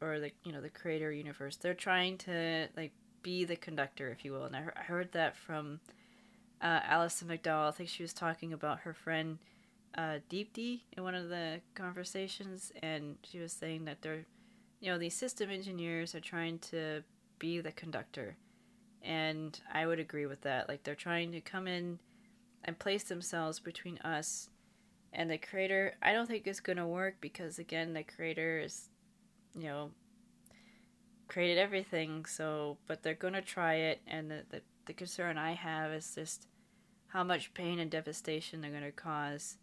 or 0.00 0.18
the 0.18 0.32
you 0.42 0.50
know 0.50 0.60
the 0.60 0.68
creator 0.68 1.12
universe. 1.12 1.54
They're 1.54 1.74
trying 1.74 2.18
to 2.18 2.66
like 2.76 2.92
be 3.22 3.44
the 3.44 3.54
conductor, 3.54 4.10
if 4.10 4.24
you 4.24 4.32
will. 4.32 4.46
And 4.46 4.56
I, 4.56 4.64
I 4.76 4.82
heard 4.82 5.12
that 5.12 5.36
from 5.36 5.78
uh, 6.60 6.80
Alison 6.82 7.28
McDowell. 7.28 7.68
I 7.68 7.70
think 7.70 7.88
she 7.88 8.02
was 8.02 8.12
talking 8.12 8.52
about 8.52 8.80
her 8.80 8.94
friend 8.94 9.38
uh, 9.96 10.18
Deepti 10.28 10.80
in 10.96 11.04
one 11.04 11.14
of 11.14 11.28
the 11.28 11.60
conversations, 11.76 12.72
and 12.82 13.16
she 13.22 13.38
was 13.38 13.52
saying 13.52 13.84
that 13.84 14.02
they're, 14.02 14.26
you 14.82 14.90
know, 14.90 14.98
these 14.98 15.14
system 15.14 15.48
engineers 15.48 16.14
are 16.14 16.20
trying 16.20 16.58
to 16.58 17.04
be 17.38 17.60
the 17.60 17.70
conductor, 17.70 18.36
and 19.00 19.58
I 19.72 19.86
would 19.86 20.00
agree 20.00 20.26
with 20.26 20.40
that. 20.42 20.68
Like 20.68 20.82
they're 20.82 20.96
trying 20.96 21.30
to 21.32 21.40
come 21.40 21.68
in 21.68 22.00
and 22.64 22.78
place 22.78 23.04
themselves 23.04 23.60
between 23.60 23.98
us 23.98 24.50
and 25.12 25.30
the 25.30 25.38
creator. 25.38 25.94
I 26.02 26.12
don't 26.12 26.26
think 26.26 26.46
it's 26.46 26.58
gonna 26.58 26.86
work 26.86 27.14
because 27.20 27.60
again, 27.60 27.92
the 27.92 28.02
creator 28.02 28.58
is, 28.58 28.88
you 29.54 29.68
know, 29.68 29.92
created 31.28 31.58
everything. 31.58 32.24
So, 32.24 32.78
but 32.88 33.04
they're 33.04 33.14
gonna 33.14 33.40
try 33.40 33.74
it, 33.74 34.00
and 34.08 34.28
the 34.28 34.42
the, 34.50 34.62
the 34.86 34.92
concern 34.92 35.38
I 35.38 35.52
have 35.52 35.92
is 35.92 36.12
just 36.12 36.48
how 37.12 37.22
much 37.22 37.54
pain 37.54 37.78
and 37.78 37.90
devastation 37.90 38.60
they're 38.60 38.70
going 38.70 38.82
to 38.82 38.90
cause 38.90 39.58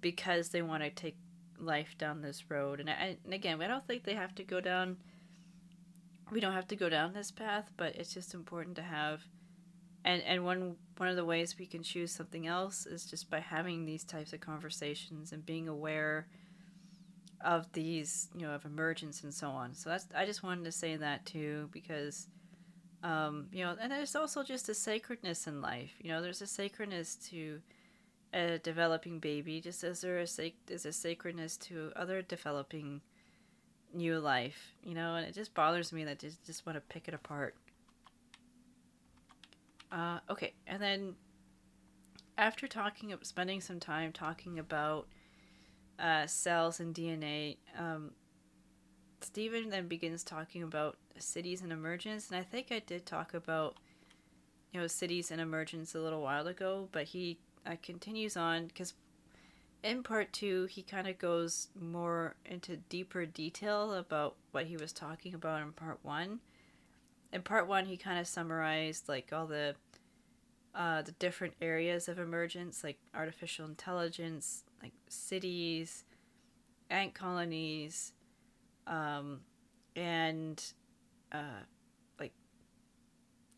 because 0.00 0.48
they 0.48 0.62
want 0.62 0.82
to 0.82 0.90
take 0.90 1.16
life 1.64 1.96
down 1.98 2.20
this 2.20 2.50
road. 2.50 2.80
And, 2.80 2.90
I, 2.90 3.16
and 3.24 3.34
again, 3.34 3.60
I 3.62 3.66
don't 3.66 3.86
think 3.86 4.04
they 4.04 4.14
have 4.14 4.34
to 4.36 4.44
go 4.44 4.60
down. 4.60 4.96
We 6.30 6.40
don't 6.40 6.52
have 6.52 6.68
to 6.68 6.76
go 6.76 6.88
down 6.88 7.12
this 7.12 7.30
path, 7.30 7.70
but 7.76 7.96
it's 7.96 8.14
just 8.14 8.34
important 8.34 8.76
to 8.76 8.82
have. 8.82 9.22
And 10.04 10.22
and 10.22 10.44
one 10.44 10.76
one 10.98 11.08
of 11.08 11.16
the 11.16 11.24
ways 11.24 11.56
we 11.58 11.66
can 11.66 11.82
choose 11.82 12.12
something 12.12 12.46
else 12.46 12.84
is 12.86 13.06
just 13.06 13.30
by 13.30 13.40
having 13.40 13.84
these 13.84 14.04
types 14.04 14.32
of 14.32 14.40
conversations 14.40 15.32
and 15.32 15.44
being 15.46 15.66
aware 15.68 16.26
of 17.40 17.70
these, 17.72 18.28
you 18.34 18.46
know, 18.46 18.52
of 18.52 18.64
emergence 18.64 19.22
and 19.22 19.32
so 19.32 19.48
on. 19.48 19.74
So 19.74 19.90
that's 19.90 20.06
I 20.14 20.26
just 20.26 20.42
wanted 20.42 20.64
to 20.64 20.72
say 20.72 20.96
that 20.96 21.24
too 21.24 21.68
because 21.72 22.28
um, 23.04 23.48
you 23.52 23.62
know, 23.62 23.76
and 23.80 23.92
there's 23.92 24.16
also 24.16 24.42
just 24.42 24.70
a 24.70 24.74
sacredness 24.74 25.46
in 25.46 25.60
life. 25.60 25.92
You 26.00 26.10
know, 26.10 26.22
there's 26.22 26.40
a 26.40 26.46
sacredness 26.46 27.16
to 27.30 27.60
a 28.34 28.58
developing 28.58 29.20
baby, 29.20 29.60
just 29.60 29.84
as 29.84 30.00
there 30.00 30.18
is 30.18 30.32
sac- 30.32 30.66
there's 30.66 30.84
a 30.84 30.92
sacredness 30.92 31.56
to 31.56 31.92
other 31.94 32.20
developing 32.20 33.00
new 33.94 34.18
life. 34.18 34.74
You 34.82 34.94
know, 34.94 35.14
and 35.14 35.26
it 35.26 35.34
just 35.34 35.54
bothers 35.54 35.92
me 35.92 36.04
that 36.04 36.18
just 36.18 36.44
just 36.44 36.66
want 36.66 36.76
to 36.76 36.80
pick 36.80 37.08
it 37.08 37.14
apart. 37.14 37.54
Uh, 39.92 40.18
okay, 40.28 40.52
and 40.66 40.82
then 40.82 41.14
after 42.36 42.66
talking, 42.66 43.14
spending 43.22 43.60
some 43.60 43.78
time 43.78 44.10
talking 44.10 44.58
about 44.58 45.06
uh, 46.00 46.26
cells 46.26 46.80
and 46.80 46.92
DNA, 46.92 47.56
um, 47.78 48.10
Steven 49.20 49.70
then 49.70 49.86
begins 49.86 50.24
talking 50.24 50.64
about 50.64 50.96
cities 51.18 51.62
and 51.62 51.72
emergence, 51.72 52.30
and 52.30 52.38
I 52.38 52.42
think 52.42 52.72
I 52.72 52.80
did 52.80 53.06
talk 53.06 53.32
about 53.32 53.76
you 54.72 54.80
know 54.80 54.88
cities 54.88 55.30
and 55.30 55.40
emergence 55.40 55.94
a 55.94 56.00
little 56.00 56.20
while 56.20 56.48
ago, 56.48 56.88
but 56.90 57.04
he 57.04 57.38
uh, 57.66 57.76
continues 57.82 58.36
on 58.36 58.66
because 58.66 58.94
in 59.82 60.02
part 60.02 60.32
two 60.32 60.64
he 60.64 60.82
kind 60.82 61.06
of 61.06 61.18
goes 61.18 61.68
more 61.78 62.34
into 62.44 62.76
deeper 62.76 63.26
detail 63.26 63.92
about 63.94 64.36
what 64.52 64.66
he 64.66 64.76
was 64.76 64.92
talking 64.92 65.34
about 65.34 65.62
in 65.62 65.72
part 65.72 65.98
one. 66.02 66.40
In 67.32 67.42
part 67.42 67.66
one, 67.66 67.86
he 67.86 67.96
kind 67.96 68.18
of 68.20 68.28
summarized 68.28 69.08
like 69.08 69.32
all 69.32 69.46
the 69.46 69.74
uh, 70.74 71.02
the 71.02 71.12
different 71.12 71.54
areas 71.60 72.08
of 72.08 72.18
emergence, 72.18 72.82
like 72.82 72.98
artificial 73.14 73.66
intelligence, 73.66 74.64
like 74.82 74.92
cities, 75.08 76.04
ant 76.90 77.14
colonies, 77.14 78.12
um, 78.86 79.40
and 79.94 80.72
uh, 81.32 81.62
like 82.18 82.32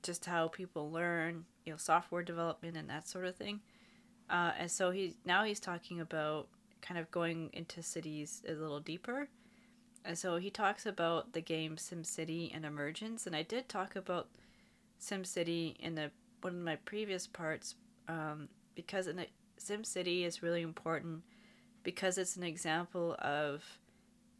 just 0.02 0.26
how 0.26 0.48
people 0.48 0.90
learn, 0.90 1.44
you 1.64 1.72
know, 1.72 1.78
software 1.78 2.22
development 2.22 2.76
and 2.76 2.90
that 2.90 3.08
sort 3.08 3.24
of 3.24 3.36
thing. 3.36 3.60
Uh, 4.28 4.52
and 4.58 4.70
so 4.70 4.90
he 4.90 5.14
now 5.24 5.44
he's 5.44 5.60
talking 5.60 6.00
about 6.00 6.48
kind 6.82 6.98
of 6.98 7.10
going 7.10 7.50
into 7.52 7.82
cities 7.82 8.42
a 8.48 8.52
little 8.52 8.80
deeper. 8.80 9.28
And 10.04 10.16
so 10.16 10.36
he 10.36 10.50
talks 10.50 10.86
about 10.86 11.32
the 11.32 11.40
game 11.40 11.76
SimCity 11.76 12.54
and 12.54 12.64
Emergence, 12.64 13.26
and 13.26 13.34
I 13.34 13.42
did 13.42 13.68
talk 13.68 13.96
about 13.96 14.28
SimCity 15.00 15.76
in 15.78 15.96
the 15.96 16.10
one 16.42 16.54
of 16.54 16.62
my 16.62 16.76
previous 16.76 17.26
parts 17.26 17.74
um, 18.08 18.48
because 18.74 19.06
in 19.08 19.16
the, 19.16 19.26
SimCity 19.60 20.24
is 20.24 20.42
really 20.42 20.62
important 20.62 21.22
because 21.82 22.18
it's 22.18 22.36
an 22.36 22.42
example 22.42 23.16
of 23.18 23.64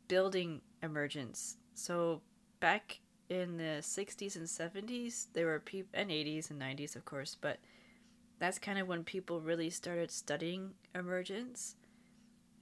building 0.09 0.61
emergence. 0.83 1.57
So 1.75 2.21
back 2.61 3.01
in 3.29 3.57
the 3.57 3.81
60s 3.81 4.37
and 4.37 4.47
70s, 4.47 5.27
there 5.33 5.47
were 5.47 5.61
people, 5.61 5.91
and 5.95 6.11
80s 6.11 6.51
and 6.51 6.61
90s, 6.61 6.97
of 6.97 7.05
course, 7.05 7.37
but 7.41 7.59
that's 8.39 8.59
kind 8.59 8.79
of 8.79 8.87
when 8.89 9.05
people 9.05 9.41
really 9.41 9.71
started 9.71 10.11
studying 10.11 10.73
emergence. 10.95 11.77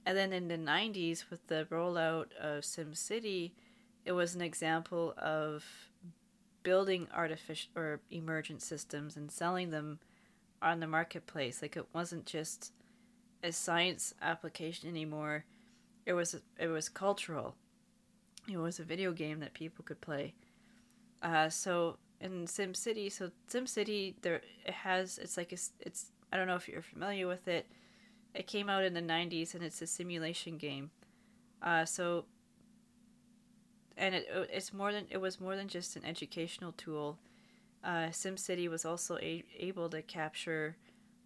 And 0.05 0.17
then 0.17 0.33
in 0.33 0.47
the 0.47 0.57
90s, 0.57 1.29
with 1.29 1.47
the 1.47 1.67
rollout 1.71 2.33
of 2.39 2.63
SimCity, 2.63 3.51
it 4.05 4.11
was 4.11 4.35
an 4.35 4.41
example 4.41 5.13
of 5.17 5.65
building 6.63 7.07
artificial 7.13 7.71
or 7.75 8.01
emergent 8.11 8.61
systems 8.61 9.17
and 9.17 9.31
selling 9.31 9.71
them 9.71 9.99
on 10.61 10.79
the 10.79 10.87
marketplace. 10.87 11.61
Like 11.61 11.75
it 11.75 11.87
wasn't 11.93 12.25
just 12.25 12.71
a 13.43 13.51
science 13.51 14.13
application 14.21 14.89
anymore. 14.89 15.45
It 16.05 16.13
was 16.13 16.35
it 16.59 16.67
was 16.67 16.87
cultural 16.87 17.55
it 18.51 18.57
was 18.57 18.79
a 18.79 18.83
video 18.83 19.11
game 19.11 19.39
that 19.39 19.53
people 19.53 19.83
could 19.83 20.01
play. 20.01 20.33
Uh, 21.21 21.49
so 21.49 21.97
in 22.21 22.45
SimCity, 22.45 23.11
so 23.11 23.31
SimCity, 23.49 24.15
there 24.21 24.41
it 24.65 24.73
has 24.73 25.17
it's 25.17 25.37
like 25.37 25.51
a, 25.51 25.57
it's 25.79 26.11
I 26.31 26.37
don't 26.37 26.47
know 26.47 26.55
if 26.55 26.67
you're 26.67 26.81
familiar 26.81 27.27
with 27.27 27.47
it. 27.47 27.67
It 28.33 28.47
came 28.47 28.69
out 28.69 28.83
in 28.83 28.93
the 28.93 29.01
'90s 29.01 29.53
and 29.53 29.63
it's 29.63 29.81
a 29.81 29.87
simulation 29.87 30.57
game. 30.57 30.91
Uh, 31.61 31.85
so 31.85 32.25
and 33.97 34.15
it 34.15 34.27
it's 34.51 34.73
more 34.73 34.91
than 34.91 35.05
it 35.09 35.17
was 35.17 35.39
more 35.39 35.55
than 35.55 35.67
just 35.67 35.95
an 35.95 36.05
educational 36.05 36.73
tool. 36.73 37.17
Uh, 37.83 38.07
SimCity 38.09 38.67
was 38.67 38.83
also 38.83 39.17
a, 39.17 39.43
able 39.59 39.89
to 39.89 40.01
capture 40.01 40.75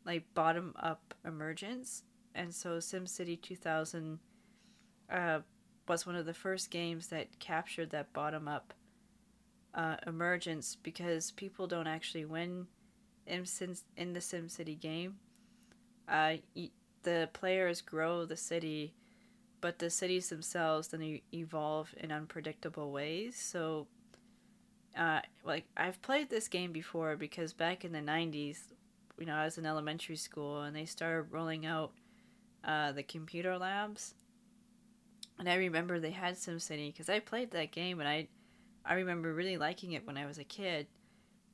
like 0.05 0.23
bottom 0.33 0.73
up 0.79 1.13
emergence, 1.25 2.03
and 2.35 2.53
so 2.53 2.77
SimCity 2.77 3.41
2000 3.41 4.19
uh, 5.09 5.39
was 5.87 6.05
one 6.05 6.15
of 6.15 6.25
the 6.25 6.33
first 6.33 6.69
games 6.69 7.07
that 7.07 7.39
captured 7.39 7.89
that 7.91 8.13
bottom 8.13 8.47
up 8.47 8.73
uh, 9.73 9.97
emergence 10.07 10.77
because 10.81 11.31
people 11.31 11.67
don't 11.67 11.87
actually 11.87 12.25
win 12.25 12.67
in, 13.27 13.45
in 13.97 14.13
the 14.13 14.19
SimCity 14.19 14.79
game. 14.79 15.15
Uh, 16.07 16.37
the 17.03 17.29
players 17.33 17.81
grow 17.81 18.25
the 18.25 18.37
city, 18.37 18.93
but 19.61 19.79
the 19.79 19.89
cities 19.89 20.29
themselves 20.29 20.89
then 20.89 21.19
evolve 21.33 21.93
in 21.97 22.11
unpredictable 22.11 22.91
ways. 22.91 23.37
So, 23.37 23.87
uh, 24.97 25.21
like 25.43 25.65
I've 25.77 26.01
played 26.01 26.29
this 26.29 26.47
game 26.47 26.71
before 26.71 27.15
because 27.15 27.53
back 27.53 27.85
in 27.85 27.91
the 27.91 27.99
'90s, 27.99 28.57
you 29.19 29.27
know, 29.27 29.35
I 29.35 29.45
was 29.45 29.57
in 29.57 29.65
elementary 29.65 30.15
school 30.15 30.63
and 30.63 30.75
they 30.75 30.85
started 30.85 31.31
rolling 31.31 31.65
out 31.65 31.91
uh, 32.63 32.91
the 32.91 33.03
computer 33.03 33.57
labs 33.57 34.15
and 35.39 35.47
I 35.47 35.55
remember 35.55 35.99
they 35.99 36.11
had 36.11 36.35
SimCity 36.35 36.91
because 36.93 37.09
I 37.09 37.19
played 37.19 37.51
that 37.51 37.71
game 37.71 37.99
and 38.01 38.09
I, 38.09 38.27
I 38.85 38.95
remember 38.95 39.33
really 39.33 39.57
liking 39.57 39.93
it 39.93 40.05
when 40.05 40.17
I 40.17 40.25
was 40.25 40.37
a 40.37 40.43
kid, 40.43 40.87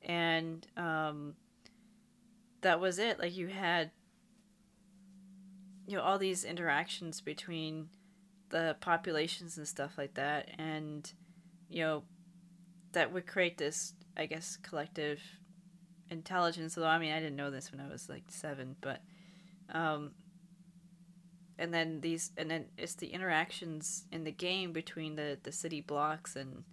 and 0.02 0.66
um, 0.78 1.36
that 2.62 2.80
was 2.80 3.00
it. 3.00 3.20
Like 3.20 3.36
you 3.36 3.48
had 3.48 3.92
you 5.88 5.98
know 5.98 6.04
all 6.04 6.18
these 6.18 6.44
interactions 6.44 7.22
between 7.22 7.90
the 8.50 8.76
populations 8.80 9.58
and 9.58 9.68
stuff 9.68 9.98
like 9.98 10.14
that. 10.16 10.50
And 10.58 11.12
you 11.70 11.82
know 11.84 12.04
that 12.92 13.12
would 13.12 13.28
create 13.28 13.58
this 13.58 13.94
i 14.18 14.26
guess 14.26 14.58
collective 14.58 15.20
intelligence. 16.10 16.78
Although 16.78 16.90
i 16.90 16.98
mean 16.98 17.12
i 17.12 17.20
didn't 17.20 17.36
know 17.36 17.52
this 17.52 17.72
when 17.72 17.82
i 17.82 17.88
was 17.88 18.10
like 18.10 18.24
seven 18.30 18.76
but 18.82 19.02
um 19.74 20.12
and 21.58 21.74
then 21.74 22.02
these 22.02 22.32
and 22.38 22.50
then 22.50 22.66
it's 22.78 22.96
the 22.96 23.08
interactions 23.08 24.06
in 24.12 24.24
the 24.24 24.32
game 24.32 24.72
between 24.74 25.16
the 25.16 25.38
the 25.44 25.52
city 25.52 25.82
blocks 25.82 26.36
and 26.36 26.64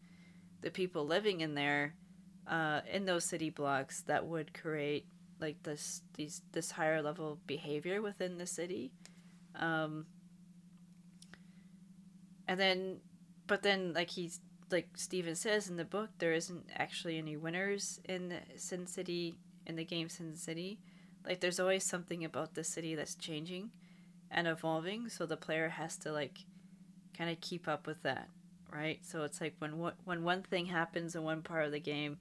the 0.63 0.71
people 0.71 1.07
living 1.07 1.41
in 1.41 1.55
there 1.55 1.95
uh 2.49 2.81
in 2.91 3.05
those 3.05 3.25
city 3.25 3.51
blocks 3.51 4.03
that 4.03 4.27
would 4.27 4.53
create 4.55 5.07
like 5.41 5.63
this 5.63 6.03
these 6.15 6.43
this 6.53 6.73
higher 6.73 7.03
level 7.03 7.39
behavior 7.47 8.01
within 8.01 8.39
the 8.39 8.47
city 8.47 8.93
um 9.57 10.07
and 12.49 12.59
then 12.59 13.01
but 13.47 13.63
then 13.63 13.93
like 13.93 14.11
he's 14.11 14.41
like 14.73 14.89
Steven 14.97 15.35
says 15.35 15.69
in 15.69 15.77
the 15.77 15.85
book, 15.85 16.11
there 16.19 16.33
isn't 16.33 16.65
actually 16.75 17.19
any 17.19 17.37
winners 17.37 18.01
in 18.09 18.41
SimCity 18.57 19.35
in 19.67 19.77
the 19.77 19.85
game 19.85 20.09
SimCity. 20.09 20.79
Like 21.25 21.41
there's 21.41 21.61
always 21.61 21.85
something 21.85 22.25
about 22.25 22.55
the 22.55 22.65
city 22.65 22.95
that's 22.95 23.15
changing 23.15 23.71
and 24.31 24.49
evolving, 24.49 25.09
so 25.09 25.27
the 25.27 25.37
player 25.37 25.69
has 25.69 25.97
to 25.99 26.11
like 26.11 26.39
kind 27.17 27.31
of 27.31 27.41
keep 27.41 27.69
up 27.69 27.87
with 27.87 28.03
that, 28.03 28.29
right? 28.73 29.01
So 29.03 29.23
it's 29.23 29.41
like 29.41 29.55
when 29.59 29.73
when 30.05 30.25
one 30.25 30.43
thing 30.43 30.67
happens 30.67 31.15
in 31.15 31.23
one 31.23 31.43
part 31.43 31.67
of 31.67 31.73
the 31.73 31.81
game, 31.81 32.19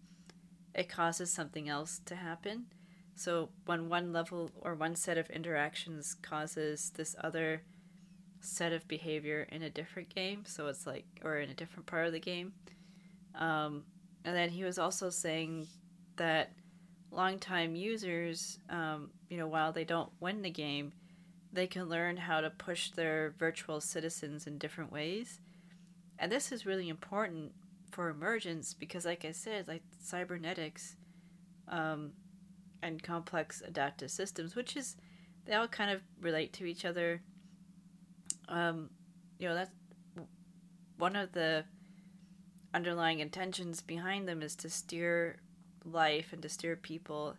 it 0.75 0.89
causes 0.89 1.31
something 1.31 1.69
else 1.69 1.99
to 2.05 2.15
happen. 2.15 2.65
So 3.15 3.49
when 3.65 3.89
one 3.89 4.13
level 4.13 4.51
or 4.61 4.75
one 4.75 4.95
set 4.95 5.17
of 5.17 5.29
interactions 5.29 6.15
causes 6.21 6.91
this 6.95 7.15
other 7.23 7.61
set 8.41 8.73
of 8.73 8.87
behavior 8.87 9.47
in 9.51 9.61
a 9.63 9.69
different 9.69 10.13
game. 10.13 10.43
So 10.45 10.67
it's 10.67 10.87
like, 10.87 11.05
or 11.23 11.37
in 11.37 11.49
a 11.49 11.53
different 11.53 11.85
part 11.85 12.07
of 12.07 12.13
the 12.13 12.19
game. 12.19 12.53
Um, 13.35 13.83
and 14.25 14.35
then 14.35 14.49
he 14.49 14.63
was 14.63 14.79
also 14.79 15.09
saying 15.09 15.67
that 16.17 16.51
longtime 17.11 17.75
users, 17.75 18.59
um, 18.69 19.11
you 19.29 19.37
know, 19.37 19.47
while 19.47 19.71
they 19.71 19.83
don't 19.83 20.09
win 20.19 20.41
the 20.41 20.49
game, 20.49 20.93
they 21.53 21.67
can 21.67 21.89
learn 21.89 22.17
how 22.17 22.41
to 22.41 22.49
push 22.49 22.91
their 22.91 23.33
virtual 23.37 23.81
citizens 23.81 24.47
in 24.47 24.57
different 24.57 24.91
ways. 24.91 25.39
And 26.21 26.31
this 26.31 26.53
is 26.53 26.65
really 26.65 26.87
important 26.87 27.51
for 27.91 28.07
emergence 28.07 28.73
because, 28.73 29.03
like 29.03 29.25
I 29.25 29.33
said, 29.33 29.67
like 29.67 29.83
cybernetics 30.01 30.95
um, 31.67 32.13
and 32.81 33.03
complex 33.03 33.61
adaptive 33.65 34.11
systems, 34.11 34.55
which 34.55 34.77
is, 34.77 34.95
they 35.45 35.55
all 35.55 35.67
kind 35.67 35.91
of 35.91 35.99
relate 36.21 36.53
to 36.53 36.65
each 36.65 36.85
other 36.85 37.21
um, 38.51 38.89
you 39.39 39.47
know 39.47 39.55
that's 39.55 39.71
one 40.97 41.15
of 41.15 41.31
the 41.31 41.63
underlying 42.73 43.19
intentions 43.19 43.81
behind 43.81 44.27
them 44.27 44.41
is 44.41 44.55
to 44.55 44.69
steer 44.69 45.37
life 45.83 46.31
and 46.31 46.41
to 46.43 46.49
steer 46.49 46.75
people 46.75 47.35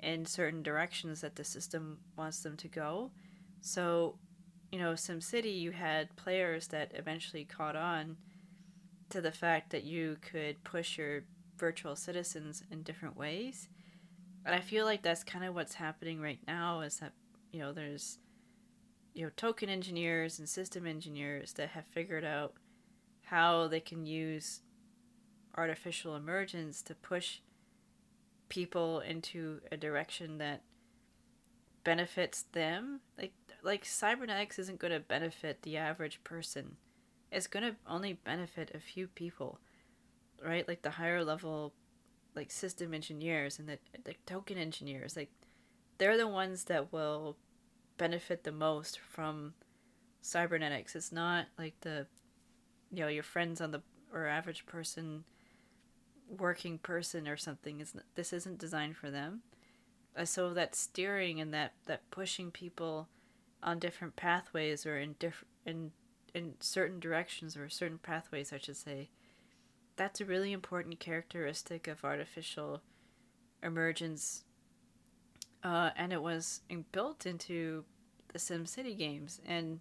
in 0.00 0.24
certain 0.24 0.62
directions 0.62 1.20
that 1.20 1.36
the 1.36 1.44
system 1.44 1.98
wants 2.16 2.40
them 2.40 2.56
to 2.56 2.68
go. 2.68 3.10
So, 3.60 4.16
you 4.74 4.80
know, 4.80 4.94
SimCity, 4.94 5.56
you 5.56 5.70
had 5.70 6.16
players 6.16 6.66
that 6.66 6.90
eventually 6.94 7.44
caught 7.44 7.76
on 7.76 8.16
to 9.08 9.20
the 9.20 9.30
fact 9.30 9.70
that 9.70 9.84
you 9.84 10.16
could 10.20 10.64
push 10.64 10.98
your 10.98 11.22
virtual 11.56 11.94
citizens 11.94 12.64
in 12.72 12.82
different 12.82 13.16
ways. 13.16 13.68
And 14.44 14.52
I 14.52 14.58
feel 14.58 14.84
like 14.84 15.00
that's 15.00 15.22
kind 15.22 15.44
of 15.44 15.54
what's 15.54 15.74
happening 15.74 16.20
right 16.20 16.40
now 16.48 16.80
is 16.80 16.96
that, 16.96 17.12
you 17.52 17.60
know, 17.60 17.72
there's 17.72 18.18
you 19.14 19.22
know 19.22 19.30
token 19.36 19.68
engineers 19.68 20.40
and 20.40 20.48
system 20.48 20.88
engineers 20.88 21.52
that 21.52 21.68
have 21.68 21.86
figured 21.86 22.24
out 22.24 22.54
how 23.26 23.68
they 23.68 23.78
can 23.78 24.04
use 24.04 24.62
artificial 25.56 26.16
emergence 26.16 26.82
to 26.82 26.96
push 26.96 27.38
people 28.48 28.98
into 28.98 29.60
a 29.70 29.76
direction 29.76 30.38
that 30.38 30.62
benefits 31.84 32.42
them 32.50 32.98
like 33.16 33.34
like 33.64 33.84
cybernetics 33.84 34.58
isn't 34.58 34.78
going 34.78 34.92
to 34.92 35.00
benefit 35.00 35.62
the 35.62 35.76
average 35.76 36.22
person 36.24 36.76
it's 37.32 37.46
going 37.46 37.64
to 37.64 37.76
only 37.88 38.12
benefit 38.12 38.70
a 38.74 38.78
few 38.78 39.06
people 39.08 39.58
right 40.44 40.68
like 40.68 40.82
the 40.82 40.90
higher 40.90 41.24
level 41.24 41.72
like 42.36 42.50
system 42.50 42.92
engineers 42.92 43.58
and 43.58 43.68
the, 43.68 43.78
the 44.04 44.14
token 44.26 44.58
engineers 44.58 45.16
like 45.16 45.30
they're 45.98 46.16
the 46.16 46.28
ones 46.28 46.64
that 46.64 46.92
will 46.92 47.36
benefit 47.96 48.44
the 48.44 48.52
most 48.52 48.98
from 48.98 49.54
cybernetics. 50.20 50.96
It's 50.96 51.12
not 51.12 51.46
like 51.58 51.80
the, 51.80 52.06
you 52.90 53.00
know, 53.00 53.08
your 53.08 53.22
friends 53.22 53.60
on 53.60 53.70
the 53.70 53.82
or 54.12 54.26
average 54.26 54.66
person, 54.66 55.24
working 56.28 56.78
person 56.78 57.28
or 57.28 57.36
something. 57.36 57.80
Is 57.80 57.94
this 58.14 58.32
isn't 58.32 58.58
designed 58.58 58.96
for 58.96 59.10
them. 59.10 59.42
Uh, 60.16 60.24
so 60.24 60.54
that 60.54 60.74
steering 60.74 61.40
and 61.40 61.52
that 61.52 61.72
that 61.86 62.10
pushing 62.10 62.50
people 62.50 63.08
on 63.64 63.78
different 63.78 64.14
pathways 64.14 64.86
or 64.86 64.98
in 64.98 65.14
different 65.18 65.48
in 65.66 65.90
in 66.34 66.54
certain 66.60 67.00
directions 67.00 67.56
or 67.56 67.68
certain 67.68 67.98
pathways, 67.98 68.52
I 68.52 68.58
should 68.58 68.76
say. 68.76 69.10
That's 69.96 70.20
a 70.20 70.24
really 70.24 70.52
important 70.52 70.98
characteristic 71.00 71.86
of 71.88 72.04
artificial 72.04 72.82
emergence 73.62 74.44
uh, 75.64 75.90
and 75.96 76.12
it 76.12 76.22
was 76.22 76.60
built 76.92 77.24
into 77.24 77.84
the 78.32 78.38
SimCity 78.38 78.96
games. 78.96 79.40
And 79.46 79.80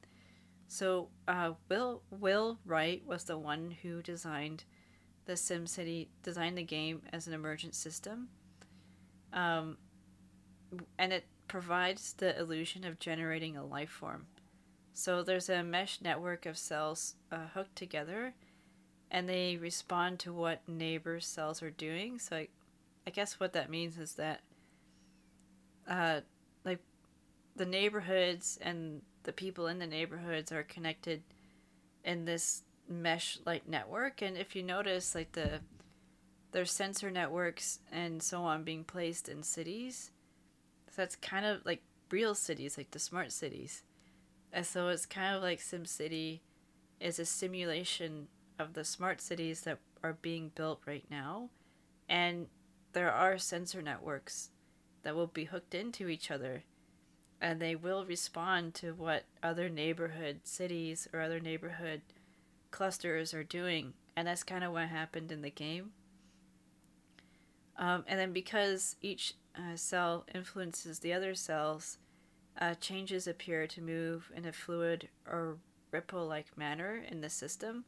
so 0.67 1.09
uh, 1.27 1.51
Will 1.69 2.01
Will 2.09 2.57
Wright 2.65 3.03
was 3.05 3.25
the 3.25 3.37
one 3.37 3.75
who 3.81 4.01
designed 4.01 4.63
the 5.25 5.33
SimCity, 5.33 6.07
designed 6.23 6.57
the 6.57 6.63
game 6.63 7.01
as 7.11 7.27
an 7.27 7.33
emergent 7.33 7.75
system, 7.75 8.29
um, 9.33 9.77
and 10.97 11.13
it 11.13 11.25
provides 11.53 12.13
the 12.13 12.35
illusion 12.39 12.83
of 12.83 12.97
generating 12.97 13.55
a 13.55 13.63
life 13.63 13.91
form. 13.91 14.25
So 14.95 15.21
there's 15.21 15.49
a 15.49 15.61
mesh 15.61 16.01
network 16.01 16.47
of 16.47 16.57
cells 16.57 17.13
uh, 17.31 17.45
hooked 17.53 17.75
together, 17.75 18.33
and 19.11 19.29
they 19.29 19.57
respond 19.57 20.17
to 20.21 20.33
what 20.33 20.67
neighbors' 20.67 21.27
cells 21.27 21.61
are 21.61 21.69
doing. 21.69 22.17
So 22.17 22.37
I, 22.37 22.47
I 23.05 23.11
guess 23.11 23.39
what 23.39 23.53
that 23.53 23.69
means 23.69 23.99
is 23.99 24.15
that 24.15 24.39
uh, 25.87 26.21
like 26.65 26.79
the 27.55 27.67
neighborhoods 27.67 28.57
and 28.59 29.03
the 29.21 29.31
people 29.31 29.67
in 29.67 29.77
the 29.77 29.85
neighborhoods 29.85 30.51
are 30.51 30.63
connected 30.63 31.21
in 32.03 32.25
this 32.25 32.63
mesh 32.89 33.37
like 33.45 33.67
network 33.67 34.23
and 34.23 34.37
if 34.37 34.55
you 34.55 34.63
notice 34.63 35.15
like 35.15 35.31
the 35.33 35.61
there's 36.51 36.71
sensor 36.71 37.09
networks 37.09 37.79
and 37.91 38.21
so 38.21 38.43
on 38.43 38.63
being 38.63 38.83
placed 38.83 39.29
in 39.29 39.41
cities 39.41 40.11
that's 40.95 41.15
kind 41.15 41.45
of 41.45 41.65
like 41.65 41.81
real 42.11 42.35
cities 42.35 42.77
like 42.77 42.91
the 42.91 42.99
smart 42.99 43.31
cities. 43.31 43.83
And 44.51 44.65
so 44.65 44.89
it's 44.89 45.05
kind 45.05 45.35
of 45.35 45.41
like 45.41 45.59
SimCity 45.59 46.41
is 46.99 47.19
a 47.19 47.25
simulation 47.25 48.27
of 48.59 48.73
the 48.73 48.85
smart 48.85 49.19
cities 49.19 49.61
that 49.61 49.79
are 50.03 50.17
being 50.21 50.51
built 50.53 50.81
right 50.85 51.05
now. 51.09 51.49
And 52.07 52.47
there 52.93 53.11
are 53.11 53.37
sensor 53.37 53.81
networks 53.81 54.51
that 55.01 55.15
will 55.15 55.27
be 55.27 55.45
hooked 55.45 55.73
into 55.73 56.07
each 56.07 56.29
other 56.29 56.63
and 57.41 57.59
they 57.59 57.75
will 57.75 58.05
respond 58.05 58.73
to 58.73 58.93
what 58.93 59.25
other 59.43 59.67
neighborhood 59.67 60.39
cities 60.45 61.09
or 61.11 61.19
other 61.19 61.41
neighborhood 61.41 62.01
clusters 62.71 63.33
are 63.33 63.43
doing. 63.43 63.93
And 64.15 64.27
that's 64.27 64.43
kind 64.43 64.63
of 64.63 64.71
what 64.71 64.87
happened 64.87 65.29
in 65.29 65.41
the 65.41 65.49
game. 65.49 65.91
Um, 67.77 68.05
and 68.07 68.17
then 68.17 68.31
because 68.31 68.95
each 69.01 69.33
uh, 69.57 69.75
cell 69.75 70.25
influences 70.33 70.99
the 70.99 71.13
other 71.13 71.35
cells 71.35 71.97
uh, 72.59 72.75
changes 72.75 73.27
appear 73.27 73.65
to 73.67 73.81
move 73.81 74.31
in 74.35 74.45
a 74.45 74.53
fluid 74.53 75.09
or 75.27 75.57
ripple 75.91 76.27
like 76.27 76.57
manner 76.57 77.03
in 77.09 77.21
the 77.21 77.29
system. 77.29 77.85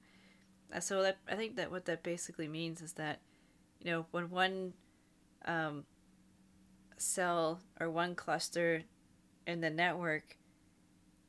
Uh, 0.73 0.79
so 0.79 1.01
that 1.01 1.17
i 1.27 1.35
think 1.35 1.55
that 1.55 1.71
what 1.71 1.85
that 1.85 2.01
basically 2.01 2.47
means 2.47 2.81
is 2.81 2.93
that 2.93 3.19
you 3.79 3.91
know 3.91 4.05
when 4.11 4.29
one 4.29 4.73
um, 5.45 5.85
cell 6.97 7.59
or 7.79 7.89
one 7.89 8.15
cluster 8.15 8.83
in 9.45 9.61
the 9.61 9.69
network 9.69 10.37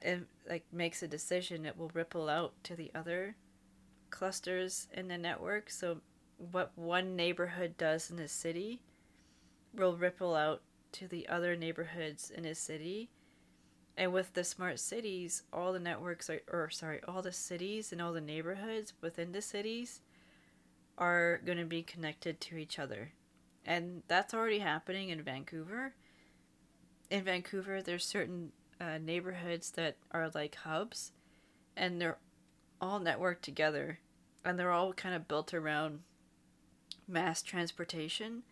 it 0.01 0.27
like 0.49 0.65
makes 0.73 1.03
a 1.03 1.09
decision 1.09 1.67
it 1.67 1.77
will 1.77 1.91
ripple 1.93 2.29
out 2.29 2.53
to 2.63 2.75
the 2.75 2.91
other 2.95 3.37
clusters 4.11 4.89
in 4.93 5.09
the 5.09 5.19
network. 5.19 5.71
So 5.71 5.99
what 6.39 6.73
one 6.77 7.17
neighborhood 7.17 7.77
does 7.77 8.11
in 8.11 8.19
a 8.19 8.29
city 8.29 8.81
will 9.77 9.97
ripple 9.97 10.35
out 10.35 10.63
to 10.93 11.07
the 11.09 11.29
other 11.29 11.57
neighborhoods 11.57 12.31
in 12.31 12.45
a 12.45 12.55
city 12.55 13.11
and 13.97 14.13
with 14.13 14.33
the 14.35 14.45
smart 14.45 14.79
cities 14.79 15.43
all 15.53 15.73
the 15.73 15.79
networks 15.79 16.31
are 16.31 16.41
or 16.51 16.71
sorry 16.71 17.01
all 17.07 17.23
the 17.23 17.33
cities 17.33 17.93
and 17.93 18.01
all 18.01 18.13
the 18.13 18.21
neighborhoods 18.21 18.93
within 19.01 19.33
the 19.33 19.43
cities 19.43 20.01
are 20.99 21.41
going 21.45 21.59
to 21.59 21.65
be 21.65 21.83
connected 21.83 22.41
to 22.41 22.57
each 22.57 22.79
other 22.79 23.13
and 23.67 24.03
that's 24.07 24.33
already 24.33 24.61
happening 24.61 25.09
in 25.09 25.23
Vancouver. 25.23 25.95
in 27.11 27.25
Vancouver, 27.25 27.83
there's 27.83 28.05
certain 28.05 28.53
uh, 28.81 28.99
neighborhoods 28.99 29.73
that 29.73 29.97
are 30.13 30.31
like 30.35 30.55
hubs, 30.55 31.13
and 31.77 32.01
they're 32.01 32.19
all 32.81 33.01
networked 33.01 33.41
together, 33.41 33.99
and 34.45 34.59
they're 34.59 34.71
all 34.71 34.93
kind 34.93 35.15
of 35.15 35.27
built 35.27 35.53
around 35.53 36.01
mass 37.09 37.43
transportation. 37.43 38.45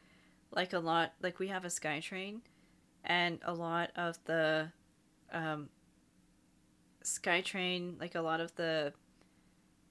Like 0.55 0.73
a 0.73 0.79
lot, 0.79 1.13
like 1.21 1.39
we 1.39 1.49
have 1.49 1.65
a 1.65 1.69
SkyTrain, 1.69 2.41
and 3.05 3.41
a 3.45 3.53
lot 3.53 3.91
of 3.97 4.19
the 4.25 4.71
um, 5.33 5.69
SkyTrain, 7.03 8.01
like 8.01 8.15
a 8.15 8.21
lot 8.21 8.41
of 8.41 8.55
the 8.57 8.93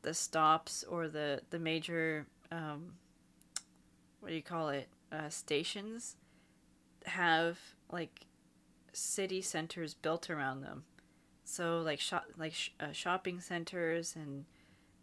the 0.04 0.14
stops 0.14 0.84
or 0.84 1.08
the 1.08 1.42
the 1.50 1.60
major 1.60 2.28
um, 2.52 2.94
what 4.20 4.30
do 4.30 4.36
you 4.36 4.44
call 4.44 4.70
it 4.70 4.88
uh, 5.12 5.30
stations 5.30 6.16
have 7.06 7.60
like 7.92 8.26
city 8.94 9.42
centers 9.42 9.94
built 9.94 10.30
around 10.30 10.62
them. 10.62 10.84
So 11.44 11.82
like 11.82 12.00
shop 12.00 12.26
like 12.38 12.54
sh- 12.54 12.70
uh, 12.80 12.92
shopping 12.92 13.40
centers 13.40 14.16
and 14.16 14.46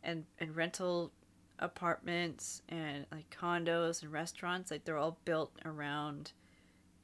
and 0.03 0.25
and 0.39 0.57
rental 0.57 1.13
apartments 1.61 2.63
and 2.69 3.07
like 3.13 3.29
condos 3.31 4.03
and 4.03 4.11
restaurants 4.11 4.71
like 4.71 4.85
they're 4.85 4.97
all 4.97 5.19
built 5.25 5.53
around 5.65 6.33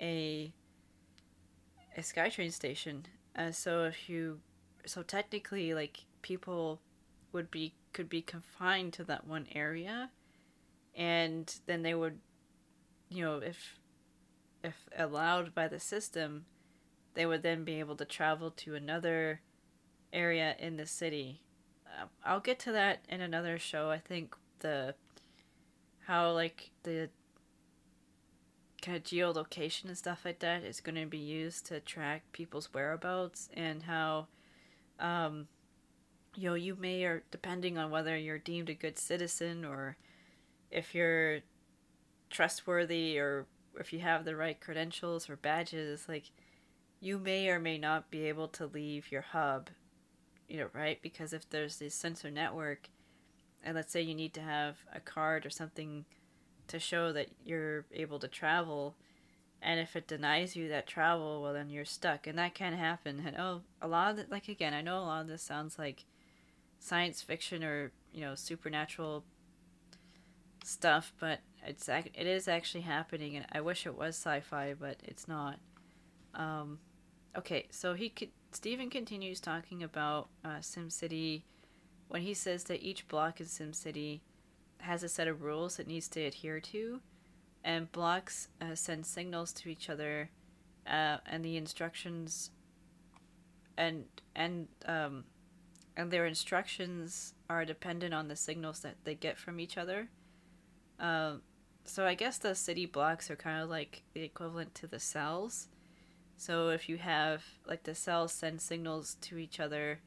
a 0.01 0.53
a 1.97 2.01
SkyTrain 2.01 2.53
station. 2.53 3.07
Uh, 3.37 3.51
so 3.51 3.85
if 3.85 4.09
you 4.09 4.41
so 4.87 5.03
technically 5.03 5.75
like 5.75 6.05
people 6.23 6.81
would 7.33 7.51
be 7.51 7.75
could 7.93 8.09
be 8.09 8.23
confined 8.23 8.93
to 8.93 9.05
that 9.05 9.27
one 9.27 9.47
area 9.55 10.11
and 10.95 11.61
then 11.67 11.83
they 11.83 11.95
would 11.95 12.19
you 13.09 13.25
know 13.25 13.39
if 13.39 13.79
if 14.63 14.89
allowed 14.97 15.55
by 15.55 15.69
the 15.69 15.81
system 15.81 16.47
they 17.15 17.27
would 17.27 17.43
then 17.43 17.65
be 17.65 17.79
able 17.79 17.97
to 17.97 18.05
travel 18.05 18.51
to 18.51 18.75
another 18.75 19.41
area 20.13 20.55
in 20.59 20.77
the 20.77 20.87
city. 20.87 21.43
Uh, 21.87 22.07
i'll 22.25 22.41
get 22.41 22.59
to 22.59 22.73
that 22.73 23.05
in 23.09 23.21
another 23.21 23.59
show 23.59 23.91
i 23.91 23.99
think 23.99 24.35
the 24.61 24.95
how 26.07 26.31
like 26.33 26.71
the 26.83 27.09
kind 28.81 28.97
of 28.97 29.03
geolocation 29.03 29.87
and 29.87 29.99
stuff 29.99 30.25
like 30.25 30.39
that 30.39 30.63
is 30.63 30.81
going 30.81 30.95
to 30.95 31.07
be 31.07 31.19
used 31.19 31.67
to 31.67 31.81
track 31.81 32.23
people's 32.33 32.73
whereabouts 32.73 33.49
and 33.55 33.83
how 33.85 34.29
um, 35.01 35.49
you 36.37 36.49
know 36.49 36.55
you 36.55 36.77
may 36.77 37.05
or 37.05 37.23
depending 37.31 37.77
on 37.77 37.91
whether 37.91 38.17
you're 38.17 38.39
deemed 38.39 38.71
a 38.71 38.75
good 38.75 38.99
citizen 38.99 39.65
or 39.65 39.97
if 40.71 40.95
you're 40.95 41.41
trustworthy 42.31 43.19
or 43.19 43.47
if 43.79 43.93
you 43.93 44.01
have 44.01 44.25
the 44.25 44.37
right 44.37 44.61
credentials 44.61 45.29
or 45.29 45.37
badges 45.37 46.07
like 46.09 46.31
you 47.01 47.19
may 47.19 47.49
or 47.49 47.59
may 47.59 47.79
not 47.79 48.11
be 48.11 48.25
able 48.25 48.49
to 48.49 48.67
leave 48.67 49.11
your 49.11 49.23
hub 49.23 49.71
you 50.49 50.59
know 50.59 50.69
right? 50.73 51.01
Because 51.03 51.33
if 51.33 51.49
there's 51.49 51.79
this 51.79 51.95
sensor 51.95 52.31
network 52.31 52.89
and 53.67 53.75
let's 53.75 53.93
say 53.93 54.01
you 54.01 54.15
need 54.15 54.33
to 54.33 54.41
have 54.41 54.77
a 54.95 55.01
card 55.01 55.45
or 55.45 55.51
something 55.51 56.07
to 56.69 56.79
show 56.79 57.13
that 57.13 57.29
you're 57.45 57.85
able 57.93 58.19
to 58.21 58.29
travel 58.29 58.95
and 59.61 59.81
if 59.81 59.97
it 59.97 60.07
denies 60.07 60.55
you 60.55 60.69
that 60.69 60.87
travel 60.87 61.43
well 61.43 61.53
then 61.53 61.69
you're 61.69 61.85
stuck. 61.85 62.27
And 62.27 62.39
that 62.39 62.55
can 62.55 62.73
happen. 62.75 63.25
And 63.27 63.37
oh 63.37 63.63
a 63.83 63.89
lot 63.89 64.11
of 64.11 64.17
the, 64.17 64.27
like 64.31 64.49
again 64.49 64.73
i 64.73 64.81
know 64.81 64.99
a 64.99 65.05
lot 65.05 65.21
of 65.23 65.27
this 65.27 65.43
sounds 65.43 65.79
like 65.79 66.05
science 66.79 67.23
fiction 67.23 67.65
or 67.65 67.91
you 68.13 68.21
know 68.21 68.35
supernatural 68.35 69.25
stuff 70.65 71.13
but 71.19 71.41
it's 71.65 71.89
it 71.89 72.27
is 72.27 72.49
actually 72.49 72.83
happening 72.83 73.37
and 73.37 73.47
i 73.53 73.61
wish 73.61 73.87
it 73.87 73.97
was 73.97 74.15
sci-fi 74.17 74.75
but 74.79 74.97
it's 75.05 75.27
not. 75.27 75.59
Um, 76.35 76.81
okay 77.37 77.67
so 77.71 77.95
he 77.95 78.09
could 78.09 78.31
Steven 78.53 78.91
continues 78.91 79.41
talking 79.41 79.83
about 79.83 80.29
uh, 80.45 80.59
SimCity 80.61 81.43
when 82.09 82.23
he 82.23 82.35
says 82.35 82.65
that 82.65 82.83
each 82.83 83.09
block 83.09 83.41
in 83.41 83.47
SimCity 83.47 84.21
has 84.79 85.03
a 85.03 85.09
set 85.09 85.29
of 85.29 85.43
rules 85.43 85.79
it 85.79 85.87
needs 85.87 86.09
to 86.09 86.21
adhere 86.21 86.61
to, 86.61 87.01
and 87.65 87.91
blocks 87.93 88.49
uh, 88.61 88.75
send 88.75 89.07
signals 89.07 89.53
to 89.53 89.69
each 89.69 89.91
other, 89.91 90.31
uh, 90.87 91.19
and 91.27 91.45
the 91.45 91.57
instructions 91.57 92.51
and 93.77 94.05
and 94.35 94.69
um, 94.87 95.25
and 95.97 96.11
their 96.11 96.27
instructions 96.27 97.35
are 97.49 97.65
dependent 97.65 98.15
on 98.15 98.29
the 98.29 98.37
signals 98.37 98.81
that 98.81 98.97
they 99.05 99.15
get 99.15 99.39
from 99.39 99.59
each 99.59 99.79
other. 99.79 100.09
Um, 100.99 101.43
so 101.85 102.07
I 102.07 102.15
guess 102.15 102.39
the 102.39 102.55
city 102.55 102.87
blocks 102.87 103.31
are 103.31 103.37
kind 103.37 103.63
of 103.63 103.71
like 103.71 104.03
the 104.13 104.23
equivalent 104.23 104.75
to 104.77 104.87
the 104.87 104.99
cells. 104.99 105.69
So 106.37 106.69
if 106.69 106.89
you 106.89 106.99
have 106.99 107.45
like 107.67 107.85
the 107.85 107.95
cells 107.95 108.33
send 108.33 108.61
signals 108.61 109.17
to 109.23 109.39
each 109.39 109.59
other, 109.61 110.01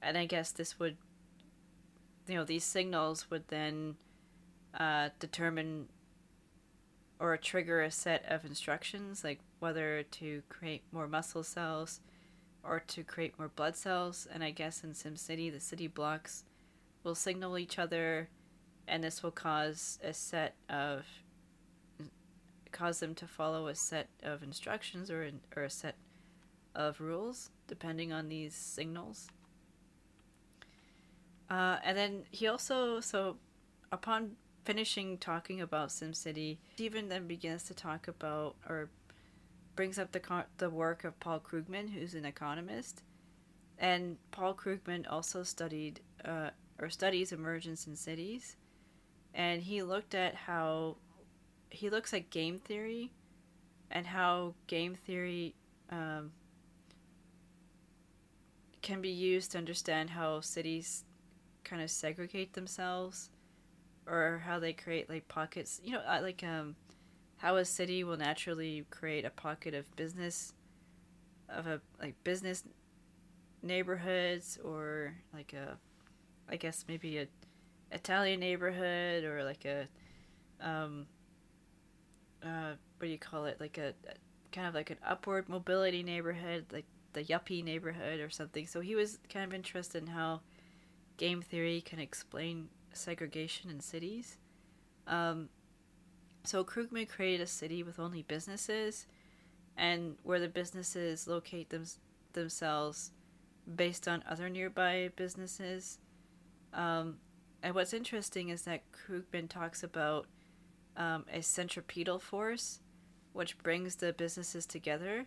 and 0.00 0.16
I 0.16 0.26
guess 0.26 0.52
this 0.52 0.78
would 0.78 0.96
you 2.26 2.34
know 2.34 2.44
these 2.44 2.64
signals 2.64 3.30
would 3.30 3.48
then 3.48 3.96
uh, 4.78 5.10
determine 5.18 5.88
or 7.18 7.36
trigger 7.36 7.82
a 7.82 7.90
set 7.90 8.24
of 8.28 8.44
instructions 8.44 9.22
like 9.22 9.38
whether 9.60 10.02
to 10.04 10.42
create 10.48 10.82
more 10.90 11.06
muscle 11.06 11.44
cells 11.44 12.00
or 12.64 12.80
to 12.80 13.04
create 13.04 13.38
more 13.38 13.48
blood 13.48 13.76
cells. 13.76 14.26
And 14.32 14.42
i 14.42 14.50
guess 14.50 14.82
in 14.82 14.90
simcity 14.92 15.52
the 15.52 15.60
city 15.60 15.86
blocks 15.86 16.44
will 17.04 17.14
signal 17.14 17.58
each 17.58 17.78
other 17.78 18.28
and 18.88 19.02
this 19.02 19.22
will 19.22 19.30
cause 19.30 19.98
a 20.02 20.12
set 20.12 20.54
of 20.68 21.04
cause 22.72 23.00
them 23.00 23.14
to 23.14 23.26
follow 23.26 23.66
a 23.66 23.74
set 23.74 24.08
of 24.22 24.42
instructions 24.42 25.10
or, 25.10 25.30
or 25.54 25.64
a 25.64 25.70
set 25.70 25.94
of 26.74 27.00
rules 27.00 27.50
depending 27.68 28.12
on 28.12 28.28
these 28.28 28.54
signals 28.54 29.28
uh, 31.52 31.76
and 31.84 31.98
then 31.98 32.24
he 32.30 32.46
also 32.46 32.98
so 33.00 33.36
upon 33.92 34.32
finishing 34.64 35.18
talking 35.18 35.60
about 35.60 35.90
SimCity, 35.90 36.56
Steven 36.74 37.10
then 37.10 37.26
begins 37.26 37.64
to 37.64 37.74
talk 37.74 38.08
about 38.08 38.56
or 38.66 38.88
brings 39.76 39.98
up 39.98 40.12
the 40.12 40.44
the 40.56 40.70
work 40.70 41.04
of 41.04 41.20
Paul 41.20 41.40
Krugman, 41.40 41.90
who's 41.90 42.14
an 42.14 42.24
economist, 42.24 43.02
and 43.78 44.16
Paul 44.30 44.54
Krugman 44.54 45.04
also 45.10 45.42
studied 45.42 46.00
uh, 46.24 46.50
or 46.78 46.88
studies 46.88 47.32
emergence 47.32 47.86
in 47.86 47.96
cities, 47.96 48.56
and 49.34 49.60
he 49.62 49.82
looked 49.82 50.14
at 50.14 50.34
how 50.34 50.96
he 51.68 51.90
looks 51.90 52.14
at 52.14 52.30
game 52.30 52.60
theory, 52.60 53.10
and 53.90 54.06
how 54.06 54.54
game 54.68 54.94
theory 54.94 55.54
um, 55.90 56.32
can 58.80 59.02
be 59.02 59.10
used 59.10 59.52
to 59.52 59.58
understand 59.58 60.08
how 60.08 60.40
cities 60.40 61.04
kind 61.64 61.82
of 61.82 61.90
segregate 61.90 62.52
themselves 62.54 63.30
or 64.06 64.42
how 64.44 64.58
they 64.58 64.72
create 64.72 65.08
like 65.08 65.26
pockets 65.28 65.80
you 65.84 65.92
know 65.92 66.02
uh, 66.06 66.18
like 66.20 66.42
um 66.42 66.74
how 67.36 67.56
a 67.56 67.64
city 67.64 68.04
will 68.04 68.16
naturally 68.16 68.84
create 68.90 69.24
a 69.24 69.30
pocket 69.30 69.74
of 69.74 69.94
business 69.96 70.54
of 71.48 71.66
a 71.66 71.80
like 72.00 72.14
business 72.24 72.64
neighborhoods 73.62 74.58
or 74.64 75.14
like 75.32 75.52
a 75.52 75.78
i 76.48 76.56
guess 76.56 76.84
maybe 76.88 77.18
a 77.18 77.26
italian 77.92 78.40
neighborhood 78.40 79.24
or 79.24 79.44
like 79.44 79.64
a 79.64 79.86
um 80.60 81.06
uh 82.44 82.72
what 83.02 83.06
do 83.06 83.12
you 83.12 83.18
call 83.18 83.46
it? 83.46 83.60
Like 83.60 83.78
a, 83.78 83.88
a 84.06 84.14
kind 84.52 84.68
of 84.68 84.74
like 84.74 84.90
an 84.90 84.98
upward 85.04 85.48
mobility 85.48 86.04
neighborhood 86.04 86.66
like 86.72 86.84
the 87.14 87.24
yuppie 87.24 87.64
neighborhood 87.64 88.20
or 88.20 88.30
something. 88.30 88.66
So 88.66 88.80
he 88.80 88.94
was 88.94 89.18
kind 89.28 89.44
of 89.44 89.52
interested 89.52 90.02
in 90.02 90.08
how 90.08 90.40
game 91.22 91.40
theory 91.40 91.80
can 91.80 92.00
explain 92.00 92.68
segregation 92.92 93.70
in 93.70 93.78
cities. 93.78 94.38
Um, 95.06 95.50
so 96.42 96.64
Krugman 96.64 97.08
created 97.08 97.40
a 97.40 97.46
city 97.46 97.84
with 97.84 98.00
only 98.00 98.22
businesses, 98.22 99.06
and 99.76 100.16
where 100.24 100.40
the 100.40 100.48
businesses 100.48 101.28
locate 101.28 101.70
them, 101.70 101.84
themselves 102.32 103.12
based 103.76 104.08
on 104.08 104.24
other 104.28 104.48
nearby 104.48 105.10
businesses. 105.14 106.00
Um, 106.74 107.18
and 107.62 107.72
what's 107.76 107.92
interesting 107.92 108.48
is 108.48 108.62
that 108.62 108.82
Krugman 108.90 109.48
talks 109.48 109.84
about 109.84 110.26
um, 110.96 111.24
a 111.32 111.40
centripetal 111.40 112.18
force, 112.18 112.80
which 113.32 113.56
brings 113.58 113.94
the 113.94 114.12
businesses 114.12 114.66
together, 114.66 115.26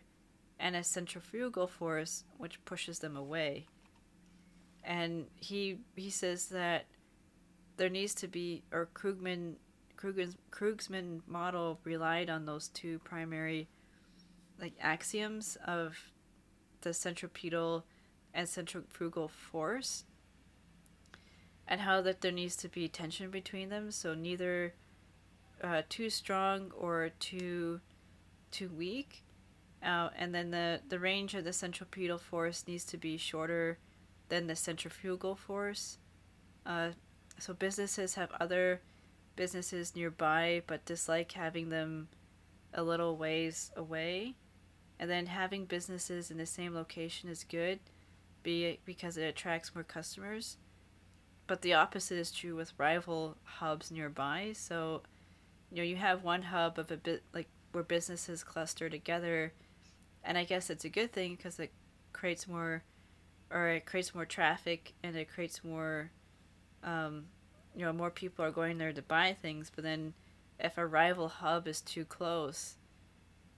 and 0.59 0.75
a 0.75 0.83
centrifugal 0.83 1.67
force, 1.67 2.25
which 2.37 2.63
pushes 2.65 2.99
them 2.99 3.15
away 3.15 3.67
and 4.86 5.25
he 5.36 5.79
he 5.95 6.09
says 6.09 6.47
that 6.47 6.86
there 7.77 7.89
needs 7.89 8.13
to 8.15 8.27
be 8.27 8.63
or 8.71 8.89
Krugman 8.93 9.55
Krugman's 9.97 10.38
Krugman 10.51 11.21
model 11.27 11.79
relied 11.83 12.29
on 12.29 12.45
those 12.45 12.69
two 12.69 12.99
primary 12.99 13.67
like 14.59 14.73
axioms 14.79 15.57
of 15.65 15.97
the 16.81 16.93
centripetal 16.93 17.86
and 18.33 18.47
centrifugal 18.47 19.27
force 19.27 20.05
and 21.67 21.81
how 21.81 22.01
that 22.01 22.21
there 22.21 22.31
needs 22.31 22.55
to 22.57 22.69
be 22.69 22.88
tension 22.88 23.31
between 23.31 23.69
them. 23.69 23.91
So 23.91 24.13
neither 24.13 24.75
uh, 25.63 25.81
too 25.89 26.09
strong 26.09 26.71
or 26.77 27.09
too 27.19 27.81
too 28.51 28.69
weak 28.69 29.23
Uh, 29.83 30.09
and 30.17 30.33
then 30.33 30.51
the, 30.51 30.81
the 30.89 30.99
range 30.99 31.36
of 31.36 31.43
the 31.43 31.53
centripetal 31.53 32.17
force 32.17 32.63
needs 32.67 32.86
to 32.86 32.97
be 32.97 33.17
shorter 33.17 33.77
than 34.30 34.47
the 34.47 34.55
centrifugal 34.55 35.36
force. 35.36 35.97
Uh, 36.65 36.89
so 37.38 37.53
businesses 37.53 38.15
have 38.15 38.32
other 38.39 38.82
businesses 39.36 39.95
nearby 39.95 40.61
but 40.65 40.86
dislike 40.86 41.32
having 41.34 41.69
them 41.69 42.07
a 42.73 42.84
little 42.84 43.17
ways 43.17 43.71
away. 43.76 44.36
And 44.99 45.09
then 45.09 45.26
having 45.26 45.65
businesses 45.65 46.32
in 46.32 46.38
the 46.38 46.45
same 46.45 46.73
location 46.73 47.30
is 47.30 47.43
good 47.43 47.80
be 48.45 48.80
because 48.86 49.17
it 49.17 49.26
attracts 49.26 49.76
more 49.76 49.84
customers. 49.84 50.57
But 51.47 51.61
the 51.61 51.73
opposite 51.73 52.17
is 52.17 52.32
true 52.32 52.55
with 52.55 52.73
rival 52.78 53.36
hubs 53.43 53.91
nearby. 53.91 54.53
So, 54.53 55.01
you 55.69 55.78
know, 55.78 55.84
you 55.84 55.97
have 55.97 56.23
one 56.23 56.43
hub 56.43 56.80
of 56.80 56.89
a 56.91 56.97
bit 56.97 57.23
like 57.34 57.47
where 57.73 57.84
businesses 57.84 58.43
cluster 58.43 58.89
together, 58.89 59.51
and 60.23 60.38
I 60.38 60.45
guess 60.45 60.69
it's 60.69 60.86
a 60.86 60.89
good 60.89 61.11
thing 61.11 61.36
because 61.36 61.59
it 61.59 61.71
creates 62.13 62.47
more, 62.47 62.84
or 63.55 63.69
it 63.69 63.85
creates 63.85 64.13
more 64.13 64.25
traffic 64.25 64.93
and 65.01 65.15
it 65.15 65.31
creates 65.33 65.63
more, 65.63 66.11
um, 66.83 67.25
you 67.75 67.85
know, 67.85 67.93
more 67.93 68.11
people 68.11 68.45
are 68.45 68.51
going 68.51 68.77
there 68.77 68.93
to 68.93 69.01
buy 69.01 69.35
things. 69.41 69.71
But 69.73 69.83
then, 69.83 70.13
if 70.59 70.77
a 70.77 70.85
rival 70.85 71.29
hub 71.29 71.67
is 71.67 71.81
too 71.81 72.05
close 72.05 72.75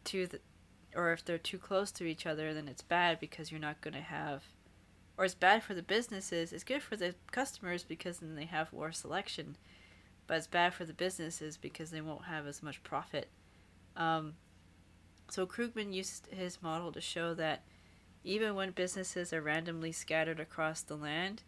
to 0.05 0.27
the, 0.27 0.39
or 0.95 1.11
if 1.11 1.25
they're 1.25 1.37
too 1.37 1.57
close 1.57 1.91
to 1.91 2.05
each 2.05 2.25
other, 2.25 2.53
then 2.53 2.67
it's 2.69 2.81
bad 2.81 3.19
because 3.19 3.51
you're 3.51 3.59
not 3.59 3.81
going 3.81 3.93
to 3.95 4.01
have 4.01 4.43
or 5.17 5.25
it's 5.25 5.33
bad 5.33 5.63
for 5.63 5.73
the 5.73 5.81
businesses. 5.81 6.53
It's 6.53 6.63
good 6.63 6.83
for 6.83 6.95
the 6.95 7.15
customers 7.31 7.83
because 7.83 8.19
then 8.19 8.35
they 8.35 8.45
have 8.45 8.71
more 8.71 8.91
selection, 8.91 9.57
but 10.27 10.37
it's 10.37 10.47
bad 10.47 10.73
for 10.73 10.85
the 10.85 10.93
businesses 10.93 11.57
because 11.57 11.89
they 11.89 12.01
won't 12.01 12.25
have 12.25 12.45
as 12.45 12.61
much 12.61 12.83
profit. 12.83 13.29
Um, 13.95 14.35
so 15.29 15.47
Krugman 15.47 15.93
used 15.93 16.27
his 16.27 16.61
model 16.61 16.91
to 16.91 17.01
show 17.01 17.33
that 17.33 17.63
even 18.28 18.55
when 18.55 18.71
businesses 18.71 19.32
are 19.32 19.41
randomly 19.41 19.93
scattered 19.93 20.38
across 20.38 20.82
the 20.82 20.97
land, 20.97 21.43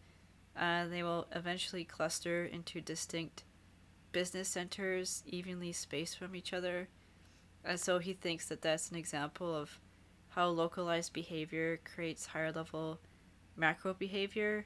uh, 0.58 0.88
they 0.88 1.04
will 1.04 1.28
eventually 1.36 1.84
cluster 1.84 2.46
into 2.46 2.80
distinct 2.80 3.44
business 4.14 4.48
centers, 4.48 5.22
evenly 5.26 5.74
spaced 5.74 6.18
from 6.18 6.38
each 6.38 6.54
other. 6.54 6.88
And 7.66 7.78
so 7.78 8.00
he 8.00 8.14
thinks 8.14 8.48
that 8.48 8.62
that's 8.62 8.92
an 8.92 8.96
example 8.96 9.54
of 9.54 9.78
how 10.30 10.48
localized 10.48 11.12
behavior 11.12 11.82
creates 11.84 12.28
higher 12.28 12.54
level 12.54 13.02
macro 13.58 13.94
behavior, 13.94 14.66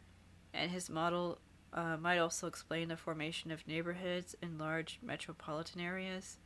and 0.54 0.70
his 0.70 0.92
model 0.92 1.40
uh, 1.74 1.98
might 1.98 2.20
also 2.20 2.46
explain 2.46 2.90
the 2.90 2.96
formation 2.96 3.50
of 3.50 3.68
neighborhoods 3.68 4.36
in 4.40 4.60
large 4.60 5.00
metropolitan 5.02 5.82
areas. 5.82 6.38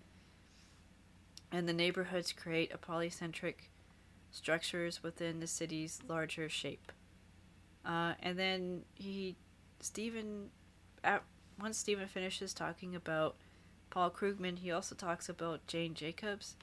And 1.51 1.67
the 1.67 1.73
neighborhoods 1.73 2.31
create 2.31 2.73
a 2.73 2.77
polycentric 2.77 3.67
structures 4.31 5.03
within 5.03 5.39
the 5.39 5.47
city's 5.47 5.99
larger 6.07 6.49
shape. 6.49 6.91
Uh, 7.85 8.13
and 8.21 8.37
then 8.37 8.83
he, 8.95 9.35
Steven, 9.79 10.49
at, 11.03 11.23
once 11.59 11.77
Steven 11.77 12.07
finishes 12.07 12.53
talking 12.53 12.95
about 12.95 13.35
Paul 13.89 14.11
Krugman, 14.11 14.59
he 14.59 14.71
also 14.71 14.95
talks 14.95 15.29
about 15.29 15.65
Jane 15.67 15.93
Jacobs, 15.93 16.55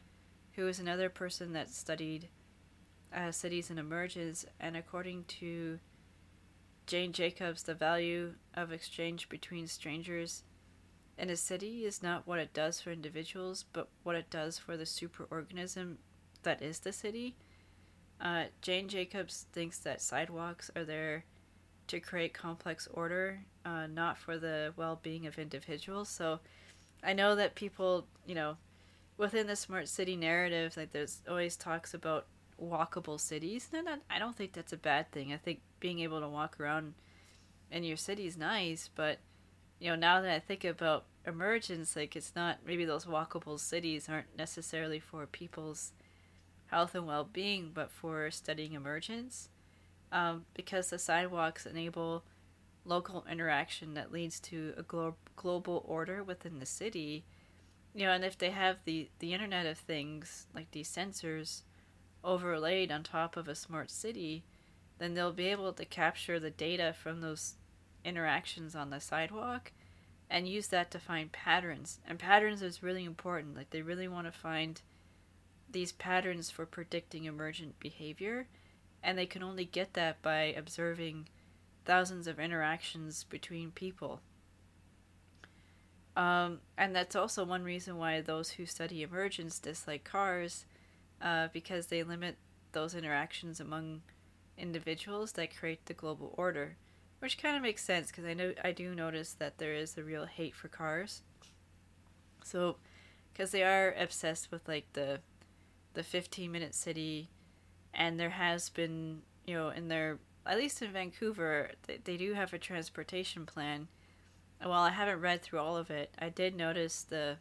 who 0.53 0.69
is 0.69 0.79
another 0.79 1.09
person 1.09 1.53
that 1.53 1.71
studied 1.71 2.29
uh, 3.15 3.33
cities 3.33 3.71
and 3.71 3.79
emergence, 3.79 4.45
and 4.61 4.77
according 4.77 5.25
to 5.25 5.79
Jane 6.87 7.13
Jacobs, 7.13 7.63
the 7.63 7.75
value 7.75 8.35
of 8.55 8.73
exchange 8.73 9.29
between 9.29 9.67
strangers 9.67 10.43
in 11.17 11.31
a 11.31 11.37
city 11.37 11.87
is 11.87 12.03
not 12.03 12.27
what 12.27 12.39
it 12.39 12.53
does 12.53 12.81
for 12.81 12.91
individuals, 12.91 13.65
but 13.73 13.89
what 14.03 14.17
it 14.17 14.31
does 14.31 14.59
for 14.59 14.77
the 14.77 14.85
superorganism 14.85 15.97
that 16.43 16.61
is 16.61 16.81
the 16.81 16.93
city. 16.93 17.37
Uh, 18.21 18.45
Jane 18.63 18.89
Jacobs 18.89 19.47
thinks 19.53 19.79
that 19.81 20.01
sidewalks 20.01 20.71
are 20.77 20.85
there 20.85 21.25
to 21.89 22.01
create 22.01 22.33
complex 22.33 22.89
order, 22.93 23.41
uh, 23.65 23.87
not 23.87 24.17
for 24.17 24.39
the 24.39 24.73
well 24.77 24.99
being 25.03 25.27
of 25.27 25.39
individuals. 25.39 26.09
So 26.09 26.41
I 27.03 27.13
know 27.13 27.35
that 27.35 27.55
people, 27.55 28.07
you 28.27 28.35
know, 28.35 28.57
within 29.17 29.47
the 29.47 29.57
smart 29.57 29.89
city 29.89 30.17
narrative, 30.17 30.77
like 30.77 30.93
there's 30.93 31.23
always 31.29 31.57
talks 31.57 31.95
about 31.95 32.27
walkable 32.61 33.21
cities. 33.21 33.69
And 33.77 33.89
I 34.11 34.19
don't 34.19 34.37
think 34.37 34.53
that's 34.53 34.73
a 34.73 34.79
bad 34.79 35.11
thing. 35.13 35.33
I 35.33 35.37
think 35.37 35.61
being 35.81 36.01
able 36.01 36.21
to 36.21 36.29
walk 36.29 36.59
around 36.59 36.95
in 37.71 37.85
your 37.85 37.97
city 37.97 38.27
is 38.27 38.37
nice, 38.37 38.89
but 38.95 39.19
you 39.81 39.91
know, 39.91 39.97
now 39.97 40.21
that 40.21 40.31
I 40.31 40.39
think 40.39 40.65
about 40.65 41.05
emergence, 41.27 41.97
like 41.97 42.17
it's 42.17 42.33
not 42.35 42.59
maybe 42.65 42.85
those 42.85 43.05
walkable 43.05 43.59
cities 43.59 44.09
aren't 44.09 44.37
necessarily 44.39 45.01
for 45.01 45.27
people's 45.27 45.93
health 46.75 46.97
and 46.97 47.07
well 47.07 47.23
being, 47.23 47.71
but 47.73 47.89
for 47.89 48.31
studying 48.33 48.73
emergence. 48.73 49.49
Um, 50.11 50.45
because 50.55 50.91
the 50.91 50.99
sidewalks 50.99 51.67
enable 51.67 52.25
local 52.85 53.25
interaction 53.31 53.95
that 53.95 54.13
leads 54.13 54.41
to 54.41 54.75
a 54.77 54.83
glo- 54.83 55.15
global 55.37 55.85
order 55.87 56.23
within 56.23 56.59
the 56.59 56.67
city. 56.67 57.25
You 57.95 58.07
know, 58.07 58.13
and 58.13 58.25
if 58.25 58.37
they 58.37 58.51
have 58.51 58.79
the, 58.85 59.09
the 59.21 59.33
Internet 59.33 59.67
of 59.67 59.79
Things, 59.79 60.49
like 60.53 60.73
these 60.73 60.91
sensors, 60.91 61.63
overlaid 62.25 62.91
on 62.91 63.05
top 63.05 63.37
of 63.37 63.47
a 63.47 63.55
smart 63.55 63.89
city, 63.89 64.43
then 64.99 65.15
they'll 65.15 65.33
be 65.33 65.47
able 65.47 65.73
to 65.73 65.85
capture 65.85 66.41
the 66.41 66.51
data 66.51 66.93
from 66.93 67.21
those 67.21 67.55
interactions 68.05 68.75
on 68.75 68.91
the 68.91 69.01
sidewalk 69.01 69.71
and 70.29 70.49
use 70.49 70.69
that 70.69 70.91
to 70.91 70.99
find 70.99 71.31
patterns. 71.31 72.01
And 72.05 72.19
patterns 72.19 72.63
is 72.63 72.83
really 72.83 73.05
important. 73.05 73.57
Like 73.57 73.71
they 73.71 73.83
really 73.83 74.09
want 74.09 74.27
to 74.27 74.33
find 74.33 74.81
these 75.75 75.93
patterns 75.93 76.51
for 76.51 76.65
predicting 76.65 77.25
emergent 77.25 77.79
behavior, 77.81 78.47
and 79.03 79.19
they 79.19 79.27
can 79.27 79.43
only 79.43 79.67
get 79.67 79.93
that 79.93 80.23
by 80.23 80.45
observing 80.45 81.29
thousands 81.85 82.27
of 82.27 82.41
interactions 82.41 83.25
between 83.25 83.71
people. 83.73 84.21
Um, 86.17 86.61
and 86.79 86.95
that's 86.95 87.17
also 87.17 87.45
one 87.45 87.65
reason 87.65 87.99
why 87.99 88.21
those 88.21 88.51
who 88.51 88.67
study 88.67 89.03
emergence 89.03 89.59
dislike 89.59 90.05
cars 90.05 90.65
uh, 91.21 91.49
because 91.53 91.89
they 91.89 92.05
limit 92.05 92.37
those 92.73 92.95
interactions 92.95 93.59
among 93.59 94.03
individuals 94.57 95.33
that 95.33 95.57
create 95.57 95.85
the 95.87 95.93
global 95.93 96.33
order, 96.37 96.77
which 97.19 97.37
kind 97.37 97.57
of 97.57 97.63
makes 97.63 97.85
sense 97.85 98.09
because 98.09 98.25
I 98.25 98.35
know 98.35 98.55
I 98.63 98.71
do 98.71 98.95
notice 98.95 99.33
that 99.35 99.59
there 99.59 99.75
is 99.75 99.99
a 99.99 100.05
real 100.05 100.27
hate 100.27 100.55
for 100.55 100.69
cars. 100.69 101.23
So, 102.45 102.77
because 103.33 103.51
they 103.51 103.65
are 103.65 103.93
obsessed 103.99 104.53
with 104.53 104.69
like 104.69 104.87
the 104.93 105.19
the 105.95 106.03
15 106.03 106.51
minute 106.53 106.75
city, 106.75 107.31
and 107.93 108.19
there 108.19 108.31
has 108.31 108.69
been 108.69 109.23
you 109.47 109.55
know 109.55 109.71
in 109.71 109.89
their 109.89 110.19
at 110.47 110.59
least 110.59 110.83
in 110.83 110.93
Vancouver 110.93 111.71
they, 111.87 111.99
they 112.05 112.17
do 112.17 112.35
have 112.35 112.53
a 112.53 112.59
transportation 112.59 113.47
plan. 113.47 113.89
And 114.61 114.71
while 114.71 114.83
I 114.83 114.91
haven't 114.91 115.21
read 115.21 115.43
through 115.43 115.59
all 115.59 115.77
of 115.77 115.91
it, 115.91 116.15
I 116.19 116.29
did 116.29 116.57
notice 116.57 117.03
the 117.03 117.39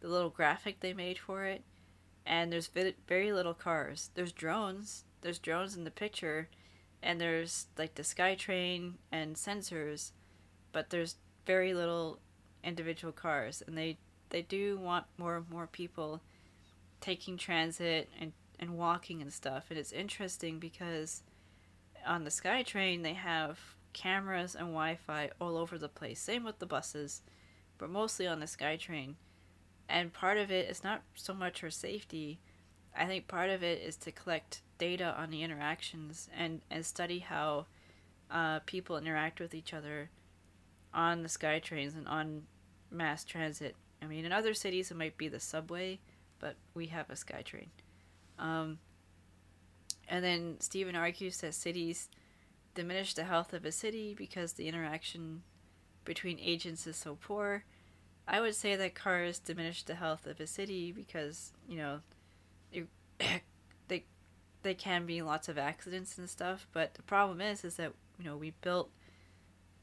the 0.00 0.08
little 0.08 0.30
graphic 0.30 0.80
they 0.80 0.92
made 0.92 1.18
for 1.18 1.44
it 1.44 1.62
and 2.24 2.52
there's 2.52 2.70
very 3.08 3.32
little 3.32 3.54
cars. 3.54 4.10
There's 4.14 4.32
drones. 4.32 5.04
There's 5.22 5.38
drones 5.38 5.76
in 5.76 5.84
the 5.84 5.90
picture, 5.90 6.48
and 7.02 7.20
there's 7.20 7.66
like 7.78 7.94
the 7.94 8.02
SkyTrain 8.02 8.94
and 9.10 9.36
sensors, 9.36 10.12
but 10.72 10.90
there's 10.90 11.16
very 11.46 11.74
little 11.74 12.18
individual 12.64 13.12
cars, 13.12 13.62
and 13.66 13.76
they 13.76 13.98
they 14.30 14.42
do 14.42 14.78
want 14.78 15.06
more 15.18 15.36
and 15.36 15.50
more 15.50 15.66
people 15.66 16.22
taking 17.02 17.36
transit 17.36 18.08
and 18.18 18.32
and 18.58 18.78
walking 18.78 19.20
and 19.20 19.32
stuff. 19.32 19.66
And 19.68 19.78
it's 19.78 19.92
interesting 19.92 20.58
because 20.58 21.22
on 22.06 22.24
the 22.24 22.30
SkyTrain 22.30 23.02
they 23.02 23.14
have 23.14 23.58
cameras 23.92 24.54
and 24.54 24.68
Wi-Fi 24.68 25.30
all 25.38 25.58
over 25.58 25.76
the 25.76 25.88
place. 25.88 26.20
Same 26.20 26.44
with 26.44 26.58
the 26.58 26.66
buses, 26.66 27.20
but 27.76 27.90
mostly 27.90 28.26
on 28.26 28.40
the 28.40 28.46
SkyTrain 28.46 29.16
and 29.92 30.12
part 30.12 30.38
of 30.38 30.50
it 30.50 30.70
is 30.70 30.82
not 30.82 31.02
so 31.14 31.34
much 31.34 31.60
for 31.60 31.70
safety. 31.70 32.40
I 32.96 33.04
think 33.04 33.28
part 33.28 33.50
of 33.50 33.62
it 33.62 33.82
is 33.82 33.96
to 33.98 34.10
collect 34.10 34.62
data 34.78 35.14
on 35.18 35.30
the 35.30 35.42
interactions 35.42 36.30
and, 36.34 36.62
and 36.70 36.84
study 36.84 37.18
how 37.18 37.66
uh, 38.30 38.60
people 38.60 38.96
interact 38.96 39.38
with 39.38 39.54
each 39.54 39.74
other 39.74 40.10
on 40.94 41.22
the 41.22 41.28
SkyTrains 41.28 41.94
and 41.94 42.08
on 42.08 42.44
mass 42.90 43.22
transit. 43.22 43.76
I 44.00 44.06
mean, 44.06 44.24
in 44.24 44.32
other 44.32 44.54
cities 44.54 44.90
it 44.90 44.96
might 44.96 45.18
be 45.18 45.28
the 45.28 45.40
subway, 45.40 46.00
but 46.42 46.56
we 46.74 46.88
have 46.88 47.08
a 47.08 47.14
SkyTrain. 47.14 47.68
Um, 48.38 48.78
and 50.06 50.22
then 50.22 50.60
Steven 50.60 50.94
argues 50.94 51.38
that 51.38 51.54
cities 51.54 52.10
diminish 52.74 53.14
the 53.14 53.24
health 53.24 53.54
of 53.54 53.64
a 53.64 53.72
city 53.72 54.14
because 54.14 54.52
the 54.52 54.68
interaction 54.68 55.42
between 56.04 56.38
agents 56.38 56.86
is 56.86 56.96
so 56.96 57.16
poor 57.18 57.64
I 58.26 58.40
would 58.40 58.54
say 58.54 58.76
that 58.76 58.94
cars 58.94 59.38
diminish 59.38 59.82
the 59.82 59.94
health 59.94 60.26
of 60.26 60.40
a 60.40 60.46
city 60.46 60.92
because 60.92 61.52
you 61.68 61.76
know, 61.76 62.00
you, 62.72 62.88
they 63.88 64.04
they 64.62 64.74
can 64.74 65.06
be 65.06 65.22
lots 65.22 65.48
of 65.48 65.58
accidents 65.58 66.18
and 66.18 66.30
stuff. 66.30 66.66
But 66.72 66.94
the 66.94 67.02
problem 67.02 67.40
is, 67.40 67.64
is 67.64 67.76
that 67.76 67.92
you 68.18 68.24
know 68.24 68.36
we 68.36 68.52
built 68.62 68.90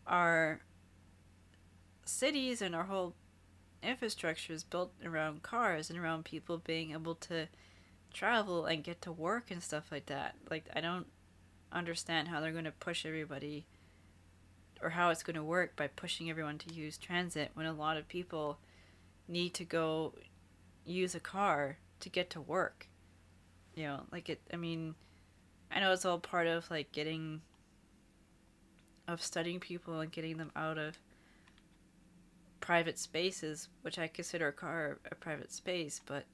our 0.08 0.62
cities 2.06 2.62
and 2.62 2.76
our 2.76 2.86
whole 2.86 3.14
infrastructure 3.82 4.54
is 4.54 4.64
built 4.64 4.92
around 5.06 5.44
cars 5.44 5.90
and 5.90 6.00
around 6.00 6.26
people 6.26 6.58
being 6.58 6.92
able 6.92 7.16
to 7.16 7.48
travel 8.14 8.66
and 8.66 8.84
get 8.84 9.02
to 9.04 9.12
work 9.12 9.52
and 9.52 9.62
stuff 9.64 9.92
like 9.92 10.08
that. 10.08 10.36
Like 10.50 10.66
I 10.76 10.82
don't 10.82 11.08
understand 11.72 12.28
how 12.28 12.40
they're 12.40 12.52
going 12.52 12.66
to 12.66 12.72
push 12.72 13.06
everybody 13.06 13.66
or 14.82 14.90
how 14.90 15.10
it's 15.10 15.24
going 15.24 15.36
to 15.36 15.44
work 15.44 15.76
by 15.76 15.88
pushing 15.88 16.30
everyone 16.30 16.58
to 16.58 16.74
use 16.74 16.98
transit 16.98 17.52
when 17.54 17.66
a 17.66 17.74
lot 17.74 17.98
of 17.98 18.08
people 18.08 18.58
need 19.28 19.54
to 19.54 19.64
go 19.64 20.14
use 20.86 21.14
a 21.16 21.20
car 21.20 21.78
to 22.00 22.10
get 22.10 22.30
to 22.32 22.42
work. 22.42 22.88
You 23.76 23.84
know, 23.84 24.02
like 24.12 24.30
it 24.30 24.42
I 24.52 24.58
mean, 24.58 24.96
I 25.72 25.80
know 25.80 25.92
it's 25.94 26.06
all 26.06 26.20
part 26.20 26.48
of 26.48 26.70
like 26.72 26.92
getting 26.92 27.42
of 29.08 29.22
studying 29.24 29.60
people 29.60 30.00
and 30.00 30.12
getting 30.12 30.38
them 30.38 30.52
out 30.56 30.78
of 30.78 30.98
private 32.60 33.00
spaces, 33.00 33.70
which 33.82 34.00
I 34.00 34.08
consider 34.08 34.48
a 34.48 34.54
car 34.54 35.00
a 35.12 35.16
private 35.16 35.52
space, 35.52 36.02
but 36.06 36.26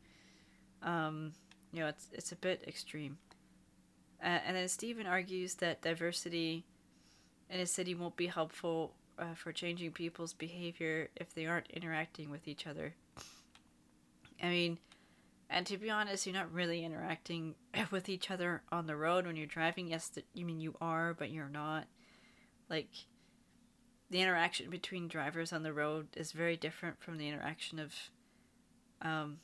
um, 0.84 1.34
you 1.72 1.82
know, 1.82 1.88
it's 1.88 2.08
it's 2.14 2.32
a 2.32 2.36
bit 2.36 2.64
extreme. 2.68 3.18
Uh, 4.24 4.40
and 4.46 4.56
then 4.56 4.68
Steven 4.68 5.06
argues 5.06 5.56
that 5.56 5.82
diversity 5.82 6.66
in 7.50 7.60
a 7.60 7.66
city 7.66 7.94
won't 7.94 8.16
be 8.16 8.28
helpful 8.28 8.94
uh, 9.20 9.34
for 9.36 9.52
changing 9.52 9.92
people's 9.92 10.34
behavior 10.34 11.10
if 11.16 11.34
they 11.34 11.46
aren't 11.46 11.70
interacting 11.72 12.30
with 12.30 12.48
each 12.48 12.66
other. 12.66 12.94
I 14.42 14.50
mean, 14.50 14.80
and 15.50 15.66
to 15.68 15.78
be 15.78 15.90
honest, 15.90 16.26
you're 16.26 16.36
not 16.36 16.52
really 16.52 16.84
interacting 16.84 17.56
with 17.92 18.10
each 18.10 18.32
other 18.32 18.62
on 18.72 18.88
the 18.88 18.96
road 18.96 19.26
when 19.26 19.36
you're 19.36 19.46
driving. 19.46 19.88
Yes, 19.88 20.12
you 20.34 20.46
mean 20.46 20.60
you 20.60 20.76
are, 20.82 21.14
but 21.14 21.30
you're 21.30 21.50
not. 21.50 21.86
Like, 22.70 22.90
the 24.10 24.22
interaction 24.22 24.70
between 24.70 25.08
drivers 25.08 25.52
on 25.52 25.64
the 25.64 25.74
road 25.74 26.08
is 26.16 26.32
very 26.32 26.58
different 26.58 27.02
from 27.02 27.18
the 27.18 27.28
interaction 27.28 27.80
of, 27.80 27.94
um, 29.02 29.38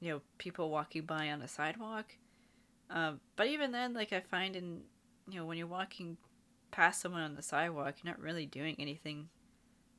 you 0.00 0.10
know, 0.10 0.20
people 0.38 0.70
walking 0.70 1.02
by 1.02 1.30
on 1.30 1.42
a 1.42 1.48
sidewalk. 1.48 2.16
Um, 2.90 3.20
but 3.36 3.46
even 3.46 3.70
then, 3.70 3.94
like 3.94 4.12
I 4.12 4.20
find 4.20 4.56
in, 4.56 4.80
you 5.28 5.38
know, 5.38 5.46
when 5.46 5.58
you're 5.58 5.66
walking 5.66 6.16
past 6.70 7.00
someone 7.00 7.22
on 7.22 7.36
the 7.36 7.42
sidewalk, 7.42 7.96
you're 8.02 8.12
not 8.12 8.20
really 8.20 8.46
doing 8.46 8.74
anything. 8.78 9.28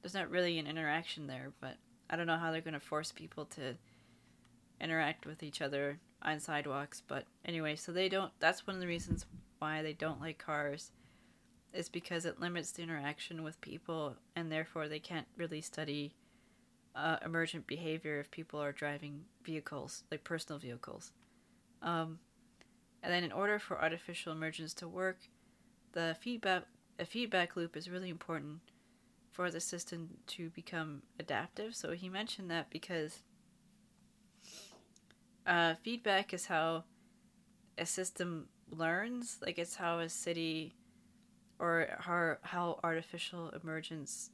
There's 0.01 0.14
not 0.14 0.30
really 0.30 0.59
an 0.59 0.68
interaction 0.68 1.28
there, 1.28 1.53
but 1.62 1.78
I 2.09 2.18
don't 2.18 2.28
know 2.28 2.38
how 2.38 2.51
they're 2.51 2.62
going 2.62 2.74
to 2.74 2.80
force 2.80 3.12
people 3.12 3.45
to 3.45 3.76
interact 4.82 5.26
with 5.26 5.41
each 5.41 5.62
other 5.62 5.99
on 6.22 6.39
sidewalks. 6.39 7.01
But 7.07 7.26
anyway, 7.45 7.76
so 7.78 7.93
they 7.93 8.09
don't, 8.09 8.32
that's 8.39 8.68
one 8.68 8.76
of 8.76 8.82
the 8.82 8.88
reasons 8.88 9.26
why 9.59 9.82
they 9.82 9.93
don't 9.93 10.20
like 10.20 10.38
cars 10.38 10.91
is 11.74 11.90
because 11.90 12.26
it 12.26 12.40
limits 12.40 12.72
the 12.72 12.84
interaction 12.84 13.44
with 13.44 13.62
people 13.62 14.16
and 14.36 14.52
therefore 14.52 14.88
they 14.88 15.00
can't 15.00 15.28
really 15.38 15.62
study 15.62 16.14
uh, 16.96 17.18
emergent 17.24 17.68
behavior 17.68 18.20
if 18.20 18.30
people 18.32 18.62
are 18.62 18.72
driving 18.72 19.22
vehicles, 19.44 20.04
like 20.12 20.24
personal 20.24 20.60
vehicles. 20.60 21.12
Um, 21.82 22.20
and 23.02 23.12
then 23.12 23.24
in 23.24 23.32
order 23.32 23.60
for 23.60 23.82
artificial 23.82 24.34
emergence 24.34 24.74
to 24.76 24.88
work, 24.88 25.18
the 25.94 26.16
feedback 26.20 26.64
a 27.00 27.06
feedback 27.06 27.56
loop 27.56 27.76
is 27.76 27.90
really 27.90 28.10
important 28.10 28.60
for 29.32 29.50
the 29.50 29.60
system 29.60 30.10
to 30.28 30.50
become 30.50 31.02
adaptive. 31.20 31.76
So 31.76 31.94
he 31.94 32.10
mentioned 32.10 32.52
that 32.52 32.70
because 32.70 33.24
uh, 35.48 35.76
feedback 35.82 36.34
is 36.34 36.46
how 36.46 36.84
a 37.78 37.86
system 37.86 38.48
learns, 38.70 39.38
like 39.42 39.58
it's 39.58 39.76
how 39.76 40.00
a 40.00 40.10
city 40.10 40.76
or 41.62 41.88
how 41.99 42.38
how 42.41 42.80
artificial 42.84 43.51
emergence 43.64 44.32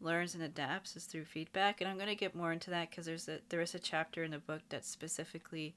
learns 0.00 0.34
and 0.34 0.44
adapts 0.44 0.94
is 0.94 1.04
through 1.04 1.24
feedback. 1.24 1.80
And 1.80 1.90
I'm 1.90 1.96
going 1.96 2.08
to 2.08 2.14
get 2.14 2.34
more 2.34 2.52
into 2.52 2.70
that 2.70 2.90
because 2.90 3.06
there's 3.06 3.28
a 3.28 3.40
there 3.48 3.62
is 3.62 3.74
a 3.74 3.78
chapter 3.78 4.22
in 4.22 4.30
the 4.30 4.38
book 4.38 4.60
that's 4.68 4.88
specifically 4.88 5.74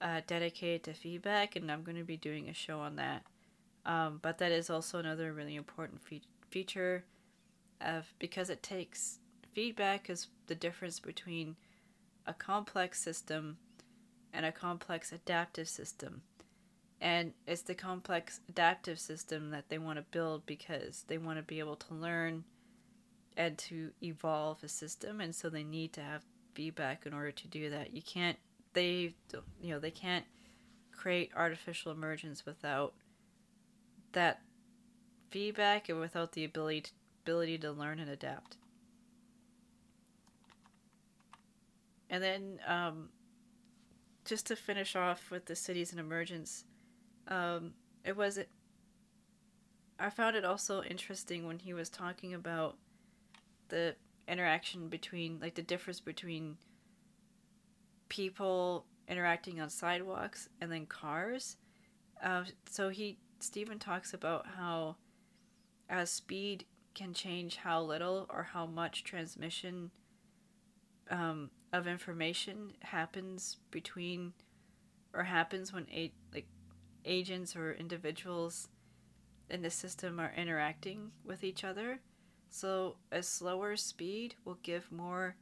uh, 0.00 0.20
dedicated 0.26 0.84
to 0.84 0.92
feedback, 0.92 1.56
and 1.56 1.72
I'm 1.72 1.82
going 1.82 1.96
to 1.96 2.04
be 2.04 2.18
doing 2.18 2.48
a 2.48 2.54
show 2.54 2.80
on 2.80 2.96
that. 2.96 3.22
Um, 3.86 4.18
but 4.22 4.38
that 4.38 4.52
is 4.52 4.70
also 4.70 4.98
another 4.98 5.32
really 5.32 5.56
important 5.56 6.02
fe- 6.02 6.22
feature 6.50 7.04
of 7.80 8.12
because 8.18 8.50
it 8.50 8.62
takes 8.62 9.18
feedback 9.54 10.10
is 10.10 10.28
the 10.46 10.54
difference 10.54 11.00
between 11.00 11.56
a 12.26 12.34
complex 12.34 13.00
system 13.00 13.58
and 14.32 14.44
a 14.44 14.52
complex 14.52 15.12
adaptive 15.12 15.68
system. 15.68 16.22
And 17.04 17.34
it's 17.46 17.60
the 17.60 17.74
complex 17.74 18.40
adaptive 18.48 18.98
system 18.98 19.50
that 19.50 19.68
they 19.68 19.76
want 19.76 19.98
to 19.98 20.04
build 20.10 20.46
because 20.46 21.04
they 21.06 21.18
want 21.18 21.38
to 21.38 21.42
be 21.42 21.58
able 21.58 21.76
to 21.76 21.94
learn 21.94 22.44
and 23.36 23.58
to 23.58 23.90
evolve 24.02 24.64
a 24.64 24.68
system 24.68 25.20
and 25.20 25.34
so 25.34 25.50
they 25.50 25.64
need 25.64 25.92
to 25.92 26.00
have 26.00 26.22
feedback 26.54 27.04
in 27.04 27.12
order 27.12 27.30
to 27.30 27.46
do 27.46 27.68
that. 27.68 27.94
You 27.94 28.00
can't 28.00 28.38
they 28.72 29.14
you 29.60 29.74
know, 29.74 29.78
they 29.78 29.90
can't 29.90 30.24
create 30.92 31.30
artificial 31.36 31.92
emergence 31.92 32.46
without 32.46 32.94
that 34.12 34.40
feedback 35.28 35.90
and 35.90 36.00
without 36.00 36.32
the 36.32 36.44
ability 36.44 36.80
to, 36.80 36.90
ability 37.24 37.58
to 37.58 37.70
learn 37.70 37.98
and 37.98 38.08
adapt. 38.08 38.56
And 42.08 42.22
then, 42.22 42.60
um, 42.66 43.08
just 44.24 44.46
to 44.46 44.56
finish 44.56 44.94
off 44.96 45.30
with 45.30 45.46
the 45.46 45.56
cities 45.56 45.90
and 45.90 46.00
emergence, 46.00 46.64
um, 47.28 47.72
it 48.04 48.16
was. 48.16 48.38
I 49.98 50.10
found 50.10 50.36
it 50.36 50.44
also 50.44 50.82
interesting 50.82 51.46
when 51.46 51.60
he 51.60 51.72
was 51.72 51.88
talking 51.88 52.34
about 52.34 52.76
the 53.68 53.94
interaction 54.26 54.88
between, 54.88 55.38
like, 55.40 55.54
the 55.54 55.62
difference 55.62 56.00
between 56.00 56.56
people 58.08 58.86
interacting 59.08 59.60
on 59.60 59.70
sidewalks 59.70 60.48
and 60.60 60.70
then 60.70 60.86
cars. 60.86 61.56
Uh, 62.22 62.44
so 62.68 62.88
he 62.88 63.18
Steven 63.40 63.78
talks 63.78 64.14
about 64.14 64.46
how 64.56 64.96
as 65.88 66.10
speed 66.10 66.64
can 66.94 67.12
change 67.12 67.56
how 67.56 67.82
little 67.82 68.26
or 68.30 68.44
how 68.52 68.66
much 68.66 69.04
transmission 69.04 69.90
um, 71.10 71.50
of 71.72 71.86
information 71.86 72.72
happens 72.80 73.58
between 73.70 74.32
or 75.12 75.24
happens 75.24 75.72
when 75.72 75.86
a, 75.92 76.12
like 76.32 76.46
agents 77.04 77.54
or 77.56 77.72
individuals 77.72 78.68
in 79.50 79.62
the 79.62 79.70
system 79.70 80.18
are 80.18 80.32
interacting 80.36 81.10
with 81.24 81.44
each 81.44 81.64
other. 81.64 82.00
So 82.50 82.96
a 83.10 83.22
slower 83.22 83.76
speed 83.76 84.36
will 84.44 84.58
give 84.62 84.90
more 84.90 85.36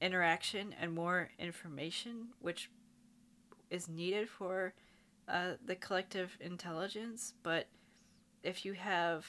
interaction 0.00 0.74
and 0.78 0.94
more 0.94 1.30
information, 1.38 2.28
which 2.40 2.70
is 3.70 3.88
needed 3.88 4.28
for 4.28 4.74
uh, 5.28 5.52
the 5.64 5.76
collective 5.76 6.36
intelligence, 6.40 7.34
but 7.42 7.68
if 8.42 8.64
you 8.64 8.72
have, 8.72 9.26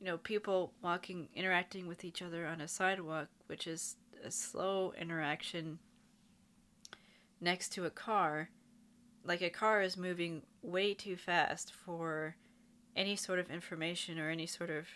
you 0.00 0.06
know, 0.06 0.16
people 0.16 0.72
walking, 0.82 1.28
interacting 1.34 1.86
with 1.86 2.04
each 2.04 2.22
other 2.22 2.46
on 2.46 2.60
a 2.60 2.68
sidewalk, 2.68 3.28
which 3.46 3.66
is 3.66 3.96
a 4.24 4.30
slow 4.30 4.94
interaction 4.98 5.78
next 7.40 7.68
to 7.74 7.84
a 7.84 7.90
car, 7.90 8.48
like 9.24 9.42
a 9.42 9.50
car 9.50 9.82
is 9.82 9.96
moving 9.96 10.42
way 10.62 10.94
too 10.94 11.16
fast 11.16 11.72
for 11.72 12.36
any 12.94 13.16
sort 13.16 13.38
of 13.38 13.50
information 13.50 14.18
or 14.18 14.30
any 14.30 14.46
sort 14.46 14.70
of 14.70 14.86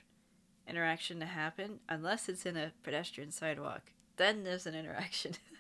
interaction 0.69 1.19
to 1.21 1.27
happen, 1.27 1.81
unless 1.89 2.29
it's 2.29 2.47
in 2.47 2.57
a 2.57 2.73
pedestrian 2.83 3.31
sidewalk. 3.31 3.93
Then 4.17 4.45
there's 4.45 4.67
an 4.67 4.75
interaction. 4.75 5.35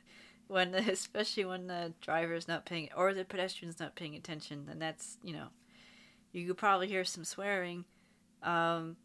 when 0.48 0.74
especially 0.74 1.44
when 1.44 1.66
the 1.66 1.92
driver's 2.00 2.48
not 2.48 2.66
paying 2.66 2.88
or 2.96 3.14
the 3.14 3.24
pedestrian's 3.24 3.78
not 3.78 3.94
paying 3.94 4.16
attention 4.16 4.64
then 4.66 4.78
that's 4.78 5.18
you 5.22 5.32
know 5.32 5.48
you 6.32 6.46
could 6.46 6.56
probably 6.56 6.88
hear 6.88 7.04
some 7.04 7.24
swearing 7.24 7.84
um, 8.42 8.96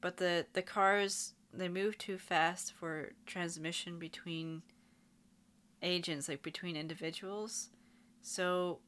but 0.00 0.18
the 0.18 0.46
the 0.52 0.62
cars 0.62 1.32
they 1.52 1.68
move 1.68 1.96
too 1.96 2.18
fast 2.18 2.72
for 2.72 3.12
transmission 3.24 3.98
between 3.98 4.62
agents 5.82 6.28
like 6.28 6.42
between 6.42 6.76
individuals 6.76 7.70
so 8.20 8.78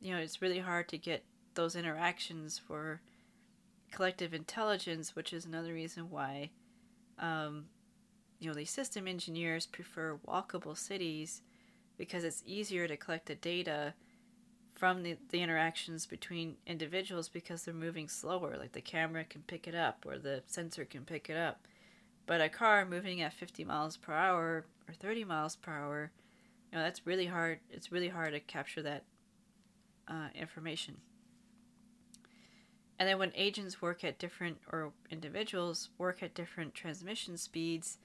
you 0.00 0.12
know 0.12 0.18
it's 0.18 0.42
really 0.42 0.58
hard 0.58 0.88
to 0.88 0.98
get 0.98 1.24
those 1.54 1.76
interactions 1.76 2.58
for 2.58 3.00
collective 3.90 4.34
intelligence 4.34 5.16
which 5.16 5.32
is 5.32 5.44
another 5.44 5.72
reason 5.72 6.10
why 6.10 6.50
um, 7.18 7.66
you 8.38 8.48
know, 8.48 8.54
these 8.54 8.70
system 8.70 9.08
engineers 9.08 9.66
prefer 9.66 10.18
walkable 10.26 10.76
cities 10.76 11.42
because 11.96 12.24
it's 12.24 12.42
easier 12.46 12.86
to 12.86 12.96
collect 12.96 13.26
the 13.26 13.34
data 13.34 13.94
from 14.74 15.02
the, 15.02 15.16
the 15.30 15.40
interactions 15.40 16.04
between 16.04 16.56
individuals 16.66 17.28
because 17.30 17.62
they're 17.62 17.72
moving 17.72 18.08
slower. 18.08 18.56
Like 18.58 18.72
the 18.72 18.82
camera 18.82 19.24
can 19.24 19.42
pick 19.42 19.66
it 19.66 19.74
up 19.74 20.04
or 20.06 20.18
the 20.18 20.42
sensor 20.46 20.84
can 20.84 21.04
pick 21.04 21.30
it 21.30 21.36
up. 21.36 21.66
But 22.26 22.40
a 22.40 22.48
car 22.48 22.84
moving 22.84 23.22
at 23.22 23.32
50 23.32 23.64
miles 23.64 23.96
per 23.96 24.12
hour 24.12 24.66
or 24.86 24.94
30 24.94 25.24
miles 25.24 25.56
per 25.56 25.72
hour, 25.72 26.10
you 26.70 26.78
know, 26.78 26.84
that's 26.84 27.06
really 27.06 27.26
hard. 27.26 27.60
It's 27.70 27.92
really 27.92 28.08
hard 28.08 28.32
to 28.32 28.40
capture 28.40 28.82
that 28.82 29.04
uh, 30.08 30.28
information. 30.34 30.98
And 32.98 33.08
then 33.08 33.18
when 33.18 33.32
agents 33.34 33.82
work 33.82 34.04
at 34.04 34.18
different, 34.18 34.58
or 34.72 34.92
individuals 35.10 35.90
work 35.98 36.22
at 36.22 36.34
different 36.34 36.74
transmission 36.74 37.36
speeds, 37.36 37.98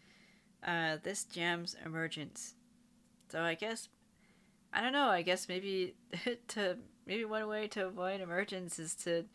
uh, 0.66 0.98
this 1.02 1.24
jams 1.24 1.76
emergence. 1.86 2.56
So 3.30 3.42
I 3.42 3.56
guess 3.56 3.88
I 4.74 4.82
don't 4.82 4.94
know. 4.94 5.10
I 5.10 5.22
guess 5.22 5.50
maybe 5.50 5.96
to 6.50 6.78
maybe 7.06 7.26
one 7.26 7.48
way 7.48 7.68
to 7.70 7.88
avoid 7.88 8.22
emergence 8.22 8.80
is 8.80 8.96
to, 8.96 9.26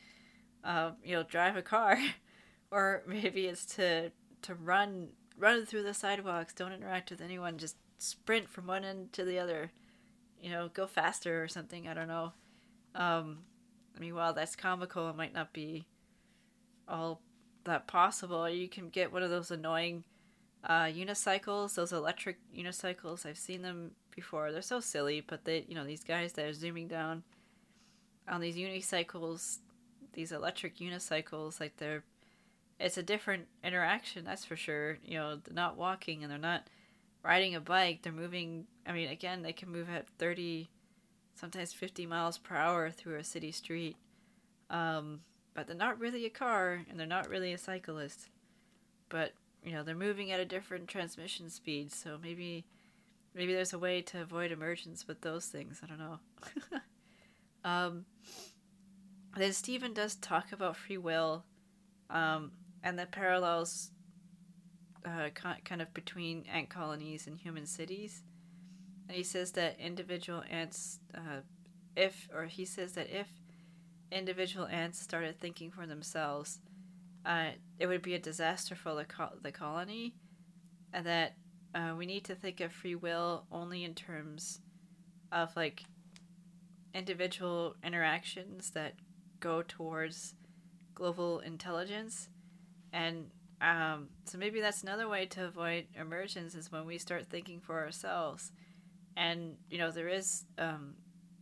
uh, 0.64 0.92
you 1.04 1.14
know, 1.14 1.22
drive 1.22 1.56
a 1.56 1.62
car, 1.62 1.98
or 2.70 3.02
maybe 3.06 3.46
it's 3.46 3.66
to 3.76 4.12
to 4.42 4.54
run 4.54 5.08
run 5.38 5.66
through 5.66 5.82
the 5.82 5.94
sidewalks. 5.94 6.54
Don't 6.54 6.72
interact 6.72 7.10
with 7.10 7.20
anyone. 7.20 7.58
Just 7.58 7.76
sprint 7.98 8.48
from 8.48 8.66
one 8.66 8.84
end 8.84 9.12
to 9.14 9.24
the 9.24 9.38
other. 9.38 9.72
You 10.40 10.50
know, 10.50 10.68
go 10.72 10.86
faster 10.86 11.42
or 11.42 11.48
something. 11.48 11.88
I 11.88 11.94
don't 11.94 12.08
know. 12.08 12.32
Um, 12.96 13.38
I 13.96 14.00
mean, 14.00 14.14
while 14.14 14.32
that's 14.32 14.56
comical, 14.56 15.08
it 15.08 15.16
might 15.16 15.34
not 15.34 15.52
be 15.52 15.86
all 16.88 17.20
that 17.64 17.86
possible. 17.86 18.48
You 18.48 18.68
can 18.68 18.88
get 18.88 19.12
one 19.12 19.22
of 19.22 19.30
those 19.30 19.50
annoying 19.50 20.04
uh, 20.64 20.84
unicycles, 20.84 21.74
those 21.74 21.92
electric 21.92 22.38
unicycles. 22.56 23.24
I've 23.24 23.38
seen 23.38 23.62
them 23.62 23.92
before. 24.14 24.50
They're 24.50 24.62
so 24.62 24.80
silly, 24.80 25.20
but 25.20 25.44
they, 25.44 25.64
you 25.68 25.74
know, 25.74 25.84
these 25.84 26.02
guys 26.04 26.32
that 26.32 26.46
are 26.46 26.52
zooming 26.52 26.88
down 26.88 27.22
on 28.28 28.40
these 28.40 28.56
unicycles, 28.56 29.58
these 30.12 30.32
electric 30.32 30.78
unicycles, 30.78 31.60
like 31.60 31.76
they're, 31.76 32.02
it's 32.80 32.98
a 32.98 33.02
different 33.02 33.46
interaction, 33.62 34.24
that's 34.24 34.44
for 34.44 34.56
sure. 34.56 34.98
You 35.04 35.18
know, 35.18 35.36
they're 35.36 35.54
not 35.54 35.76
walking 35.76 36.22
and 36.22 36.30
they're 36.32 36.38
not 36.38 36.68
riding 37.22 37.54
a 37.54 37.60
bike. 37.60 38.00
They're 38.02 38.12
moving. 38.12 38.66
I 38.86 38.92
mean, 38.92 39.10
again, 39.10 39.42
they 39.42 39.52
can 39.52 39.70
move 39.70 39.88
at 39.90 40.08
thirty, 40.18 40.70
sometimes 41.36 41.72
fifty 41.72 42.06
miles 42.06 42.38
per 42.38 42.56
hour 42.56 42.90
through 42.90 43.16
a 43.16 43.24
city 43.24 43.52
street. 43.52 43.96
Um, 44.70 45.20
but 45.54 45.66
they're 45.66 45.76
not 45.76 45.98
really 45.98 46.26
a 46.26 46.30
car 46.30 46.82
and 46.90 46.98
they're 46.98 47.06
not 47.06 47.28
really 47.28 47.52
a 47.52 47.58
cyclist. 47.58 48.28
But 49.08 49.32
you 49.64 49.72
know, 49.72 49.82
they're 49.82 49.94
moving 49.94 50.30
at 50.30 50.40
a 50.40 50.44
different 50.44 50.88
transmission 50.88 51.50
speed, 51.50 51.92
so 51.92 52.18
maybe 52.22 52.64
maybe 53.34 53.52
there's 53.52 53.72
a 53.72 53.78
way 53.78 54.02
to 54.02 54.22
avoid 54.22 54.52
emergence 54.52 55.08
with 55.08 55.20
those 55.20 55.46
things. 55.46 55.80
I 55.82 55.86
don't 55.86 55.98
know. 55.98 56.18
um, 57.64 58.04
then 59.36 59.52
Steven 59.52 59.92
does 59.92 60.14
talk 60.16 60.52
about 60.52 60.76
free 60.76 60.98
will, 60.98 61.44
um, 62.10 62.52
and 62.82 62.98
the 62.98 63.06
parallels 63.06 63.90
uh, 65.04 65.28
kind 65.30 65.82
of 65.82 65.92
between 65.94 66.44
ant 66.52 66.68
colonies 66.68 67.26
and 67.26 67.38
human 67.38 67.66
cities. 67.66 68.22
And 69.08 69.16
he 69.16 69.22
says 69.22 69.52
that 69.52 69.78
individual 69.78 70.42
ants, 70.50 71.00
uh, 71.14 71.40
if, 71.96 72.28
or 72.34 72.46
he 72.46 72.64
says 72.64 72.92
that 72.92 73.08
if 73.10 73.28
individual 74.10 74.66
ants 74.66 75.00
started 75.00 75.38
thinking 75.38 75.70
for 75.70 75.86
themselves, 75.86 76.60
uh, 77.24 77.50
it 77.78 77.86
would 77.86 78.02
be 78.02 78.14
a 78.14 78.18
disaster 78.18 78.74
for 78.74 78.94
the, 78.94 79.04
co- 79.04 79.38
the 79.42 79.52
colony, 79.52 80.14
and 80.92 81.06
that 81.06 81.34
uh, 81.74 81.94
we 81.96 82.06
need 82.06 82.24
to 82.24 82.34
think 82.34 82.60
of 82.60 82.72
free 82.72 82.94
will 82.94 83.44
only 83.50 83.84
in 83.84 83.94
terms 83.94 84.60
of 85.32 85.54
like 85.56 85.84
individual 86.94 87.74
interactions 87.84 88.70
that 88.70 88.94
go 89.40 89.62
towards 89.62 90.34
global 90.94 91.40
intelligence. 91.40 92.28
And 92.92 93.26
um, 93.60 94.08
so 94.24 94.38
maybe 94.38 94.60
that's 94.60 94.82
another 94.82 95.08
way 95.08 95.26
to 95.26 95.46
avoid 95.46 95.86
emergence 95.94 96.54
is 96.54 96.72
when 96.72 96.86
we 96.86 96.98
start 96.98 97.26
thinking 97.28 97.60
for 97.60 97.78
ourselves 97.78 98.52
and 99.16 99.56
you 99.70 99.78
know 99.78 99.90
there 99.90 100.08
is 100.08 100.44
um, 100.58 100.94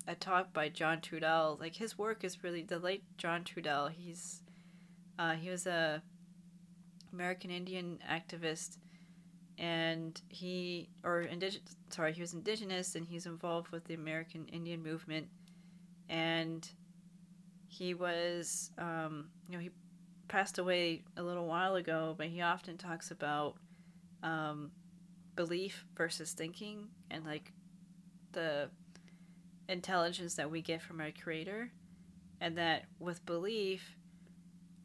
a 0.07 0.15
talk 0.15 0.53
by 0.53 0.69
john 0.69 1.01
trudell 1.01 1.59
like 1.61 1.75
his 1.75 1.99
work 1.99 2.25
is 2.25 2.45
really 2.45 2.63
the 2.63 2.79
late 2.79 3.05
john 3.19 3.43
trudell 3.43 3.91
he's 3.91 4.43
uh, 5.19 5.33
he 5.33 5.51
was 5.51 5.67
a 5.67 6.03
american 7.13 7.51
indian 7.51 7.99
activist 8.11 8.79
and 9.59 10.21
he 10.29 10.89
or 11.05 11.21
indigenous 11.21 11.77
sorry 11.91 12.13
he 12.13 12.21
was 12.21 12.35
indigenous 12.35 12.95
and 12.95 13.07
he's 13.07 13.27
involved 13.27 13.69
with 13.69 13.85
the 13.85 13.95
American 13.95 14.47
Indian 14.47 14.83
movement. 14.83 15.29
And 16.09 16.69
he 17.69 17.95
was 17.95 18.71
um, 18.79 19.29
you 19.49 19.57
know 19.57 19.63
he 19.63 19.71
passed 20.29 20.59
away 20.59 21.05
a 21.17 21.23
little 21.23 21.47
while 21.47 21.77
ago 21.77 22.15
but 22.17 22.27
he 22.27 22.41
often 22.41 22.77
talks 22.77 23.11
about 23.11 23.57
um, 24.23 24.71
belief 25.37 25.85
versus 25.97 26.33
thinking 26.33 26.89
and 27.11 27.25
like 27.25 27.53
the 28.35 28.69
intelligence 29.69 30.35
that 30.35 30.51
we 30.51 30.61
get 30.61 30.83
from 30.83 31.01
our 31.01 31.11
creator 31.11 31.71
and 32.41 32.59
that 32.59 32.85
with 32.99 33.25
belief 33.25 33.97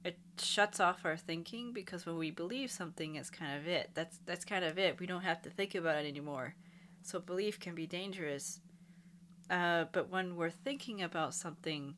it 0.05 0.17
shuts 0.39 0.79
off 0.79 1.03
our 1.03 1.17
thinking 1.17 1.73
because 1.73 2.05
when 2.05 2.17
we 2.17 2.31
believe 2.31 2.71
something 2.71 3.15
it's 3.15 3.29
kind 3.29 3.57
of 3.57 3.67
it. 3.67 3.89
That's 3.93 4.19
that's 4.25 4.45
kind 4.45 4.63
of 4.63 4.79
it. 4.79 4.99
We 4.99 5.05
don't 5.05 5.23
have 5.23 5.41
to 5.41 5.49
think 5.49 5.75
about 5.75 5.97
it 5.97 6.07
anymore. 6.07 6.55
So 7.01 7.19
belief 7.19 7.59
can 7.59 7.75
be 7.75 7.85
dangerous. 7.85 8.61
Uh, 9.49 9.85
but 9.91 10.09
when 10.09 10.35
we're 10.35 10.49
thinking 10.49 11.01
about 11.01 11.33
something 11.33 11.95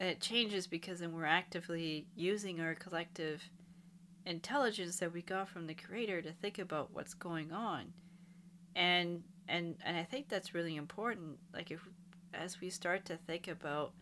it 0.00 0.20
changes 0.20 0.66
because 0.66 1.00
then 1.00 1.12
we're 1.12 1.24
actively 1.24 2.06
using 2.14 2.60
our 2.60 2.74
collective 2.74 3.42
intelligence 4.26 4.98
that 4.98 5.12
we 5.12 5.22
got 5.22 5.48
from 5.48 5.66
the 5.66 5.74
creator 5.74 6.22
to 6.22 6.32
think 6.32 6.58
about 6.58 6.92
what's 6.92 7.14
going 7.14 7.52
on. 7.52 7.92
And 8.76 9.24
and 9.48 9.76
and 9.84 9.96
i 9.96 10.02
think 10.02 10.28
that's 10.28 10.54
really 10.54 10.76
important 10.76 11.38
like 11.52 11.70
if 11.70 11.80
as 12.34 12.60
we 12.60 12.70
start 12.70 13.04
to 13.04 13.16
think 13.16 13.48
about 13.48 13.92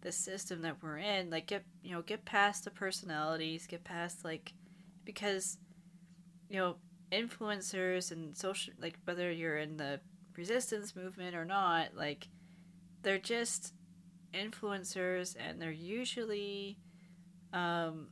the 0.00 0.12
system 0.12 0.62
that 0.62 0.76
we're 0.82 0.98
in 0.98 1.30
like 1.30 1.46
get 1.46 1.64
you 1.82 1.92
know 1.92 2.02
get 2.02 2.24
past 2.24 2.64
the 2.64 2.70
personalities 2.70 3.66
get 3.66 3.84
past 3.84 4.24
like 4.24 4.52
because 5.04 5.58
you 6.48 6.56
know 6.58 6.76
influencers 7.12 8.12
and 8.12 8.36
social 8.36 8.72
like 8.80 8.98
whether 9.04 9.30
you're 9.30 9.58
in 9.58 9.76
the 9.76 10.00
resistance 10.36 10.94
movement 10.94 11.34
or 11.34 11.44
not 11.44 11.88
like 11.96 12.28
they're 13.02 13.18
just 13.18 13.72
influencers 14.34 15.34
and 15.38 15.60
they're 15.60 15.70
usually 15.70 16.78
um, 17.52 18.08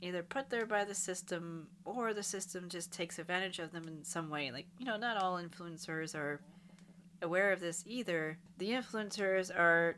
either 0.00 0.22
put 0.22 0.50
there 0.50 0.66
by 0.66 0.84
the 0.84 0.94
system 0.94 1.68
or 1.84 2.14
the 2.14 2.22
system 2.22 2.68
just 2.68 2.92
takes 2.92 3.18
advantage 3.18 3.58
of 3.58 3.72
them 3.72 3.88
in 3.88 4.04
some 4.04 4.30
way. 4.30 4.50
Like 4.50 4.66
you 4.78 4.86
know 4.86 4.96
not 4.96 5.22
all 5.22 5.36
influencers 5.36 6.14
are 6.14 6.40
aware 7.22 7.52
of 7.52 7.60
this 7.60 7.84
either. 7.86 8.38
The 8.58 8.70
influencers 8.70 9.50
are 9.56 9.96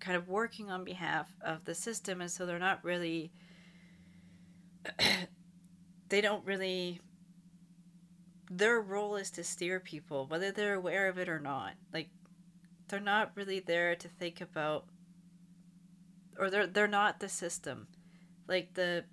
kind 0.00 0.16
of 0.16 0.28
working 0.28 0.70
on 0.70 0.84
behalf 0.84 1.34
of 1.42 1.64
the 1.64 1.74
system 1.74 2.20
and 2.20 2.30
so 2.30 2.46
they're 2.46 2.58
not 2.58 2.82
really 2.82 3.30
they 6.08 6.20
don't 6.20 6.44
really 6.46 7.00
their 8.50 8.80
role 8.80 9.16
is 9.16 9.30
to 9.30 9.44
steer 9.44 9.78
people 9.78 10.26
whether 10.26 10.50
they're 10.50 10.74
aware 10.74 11.08
of 11.08 11.18
it 11.18 11.28
or 11.28 11.38
not. 11.38 11.74
Like 11.92 12.08
they're 12.88 13.00
not 13.00 13.32
really 13.34 13.60
there 13.60 13.94
to 13.94 14.08
think 14.08 14.40
about 14.40 14.86
or 16.38 16.50
they're 16.50 16.66
they're 16.66 16.88
not 16.88 17.20
the 17.20 17.28
system 17.28 17.86
like 18.50 18.74
the 18.74 19.04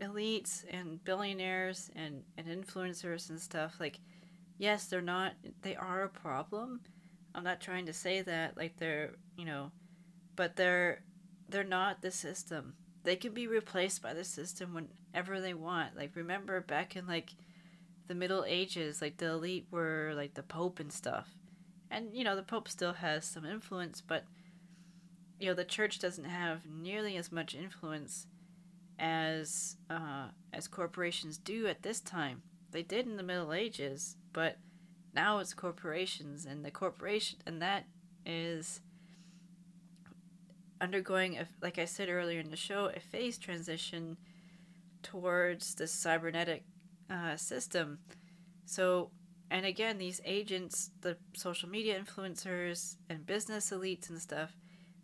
elites 0.00 0.64
and 0.70 1.02
billionaires 1.02 1.90
and 1.96 2.22
and 2.36 2.46
influencers 2.46 3.30
and 3.30 3.40
stuff 3.40 3.74
like 3.80 3.98
yes 4.56 4.86
they're 4.86 5.00
not 5.00 5.32
they 5.62 5.74
are 5.74 6.04
a 6.04 6.08
problem 6.08 6.80
I'm 7.38 7.44
not 7.44 7.60
trying 7.60 7.86
to 7.86 7.92
say 7.92 8.22
that 8.22 8.56
like 8.56 8.76
they're, 8.78 9.12
you 9.36 9.44
know, 9.44 9.70
but 10.36 10.56
they're 10.56 11.02
they're 11.48 11.64
not 11.64 12.02
the 12.02 12.10
system. 12.10 12.74
They 13.04 13.14
can 13.16 13.32
be 13.32 13.46
replaced 13.46 14.02
by 14.02 14.12
the 14.12 14.24
system 14.24 14.74
whenever 14.74 15.40
they 15.40 15.54
want. 15.54 15.96
Like 15.96 16.16
remember 16.16 16.60
back 16.60 16.96
in 16.96 17.06
like 17.06 17.30
the 18.08 18.16
Middle 18.16 18.44
Ages, 18.46 19.00
like 19.00 19.18
the 19.18 19.30
elite 19.30 19.66
were 19.70 20.14
like 20.16 20.34
the 20.34 20.42
Pope 20.42 20.80
and 20.80 20.92
stuff. 20.92 21.28
And 21.90 22.12
you 22.12 22.24
know, 22.24 22.34
the 22.34 22.42
Pope 22.42 22.68
still 22.68 22.94
has 22.94 23.24
some 23.24 23.44
influence, 23.44 24.00
but 24.00 24.24
you 25.38 25.48
know, 25.48 25.54
the 25.54 25.64
church 25.64 25.98
doesn't 25.98 26.24
have 26.24 26.62
nearly 26.66 27.16
as 27.16 27.30
much 27.30 27.54
influence 27.54 28.26
as 28.98 29.76
uh, 29.88 30.28
as 30.52 30.66
corporations 30.66 31.38
do 31.38 31.66
at 31.66 31.82
this 31.82 32.00
time. 32.00 32.42
They 32.70 32.82
did 32.82 33.06
in 33.06 33.16
the 33.16 33.22
Middle 33.22 33.52
Ages, 33.52 34.16
but 34.32 34.58
now 35.14 35.38
it's 35.38 35.54
corporations 35.54 36.46
and 36.46 36.64
the 36.64 36.70
corporation 36.70 37.38
and 37.46 37.60
that 37.62 37.84
is 38.24 38.80
undergoing 40.80 41.36
a, 41.36 41.48
like 41.60 41.78
i 41.78 41.84
said 41.84 42.08
earlier 42.08 42.38
in 42.40 42.50
the 42.50 42.56
show 42.56 42.90
a 42.94 43.00
phase 43.00 43.38
transition 43.38 44.16
towards 45.02 45.74
the 45.74 45.86
cybernetic 45.86 46.62
uh, 47.10 47.36
system 47.36 47.98
so 48.64 49.10
and 49.50 49.64
again 49.64 49.98
these 49.98 50.20
agents 50.24 50.90
the 51.00 51.16
social 51.34 51.68
media 51.68 51.98
influencers 51.98 52.96
and 53.08 53.26
business 53.26 53.70
elites 53.70 54.10
and 54.10 54.20
stuff 54.20 54.56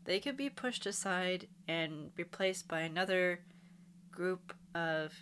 they 0.05 0.21
could 0.21 0.37
be 0.37 0.51
pushed 0.51 0.87
aside 0.87 1.47
and 1.67 2.11
replaced 2.17 2.69
by 2.69 2.81
another 2.81 3.41
group 4.11 4.55
of 4.75 5.13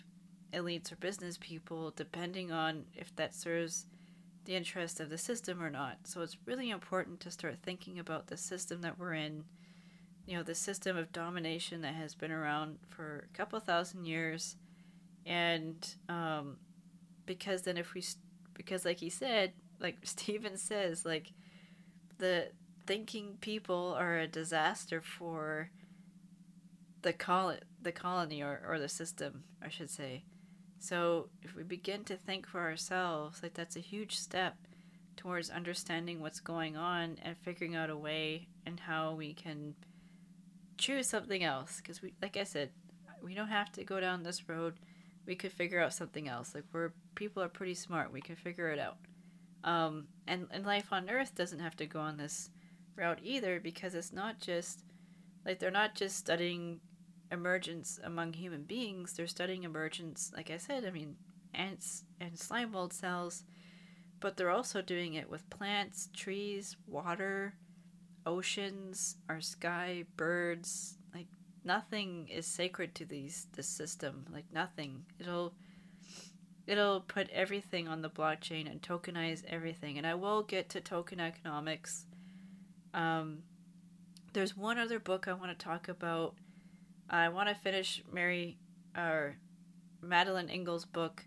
elites 0.53 0.91
or 0.91 0.95
business 0.97 1.37
people 1.39 1.91
depending 1.95 2.51
on 2.51 2.85
if 2.93 3.15
that 3.15 3.33
serves 3.33 3.87
the 4.45 4.55
interest 4.55 4.99
of 4.99 5.09
the 5.09 5.17
system 5.17 5.61
or 5.61 5.69
not. 5.69 5.99
So 6.03 6.21
it's 6.21 6.37
really 6.45 6.69
important 6.69 7.19
to 7.21 7.31
start 7.31 7.57
thinking 7.63 7.97
about 7.97 8.27
the 8.27 8.37
system 8.37 8.81
that 8.81 8.99
we're 8.99 9.13
in. 9.13 9.45
You 10.25 10.37
know, 10.37 10.43
the 10.43 10.55
system 10.55 10.97
of 10.97 11.11
domination 11.11 11.81
that 11.81 11.95
has 11.95 12.15
been 12.15 12.31
around 12.31 12.77
for 12.89 13.27
a 13.29 13.37
couple 13.37 13.59
thousand 13.59 14.05
years. 14.05 14.55
And 15.25 15.95
um, 16.09 16.57
because 17.25 17.63
then 17.63 17.77
if 17.77 17.93
we, 17.93 18.03
because 18.53 18.85
like 18.85 18.99
he 18.99 19.09
said, 19.09 19.53
like 19.79 19.97
Steven 20.03 20.57
says, 20.57 21.05
like 21.05 21.31
the 22.17 22.49
thinking 22.85 23.37
people 23.41 23.95
are 23.97 24.17
a 24.17 24.27
disaster 24.27 25.01
for 25.01 25.69
the 27.01 27.13
col- 27.13 27.57
the 27.81 27.91
colony 27.91 28.41
or, 28.41 28.61
or 28.67 28.79
the 28.79 28.89
system, 28.89 29.43
I 29.61 29.69
should 29.69 29.89
say. 29.89 30.23
So 30.79 31.29
if 31.41 31.55
we 31.55 31.63
begin 31.63 32.03
to 32.05 32.17
think 32.17 32.47
for 32.47 32.59
ourselves, 32.59 33.41
like 33.41 33.53
that's 33.53 33.75
a 33.75 33.81
huge 33.81 34.17
step 34.17 34.55
towards 35.15 35.49
understanding 35.49 36.19
what's 36.19 36.39
going 36.39 36.75
on 36.75 37.17
and 37.21 37.37
figuring 37.37 37.75
out 37.75 37.89
a 37.89 37.95
way 37.95 38.47
and 38.65 38.79
how 38.79 39.13
we 39.13 39.33
can 39.33 39.75
choose 40.77 41.07
something 41.07 41.43
else. 41.43 41.77
Because 41.77 42.01
we, 42.01 42.13
like 42.21 42.35
I 42.35 42.43
said, 42.43 42.71
we 43.21 43.33
don't 43.33 43.47
have 43.47 43.71
to 43.73 43.83
go 43.83 43.99
down 43.99 44.23
this 44.23 44.49
road. 44.49 44.75
We 45.25 45.35
could 45.35 45.51
figure 45.51 45.81
out 45.81 45.93
something 45.93 46.27
else. 46.27 46.53
Like 46.53 46.65
we're 46.73 46.91
people 47.15 47.41
are 47.41 47.49
pretty 47.49 47.75
smart. 47.75 48.11
We 48.11 48.21
can 48.21 48.35
figure 48.35 48.69
it 48.69 48.79
out. 48.79 48.97
Um, 49.63 50.07
and 50.27 50.47
and 50.51 50.65
life 50.65 50.91
on 50.91 51.09
Earth 51.09 51.33
doesn't 51.35 51.59
have 51.59 51.77
to 51.77 51.85
go 51.85 51.99
on 52.01 52.17
this 52.17 52.49
route 52.95 53.19
either 53.23 53.59
because 53.59 53.95
it's 53.95 54.13
not 54.13 54.39
just 54.39 54.83
like 55.45 55.59
they're 55.59 55.71
not 55.71 55.95
just 55.95 56.17
studying 56.17 56.79
emergence 57.31 57.99
among 58.03 58.33
human 58.33 58.63
beings. 58.63 59.13
They're 59.13 59.27
studying 59.27 59.63
emergence, 59.63 60.31
like 60.35 60.49
I 60.49 60.57
said. 60.57 60.85
I 60.85 60.91
mean, 60.91 61.15
ants 61.53 62.03
and 62.19 62.37
slime 62.37 62.71
mold 62.71 62.93
cells, 62.93 63.43
but 64.19 64.37
they're 64.37 64.49
also 64.49 64.81
doing 64.81 65.15
it 65.15 65.29
with 65.29 65.49
plants, 65.49 66.09
trees, 66.13 66.77
water, 66.87 67.55
oceans, 68.25 69.17
our 69.27 69.41
sky, 69.41 70.05
birds. 70.15 70.97
Like 71.13 71.27
nothing 71.63 72.29
is 72.29 72.45
sacred 72.45 72.95
to 72.95 73.05
these 73.05 73.47
this 73.55 73.67
system. 73.67 74.25
Like 74.31 74.45
nothing. 74.53 75.05
It'll 75.19 75.53
it'll 76.65 77.01
put 77.01 77.29
everything 77.29 77.87
on 77.87 78.01
the 78.01 78.09
blockchain 78.09 78.69
and 78.69 78.81
tokenize 78.81 79.43
everything. 79.47 79.97
And 79.97 80.07
I 80.07 80.15
will 80.15 80.43
get 80.43 80.69
to 80.69 80.81
token 80.81 81.19
economics. 81.19 82.05
Um, 82.93 83.39
there's 84.33 84.55
one 84.55 84.77
other 84.77 84.99
book 84.99 85.27
I 85.27 85.33
want 85.33 85.57
to 85.57 85.63
talk 85.63 85.87
about. 85.87 86.35
I 87.09 87.29
want 87.29 87.49
to 87.49 87.55
finish 87.55 88.03
Mary 88.11 88.57
or 88.95 89.37
Madeleine 90.01 90.47
L'Engle's 90.47 90.85
book, 90.85 91.23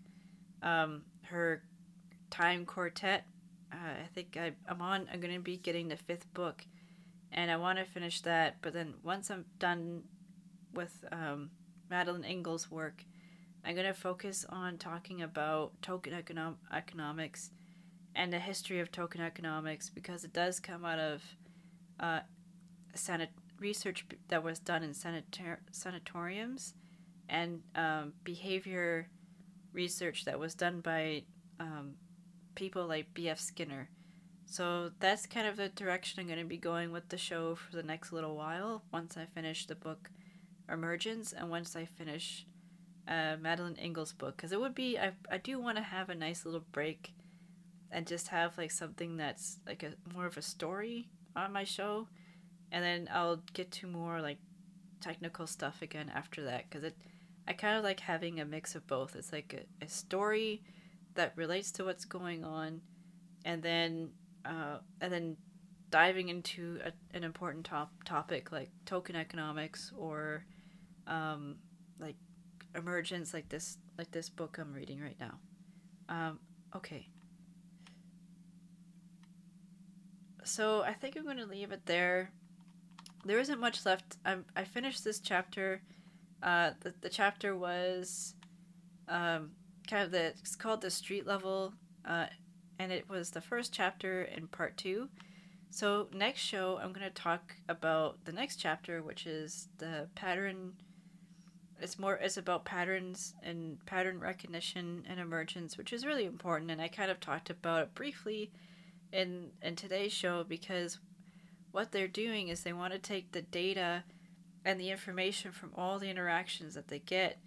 um, 0.61 1.03
her 1.23 1.63
time 2.29 2.65
quartet. 2.65 3.25
Uh, 3.71 4.03
I 4.03 4.07
think 4.13 4.37
I, 4.39 4.53
I'm 4.67 4.81
on. 4.81 5.07
I'm 5.11 5.19
gonna 5.19 5.39
be 5.39 5.57
getting 5.57 5.87
the 5.87 5.97
fifth 5.97 6.33
book, 6.33 6.65
and 7.31 7.51
I 7.51 7.57
want 7.57 7.79
to 7.79 7.85
finish 7.85 8.21
that. 8.21 8.57
But 8.61 8.73
then 8.73 8.95
once 9.03 9.29
I'm 9.29 9.45
done 9.59 10.03
with 10.73 11.03
um, 11.11 11.49
Madeleine 11.89 12.21
L'Engle's 12.21 12.69
work, 12.71 13.03
I'm 13.67 13.75
going 13.75 13.87
to 13.87 13.93
focus 13.93 14.45
on 14.47 14.77
talking 14.77 15.21
about 15.21 15.73
token 15.81 16.13
econom- 16.13 16.55
economics 16.73 17.51
and 18.15 18.31
the 18.31 18.39
history 18.39 18.79
of 18.79 18.91
token 18.91 19.19
economics 19.19 19.89
because 19.89 20.23
it 20.23 20.31
does 20.31 20.59
come 20.59 20.85
out 20.85 20.99
of 20.99 21.21
uh, 21.99 22.21
sanit- 22.95 23.29
research 23.59 24.05
that 24.29 24.43
was 24.43 24.59
done 24.59 24.83
in 24.83 24.91
sanator- 24.91 25.59
sanatoriums 25.71 26.73
and 27.29 27.61
um, 27.75 28.13
behavior 28.23 29.09
research 29.73 30.25
that 30.25 30.39
was 30.39 30.55
done 30.55 30.81
by 30.81 31.23
um, 31.59 31.93
people 32.55 32.87
like 32.87 33.13
B.F. 33.13 33.39
Skinner. 33.39 33.89
So 34.45 34.91
that's 34.99 35.25
kind 35.25 35.45
of 35.45 35.57
the 35.57 35.69
direction 35.69 36.19
I'm 36.19 36.27
going 36.27 36.39
to 36.39 36.45
be 36.45 36.57
going 36.57 36.91
with 36.91 37.09
the 37.09 37.17
show 37.17 37.55
for 37.55 37.75
the 37.75 37.83
next 37.83 38.13
little 38.13 38.35
while 38.35 38.83
once 38.93 39.17
I 39.17 39.25
finish 39.25 39.65
the 39.65 39.75
book 39.75 40.09
Emergence 40.71 41.33
and 41.33 41.49
once 41.49 41.75
I 41.75 41.85
finish 41.85 42.45
uh, 43.07 43.35
Madeleine 43.39 43.77
L'Engle's 43.79 44.13
book 44.13 44.35
because 44.35 44.51
it 44.51 44.59
would 44.59 44.75
be 44.75 44.97
I, 44.97 45.11
I 45.31 45.37
do 45.37 45.59
want 45.59 45.77
to 45.77 45.83
have 45.83 46.09
a 46.09 46.15
nice 46.15 46.45
little 46.45 46.65
break 46.71 47.13
and 47.91 48.05
just 48.05 48.29
have 48.29 48.57
like 48.57 48.71
something 48.71 49.17
that's 49.17 49.59
like 49.65 49.83
a 49.83 49.93
more 50.13 50.25
of 50.25 50.37
a 50.37 50.41
story 50.41 51.09
on 51.37 51.53
my 51.53 51.63
show 51.63 52.07
and 52.71 52.83
then 52.83 53.09
I'll 53.13 53.41
get 53.53 53.71
to 53.71 53.87
more 53.87 54.21
like 54.21 54.39
technical 54.99 55.47
stuff 55.47 55.81
again 55.81 56.11
after 56.13 56.43
that 56.45 56.65
because 56.69 56.83
it 56.83 56.97
I 57.47 57.53
kind 57.53 57.77
of 57.77 57.83
like 57.83 58.01
having 58.01 58.39
a 58.39 58.45
mix 58.45 58.75
of 58.75 58.85
both 58.87 59.15
it's 59.15 59.31
like 59.31 59.67
a, 59.81 59.85
a 59.85 59.87
story 59.87 60.63
that 61.15 61.33
relates 61.35 61.71
to 61.73 61.85
what's 61.85 62.05
going 62.05 62.43
on 62.43 62.81
and 63.45 63.63
then 63.63 64.09
uh, 64.45 64.77
and 65.01 65.11
then 65.11 65.37
diving 65.89 66.29
into 66.29 66.79
a, 66.83 66.91
an 67.15 67.23
important 67.23 67.65
top 67.65 67.91
topic 68.03 68.51
like 68.51 68.69
token 68.85 69.15
economics 69.15 69.91
or 69.97 70.43
um, 71.07 71.55
like 71.99 72.15
emergence 72.75 73.33
like 73.33 73.49
this 73.49 73.77
like 73.97 74.11
this 74.11 74.29
book 74.29 74.57
I'm 74.59 74.73
reading 74.73 75.01
right 75.01 75.17
now. 75.19 75.39
Um, 76.09 76.39
okay. 76.75 77.07
So 80.47 80.81
I 80.81 80.93
think 80.93 81.15
I'm 81.15 81.25
going 81.25 81.37
to 81.37 81.45
leave 81.45 81.71
it 81.71 81.85
there. 81.85 82.31
There 83.25 83.39
isn't 83.39 83.59
much 83.59 83.85
left. 83.85 84.17
I'm, 84.25 84.45
I 84.55 84.63
finished 84.63 85.03
this 85.03 85.19
chapter. 85.19 85.81
Uh, 86.41 86.71
the, 86.81 86.93
the 87.01 87.09
chapter 87.09 87.55
was 87.55 88.35
um, 89.09 89.51
kind 89.89 90.03
of 90.03 90.11
the 90.11 90.27
it's 90.27 90.55
called 90.55 90.81
the 90.81 90.89
street 90.89 91.27
level, 91.27 91.73
uh, 92.07 92.27
and 92.79 92.91
it 92.91 93.09
was 93.09 93.31
the 93.31 93.41
first 93.41 93.73
chapter 93.73 94.23
in 94.23 94.47
part 94.47 94.77
two. 94.77 95.09
So 95.69 96.07
next 96.13 96.39
show 96.39 96.79
I'm 96.81 96.93
going 96.93 97.07
to 97.07 97.13
talk 97.13 97.55
about 97.67 98.23
the 98.23 98.31
next 98.31 98.55
chapter, 98.55 99.03
which 99.03 99.27
is 99.27 99.67
the 99.79 100.07
pattern 100.15 100.73
it's 101.79 101.99
more 101.99 102.15
it's 102.15 102.37
about 102.37 102.65
patterns 102.65 103.35
and 103.43 103.85
pattern 103.85 104.19
recognition 104.19 105.05
and 105.07 105.19
emergence 105.19 105.77
which 105.77 105.93
is 105.93 106.07
really 106.07 106.25
important 106.25 106.71
and 106.71 106.81
i 106.81 106.87
kind 106.87 107.11
of 107.11 107.19
talked 107.19 107.51
about 107.51 107.83
it 107.83 107.93
briefly 107.93 108.51
in 109.11 109.51
in 109.61 109.75
today's 109.75 110.13
show 110.13 110.43
because 110.43 110.99
what 111.71 111.91
they're 111.91 112.07
doing 112.07 112.47
is 112.47 112.63
they 112.63 112.73
want 112.73 112.93
to 112.93 112.99
take 112.99 113.31
the 113.31 113.41
data 113.41 114.03
and 114.65 114.79
the 114.79 114.89
information 114.89 115.51
from 115.51 115.71
all 115.75 115.99
the 115.99 116.09
interactions 116.09 116.73
that 116.73 116.87
they 116.87 116.99
get 116.99 117.37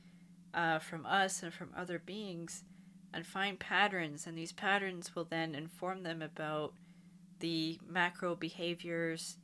uh, 0.55 0.79
from 0.79 1.05
us 1.07 1.43
and 1.43 1.53
from 1.53 1.71
other 1.77 1.99
beings 1.99 2.65
and 3.13 3.27
find 3.27 3.59
patterns 3.59 4.27
and 4.27 4.37
these 4.37 4.53
patterns 4.53 5.15
will 5.15 5.25
then 5.25 5.55
inform 5.55 6.03
them 6.03 6.23
about 6.23 6.73
the 7.41 7.79
macro 7.89 8.35
behaviors 8.35 9.37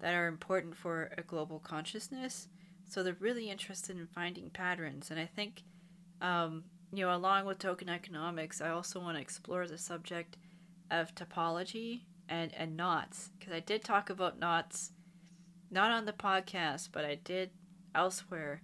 that 0.00 0.14
are 0.14 0.26
important 0.26 0.76
for 0.76 1.10
a 1.16 1.22
global 1.22 1.58
consciousness 1.58 2.48
so 2.92 3.02
they're 3.02 3.16
really 3.20 3.48
interested 3.48 3.96
in 3.96 4.06
finding 4.06 4.50
patterns. 4.50 5.10
And 5.10 5.18
I 5.18 5.24
think, 5.24 5.62
um, 6.20 6.64
you 6.92 7.06
know, 7.06 7.16
along 7.16 7.46
with 7.46 7.58
token 7.58 7.88
economics, 7.88 8.60
I 8.60 8.68
also 8.68 9.00
want 9.00 9.16
to 9.16 9.22
explore 9.22 9.66
the 9.66 9.78
subject 9.78 10.36
of 10.92 11.14
topology 11.14 12.02
and, 12.28 12.54
and 12.54 12.76
knots. 12.76 13.30
Because 13.38 13.52
I 13.52 13.60
did 13.60 13.82
talk 13.82 14.10
about 14.10 14.38
knots, 14.38 14.92
not 15.70 15.90
on 15.90 16.04
the 16.04 16.12
podcast, 16.12 16.90
but 16.92 17.04
I 17.04 17.16
did 17.16 17.50
elsewhere. 17.94 18.62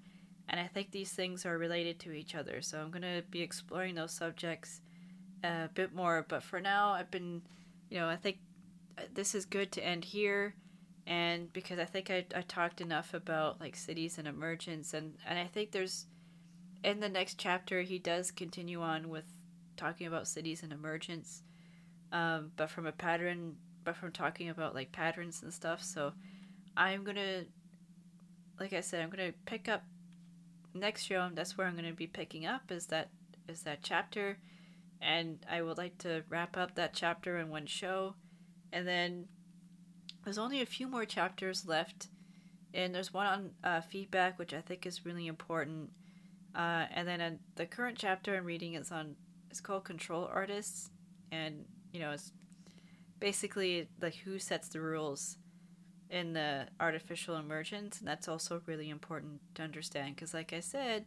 And 0.48 0.60
I 0.60 0.66
think 0.66 0.90
these 0.90 1.12
things 1.12 1.44
are 1.44 1.58
related 1.58 1.98
to 2.00 2.12
each 2.12 2.34
other. 2.34 2.62
So 2.62 2.80
I'm 2.80 2.90
going 2.90 3.02
to 3.02 3.22
be 3.30 3.42
exploring 3.42 3.96
those 3.96 4.12
subjects 4.12 4.80
a 5.42 5.68
bit 5.74 5.94
more. 5.94 6.24
But 6.28 6.42
for 6.42 6.60
now, 6.60 6.90
I've 6.90 7.10
been, 7.10 7.42
you 7.90 7.98
know, 7.98 8.08
I 8.08 8.16
think 8.16 8.38
uh, 8.96 9.02
this 9.12 9.34
is 9.34 9.44
good 9.44 9.72
to 9.72 9.84
end 9.84 10.04
here 10.04 10.54
and 11.08 11.50
because 11.54 11.78
I 11.78 11.86
think 11.86 12.10
I, 12.10 12.26
I 12.36 12.42
talked 12.42 12.82
enough 12.82 13.14
about 13.14 13.60
like 13.60 13.74
cities 13.74 14.18
and 14.18 14.28
emergence 14.28 14.92
and, 14.92 15.14
and 15.26 15.38
I 15.38 15.46
think 15.46 15.72
there's 15.72 16.06
in 16.84 17.00
the 17.00 17.08
next 17.08 17.38
chapter 17.38 17.80
he 17.82 17.98
does 17.98 18.30
continue 18.30 18.82
on 18.82 19.08
with 19.08 19.24
talking 19.76 20.06
about 20.06 20.28
cities 20.28 20.62
and 20.62 20.72
emergence 20.72 21.42
um, 22.12 22.52
but 22.56 22.70
from 22.70 22.86
a 22.86 22.92
pattern 22.92 23.56
but 23.84 23.96
from 23.96 24.12
talking 24.12 24.48
about 24.48 24.74
like 24.74 24.92
patterns 24.92 25.42
and 25.42 25.52
stuff 25.52 25.82
so 25.82 26.12
I'm 26.76 27.04
gonna 27.04 27.44
like 28.60 28.72
I 28.72 28.80
said 28.80 29.02
I'm 29.02 29.10
gonna 29.10 29.32
pick 29.46 29.68
up 29.68 29.84
next 30.74 31.04
show 31.04 31.22
and 31.22 31.36
that's 31.36 31.56
where 31.56 31.66
I'm 31.66 31.76
gonna 31.76 31.92
be 31.92 32.06
picking 32.06 32.46
up 32.46 32.70
is 32.70 32.86
that 32.86 33.10
is 33.48 33.62
that 33.62 33.82
chapter. 33.82 34.38
And 35.00 35.38
I 35.50 35.62
would 35.62 35.78
like 35.78 35.98
to 35.98 36.24
wrap 36.28 36.56
up 36.56 36.74
that 36.74 36.92
chapter 36.92 37.38
in 37.38 37.48
one 37.48 37.66
show. 37.66 38.14
And 38.72 38.86
then 38.86 39.26
there's 40.24 40.38
only 40.38 40.60
a 40.60 40.66
few 40.66 40.88
more 40.88 41.04
chapters 41.04 41.66
left, 41.66 42.08
and 42.74 42.94
there's 42.94 43.14
one 43.14 43.26
on 43.26 43.50
uh, 43.64 43.80
feedback, 43.80 44.38
which 44.38 44.52
I 44.52 44.60
think 44.60 44.84
is 44.84 45.06
really 45.06 45.26
important. 45.26 45.90
Uh, 46.54 46.86
and 46.92 47.06
then 47.08 47.20
uh, 47.20 47.30
the 47.54 47.66
current 47.66 47.96
chapter 47.96 48.36
I'm 48.36 48.44
reading 48.44 48.74
is 48.74 48.92
on 48.92 49.14
it's 49.50 49.60
called 49.60 49.84
Control 49.84 50.28
Artists, 50.30 50.90
and 51.32 51.64
you 51.92 52.00
know 52.00 52.12
it's 52.12 52.32
basically 53.20 53.88
like 54.00 54.14
who 54.16 54.38
sets 54.38 54.68
the 54.68 54.80
rules 54.80 55.38
in 56.10 56.32
the 56.32 56.66
artificial 56.80 57.36
emergence, 57.36 57.98
and 57.98 58.08
that's 58.08 58.28
also 58.28 58.62
really 58.66 58.88
important 58.88 59.40
to 59.54 59.62
understand 59.62 60.14
because, 60.14 60.32
like 60.32 60.52
I 60.52 60.60
said, 60.60 61.04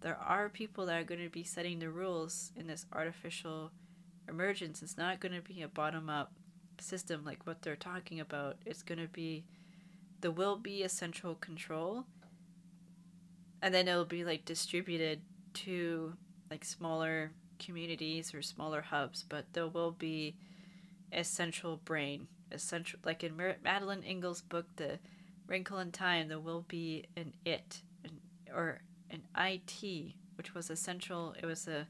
there 0.00 0.16
are 0.16 0.48
people 0.48 0.86
that 0.86 1.00
are 1.00 1.04
going 1.04 1.22
to 1.22 1.30
be 1.30 1.42
setting 1.42 1.78
the 1.78 1.90
rules 1.90 2.52
in 2.54 2.66
this 2.66 2.86
artificial 2.92 3.72
emergence. 4.28 4.82
It's 4.82 4.96
not 4.96 5.20
going 5.20 5.34
to 5.34 5.42
be 5.42 5.62
a 5.62 5.68
bottom 5.68 6.08
up 6.08 6.32
system, 6.80 7.24
like 7.24 7.46
what 7.46 7.62
they're 7.62 7.76
talking 7.76 8.20
about, 8.20 8.56
it's 8.64 8.82
going 8.82 9.00
to 9.00 9.08
be 9.08 9.44
there 10.20 10.30
will 10.30 10.56
be 10.56 10.82
a 10.82 10.88
central 10.88 11.34
control, 11.34 12.04
and 13.62 13.74
then 13.74 13.88
it'll 13.88 14.04
be 14.04 14.24
like 14.24 14.44
distributed 14.44 15.20
to 15.54 16.14
like 16.50 16.64
smaller 16.64 17.32
communities 17.58 18.34
or 18.34 18.42
smaller 18.42 18.82
hubs, 18.82 19.24
but 19.28 19.52
there 19.52 19.66
will 19.66 19.92
be 19.92 20.36
a 21.12 21.24
central 21.24 21.76
brain 21.76 22.28
essential 22.52 22.98
like 23.04 23.24
in 23.24 23.36
Mar- 23.36 23.56
Madeleine 23.62 24.00
L'Engle's 24.00 24.40
book 24.40 24.66
The 24.76 24.98
Wrinkle 25.46 25.78
in 25.78 25.92
Time 25.92 26.28
there 26.28 26.40
will 26.40 26.64
be 26.68 27.04
an 27.16 27.32
it 27.44 27.82
an, 28.04 28.20
or 28.54 28.80
an 29.10 29.22
IT 29.36 30.14
which 30.36 30.54
was 30.54 30.70
essential 30.70 31.34
it 31.40 31.46
was 31.46 31.66
a 31.66 31.86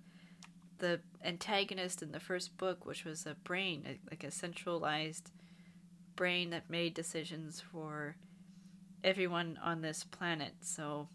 the 0.79 1.01
antagonist 1.25 2.03
in 2.03 2.13
the 2.13 2.21
first 2.21 2.57
book 2.57 2.87
which 2.87 3.05
was 3.05 3.27
a 3.27 3.35
brain 3.45 3.99
like 4.11 4.25
a 4.25 4.31
centralized 4.31 5.31
brain 6.17 6.51
that 6.51 6.71
made 6.71 6.95
decisions 6.95 7.61
for 7.61 8.17
everyone 9.05 9.59
on 9.63 9.83
this 9.83 10.03
planet. 10.03 10.55
So 10.63 11.09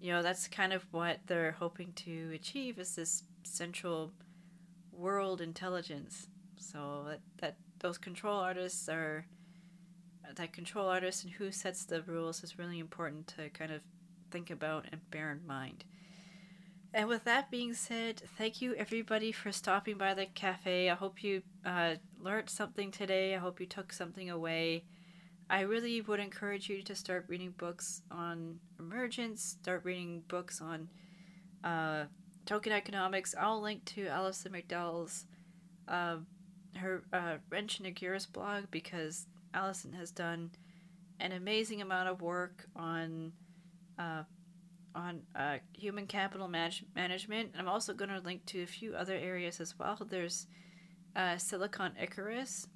you 0.00 0.12
know 0.12 0.22
that's 0.22 0.48
kind 0.48 0.72
of 0.72 0.84
what 0.90 1.20
they're 1.26 1.52
hoping 1.52 1.92
to 1.94 2.30
achieve 2.34 2.78
is 2.78 2.96
this 2.96 3.24
central 3.42 4.12
world 4.92 5.40
intelligence. 5.40 6.28
So 6.58 7.04
that, 7.08 7.20
that 7.38 7.56
those 7.80 7.98
control 7.98 8.38
artists 8.38 8.88
are 8.88 9.26
that 10.34 10.52
control 10.52 10.88
artists 10.88 11.22
and 11.22 11.32
who 11.34 11.50
sets 11.50 11.84
the 11.84 12.02
rules 12.02 12.42
is 12.42 12.58
really 12.58 12.78
important 12.78 13.28
to 13.28 13.48
kind 13.50 13.70
of 13.70 13.80
think 14.30 14.50
about 14.50 14.86
and 14.90 15.08
bear 15.10 15.30
in 15.30 15.46
mind. 15.46 15.84
And 16.92 17.08
with 17.08 17.24
that 17.24 17.50
being 17.50 17.74
said 17.74 18.22
thank 18.36 18.60
you 18.60 18.74
everybody 18.74 19.32
for 19.32 19.52
stopping 19.52 19.96
by 19.98 20.14
the 20.14 20.26
cafe. 20.26 20.90
I 20.90 20.94
hope 20.94 21.22
you 21.22 21.42
uh, 21.64 21.94
learned 22.18 22.50
something 22.50 22.90
today. 22.90 23.34
I 23.34 23.38
hope 23.38 23.60
you 23.60 23.66
took 23.66 23.92
something 23.92 24.30
away 24.30 24.84
I 25.48 25.60
really 25.60 26.00
would 26.00 26.18
encourage 26.18 26.68
you 26.68 26.82
to 26.82 26.94
start 26.94 27.26
reading 27.28 27.54
books 27.56 28.02
on 28.10 28.58
emergence, 28.80 29.56
start 29.60 29.84
reading 29.84 30.22
books 30.26 30.60
on 30.60 30.88
uh, 31.62 32.06
token 32.46 32.72
economics. 32.72 33.34
I'll 33.38 33.60
link 33.60 33.84
to 33.86 34.08
Alison 34.08 34.52
McDowell's 34.52 35.26
uh, 35.86 36.16
her 36.76 37.04
uh, 37.12 37.36
Wrench 37.48 37.78
in 37.78 37.84
the 37.84 37.92
Gears 37.92 38.26
blog 38.26 38.64
because 38.70 39.26
Alison 39.54 39.92
has 39.92 40.10
done 40.10 40.50
an 41.20 41.32
amazing 41.32 41.80
amount 41.80 42.08
of 42.08 42.20
work 42.20 42.66
on 42.74 43.32
uh, 43.98 44.24
on 44.94 45.22
uh, 45.34 45.58
human 45.72 46.06
capital 46.06 46.48
manage- 46.48 46.84
management. 46.94 47.52
I'm 47.56 47.68
also 47.68 47.94
going 47.94 48.10
to 48.10 48.18
link 48.20 48.44
to 48.46 48.62
a 48.62 48.66
few 48.66 48.94
other 48.94 49.14
areas 49.14 49.60
as 49.60 49.78
well. 49.78 49.96
There's 50.08 50.46
uh, 51.14 51.36
Silicon 51.36 51.92
Icarus, 52.00 52.66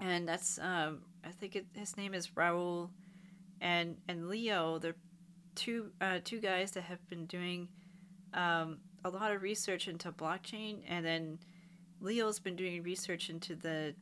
and 0.00 0.28
that's 0.28 0.58
um, 0.58 1.00
I 1.26 1.30
think 1.30 1.56
it, 1.56 1.66
his 1.72 1.96
name 1.96 2.14
is 2.14 2.28
Raul, 2.28 2.90
and 3.60 3.96
and 4.08 4.28
Leo. 4.28 4.78
They're 4.78 4.96
two 5.54 5.90
uh, 6.00 6.18
two 6.24 6.40
guys 6.40 6.72
that 6.72 6.82
have 6.84 7.06
been 7.08 7.26
doing 7.26 7.68
um, 8.32 8.78
a 9.04 9.10
lot 9.10 9.32
of 9.32 9.42
research 9.42 9.88
into 9.88 10.12
blockchain, 10.12 10.82
and 10.88 11.04
then 11.04 11.38
Leo's 12.00 12.38
been 12.38 12.56
doing 12.56 12.82
research 12.82 13.30
into 13.30 13.54
the 13.54 13.94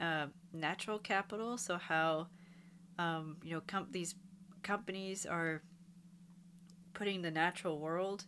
uh, 0.00 0.26
natural 0.52 0.98
capital. 0.98 1.58
So 1.58 1.76
how 1.76 2.28
um, 2.98 3.36
you 3.42 3.54
know 3.54 3.62
com- 3.66 3.88
these 3.90 4.14
companies 4.62 5.26
are 5.26 5.62
putting 6.94 7.22
the 7.22 7.30
natural 7.30 7.78
world 7.78 8.24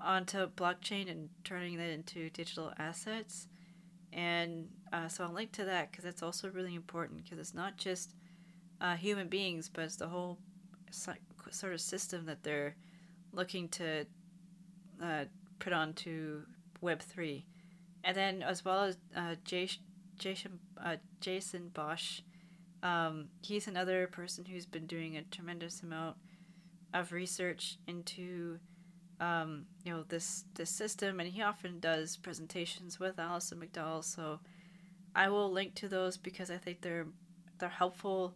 onto 0.00 0.46
blockchain 0.50 1.10
and 1.10 1.28
turning 1.44 1.76
that 1.76 1.90
into 1.90 2.30
digital 2.30 2.72
assets. 2.78 3.48
And 4.12 4.68
uh, 4.92 5.08
so 5.08 5.24
I'll 5.24 5.32
link 5.32 5.52
to 5.52 5.64
that 5.64 5.90
because 5.90 6.04
that's 6.04 6.22
also 6.22 6.48
really 6.50 6.74
important 6.74 7.22
because 7.22 7.38
it's 7.38 7.54
not 7.54 7.76
just 7.76 8.14
uh, 8.80 8.96
human 8.96 9.28
beings, 9.28 9.70
but 9.72 9.84
it's 9.84 9.96
the 9.96 10.08
whole 10.08 10.38
sort 11.50 11.72
of 11.72 11.80
system 11.80 12.26
that 12.26 12.42
they're 12.42 12.74
looking 13.32 13.68
to 13.68 14.06
uh, 15.02 15.24
put 15.58 15.72
onto 15.72 16.42
Web 16.80 17.00
three, 17.00 17.44
and 18.04 18.16
then 18.16 18.42
as 18.42 18.64
well 18.64 18.84
as 18.84 18.96
uh, 19.16 19.34
Jason 19.44 19.82
uh, 20.82 20.96
Jason 21.20 21.70
Bosch, 21.74 22.20
um, 22.82 23.26
he's 23.42 23.66
another 23.66 24.06
person 24.06 24.44
who's 24.44 24.66
been 24.66 24.86
doing 24.86 25.16
a 25.16 25.22
tremendous 25.22 25.82
amount 25.82 26.16
of 26.94 27.12
research 27.12 27.78
into 27.86 28.58
um, 29.20 29.66
you 29.84 29.92
know 29.92 30.04
this 30.08 30.44
this 30.54 30.70
system, 30.70 31.20
and 31.20 31.28
he 31.28 31.42
often 31.42 31.80
does 31.80 32.16
presentations 32.16 33.00
with 33.00 33.18
Alison 33.18 33.60
McDowell. 33.60 34.04
So 34.04 34.40
I 35.14 35.28
will 35.28 35.50
link 35.50 35.74
to 35.76 35.88
those 35.88 36.16
because 36.16 36.50
I 36.50 36.56
think 36.56 36.80
they're 36.80 37.06
they're 37.58 37.68
helpful 37.68 38.34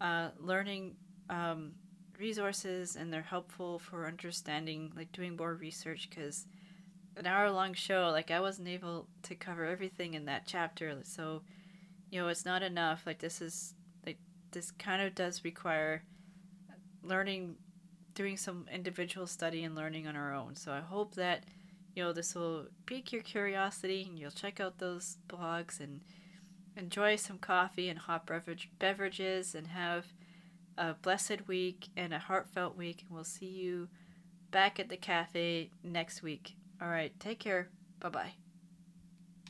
uh, 0.00 0.30
learning 0.38 0.96
um, 1.28 1.72
resources, 2.18 2.96
and 2.96 3.12
they're 3.12 3.22
helpful 3.22 3.78
for 3.78 4.06
understanding 4.06 4.92
like 4.96 5.12
doing 5.12 5.36
more 5.36 5.54
research 5.54 6.08
because 6.08 6.46
an 7.16 7.26
hour 7.26 7.50
long 7.50 7.72
show 7.72 8.10
like 8.12 8.30
I 8.30 8.40
wasn't 8.40 8.68
able 8.68 9.08
to 9.22 9.34
cover 9.34 9.64
everything 9.64 10.14
in 10.14 10.26
that 10.26 10.46
chapter. 10.46 10.98
So 11.02 11.42
you 12.10 12.20
know 12.20 12.28
it's 12.28 12.44
not 12.44 12.62
enough. 12.62 13.02
Like 13.06 13.18
this 13.18 13.42
is 13.42 13.74
like 14.06 14.18
this 14.52 14.70
kind 14.70 15.02
of 15.02 15.14
does 15.14 15.44
require 15.44 16.04
learning 17.02 17.56
doing 18.16 18.36
some 18.36 18.66
individual 18.72 19.28
study 19.28 19.62
and 19.62 19.76
learning 19.76 20.08
on 20.08 20.16
our 20.16 20.34
own. 20.34 20.56
So 20.56 20.72
I 20.72 20.80
hope 20.80 21.14
that 21.14 21.44
you 21.94 22.02
know 22.02 22.12
this 22.12 22.34
will 22.34 22.66
pique 22.86 23.12
your 23.12 23.22
curiosity 23.22 24.04
and 24.08 24.18
you'll 24.18 24.32
check 24.32 24.58
out 24.58 24.78
those 24.78 25.18
blogs 25.28 25.78
and 25.78 26.00
enjoy 26.76 27.14
some 27.16 27.38
coffee 27.38 27.88
and 27.88 28.00
hot 28.00 28.26
beverage 28.26 28.70
beverages 28.78 29.54
and 29.54 29.68
have 29.68 30.06
a 30.76 30.94
blessed 30.94 31.46
week 31.46 31.88
and 31.96 32.12
a 32.12 32.18
heartfelt 32.18 32.76
week 32.76 33.02
and 33.06 33.14
we'll 33.14 33.24
see 33.24 33.46
you 33.46 33.88
back 34.50 34.80
at 34.80 34.88
the 34.88 34.96
cafe 34.96 35.70
next 35.82 36.22
week. 36.22 36.56
All 36.80 36.88
right, 36.88 37.18
take 37.20 37.38
care. 37.38 37.68
Bye-bye. 38.00 38.45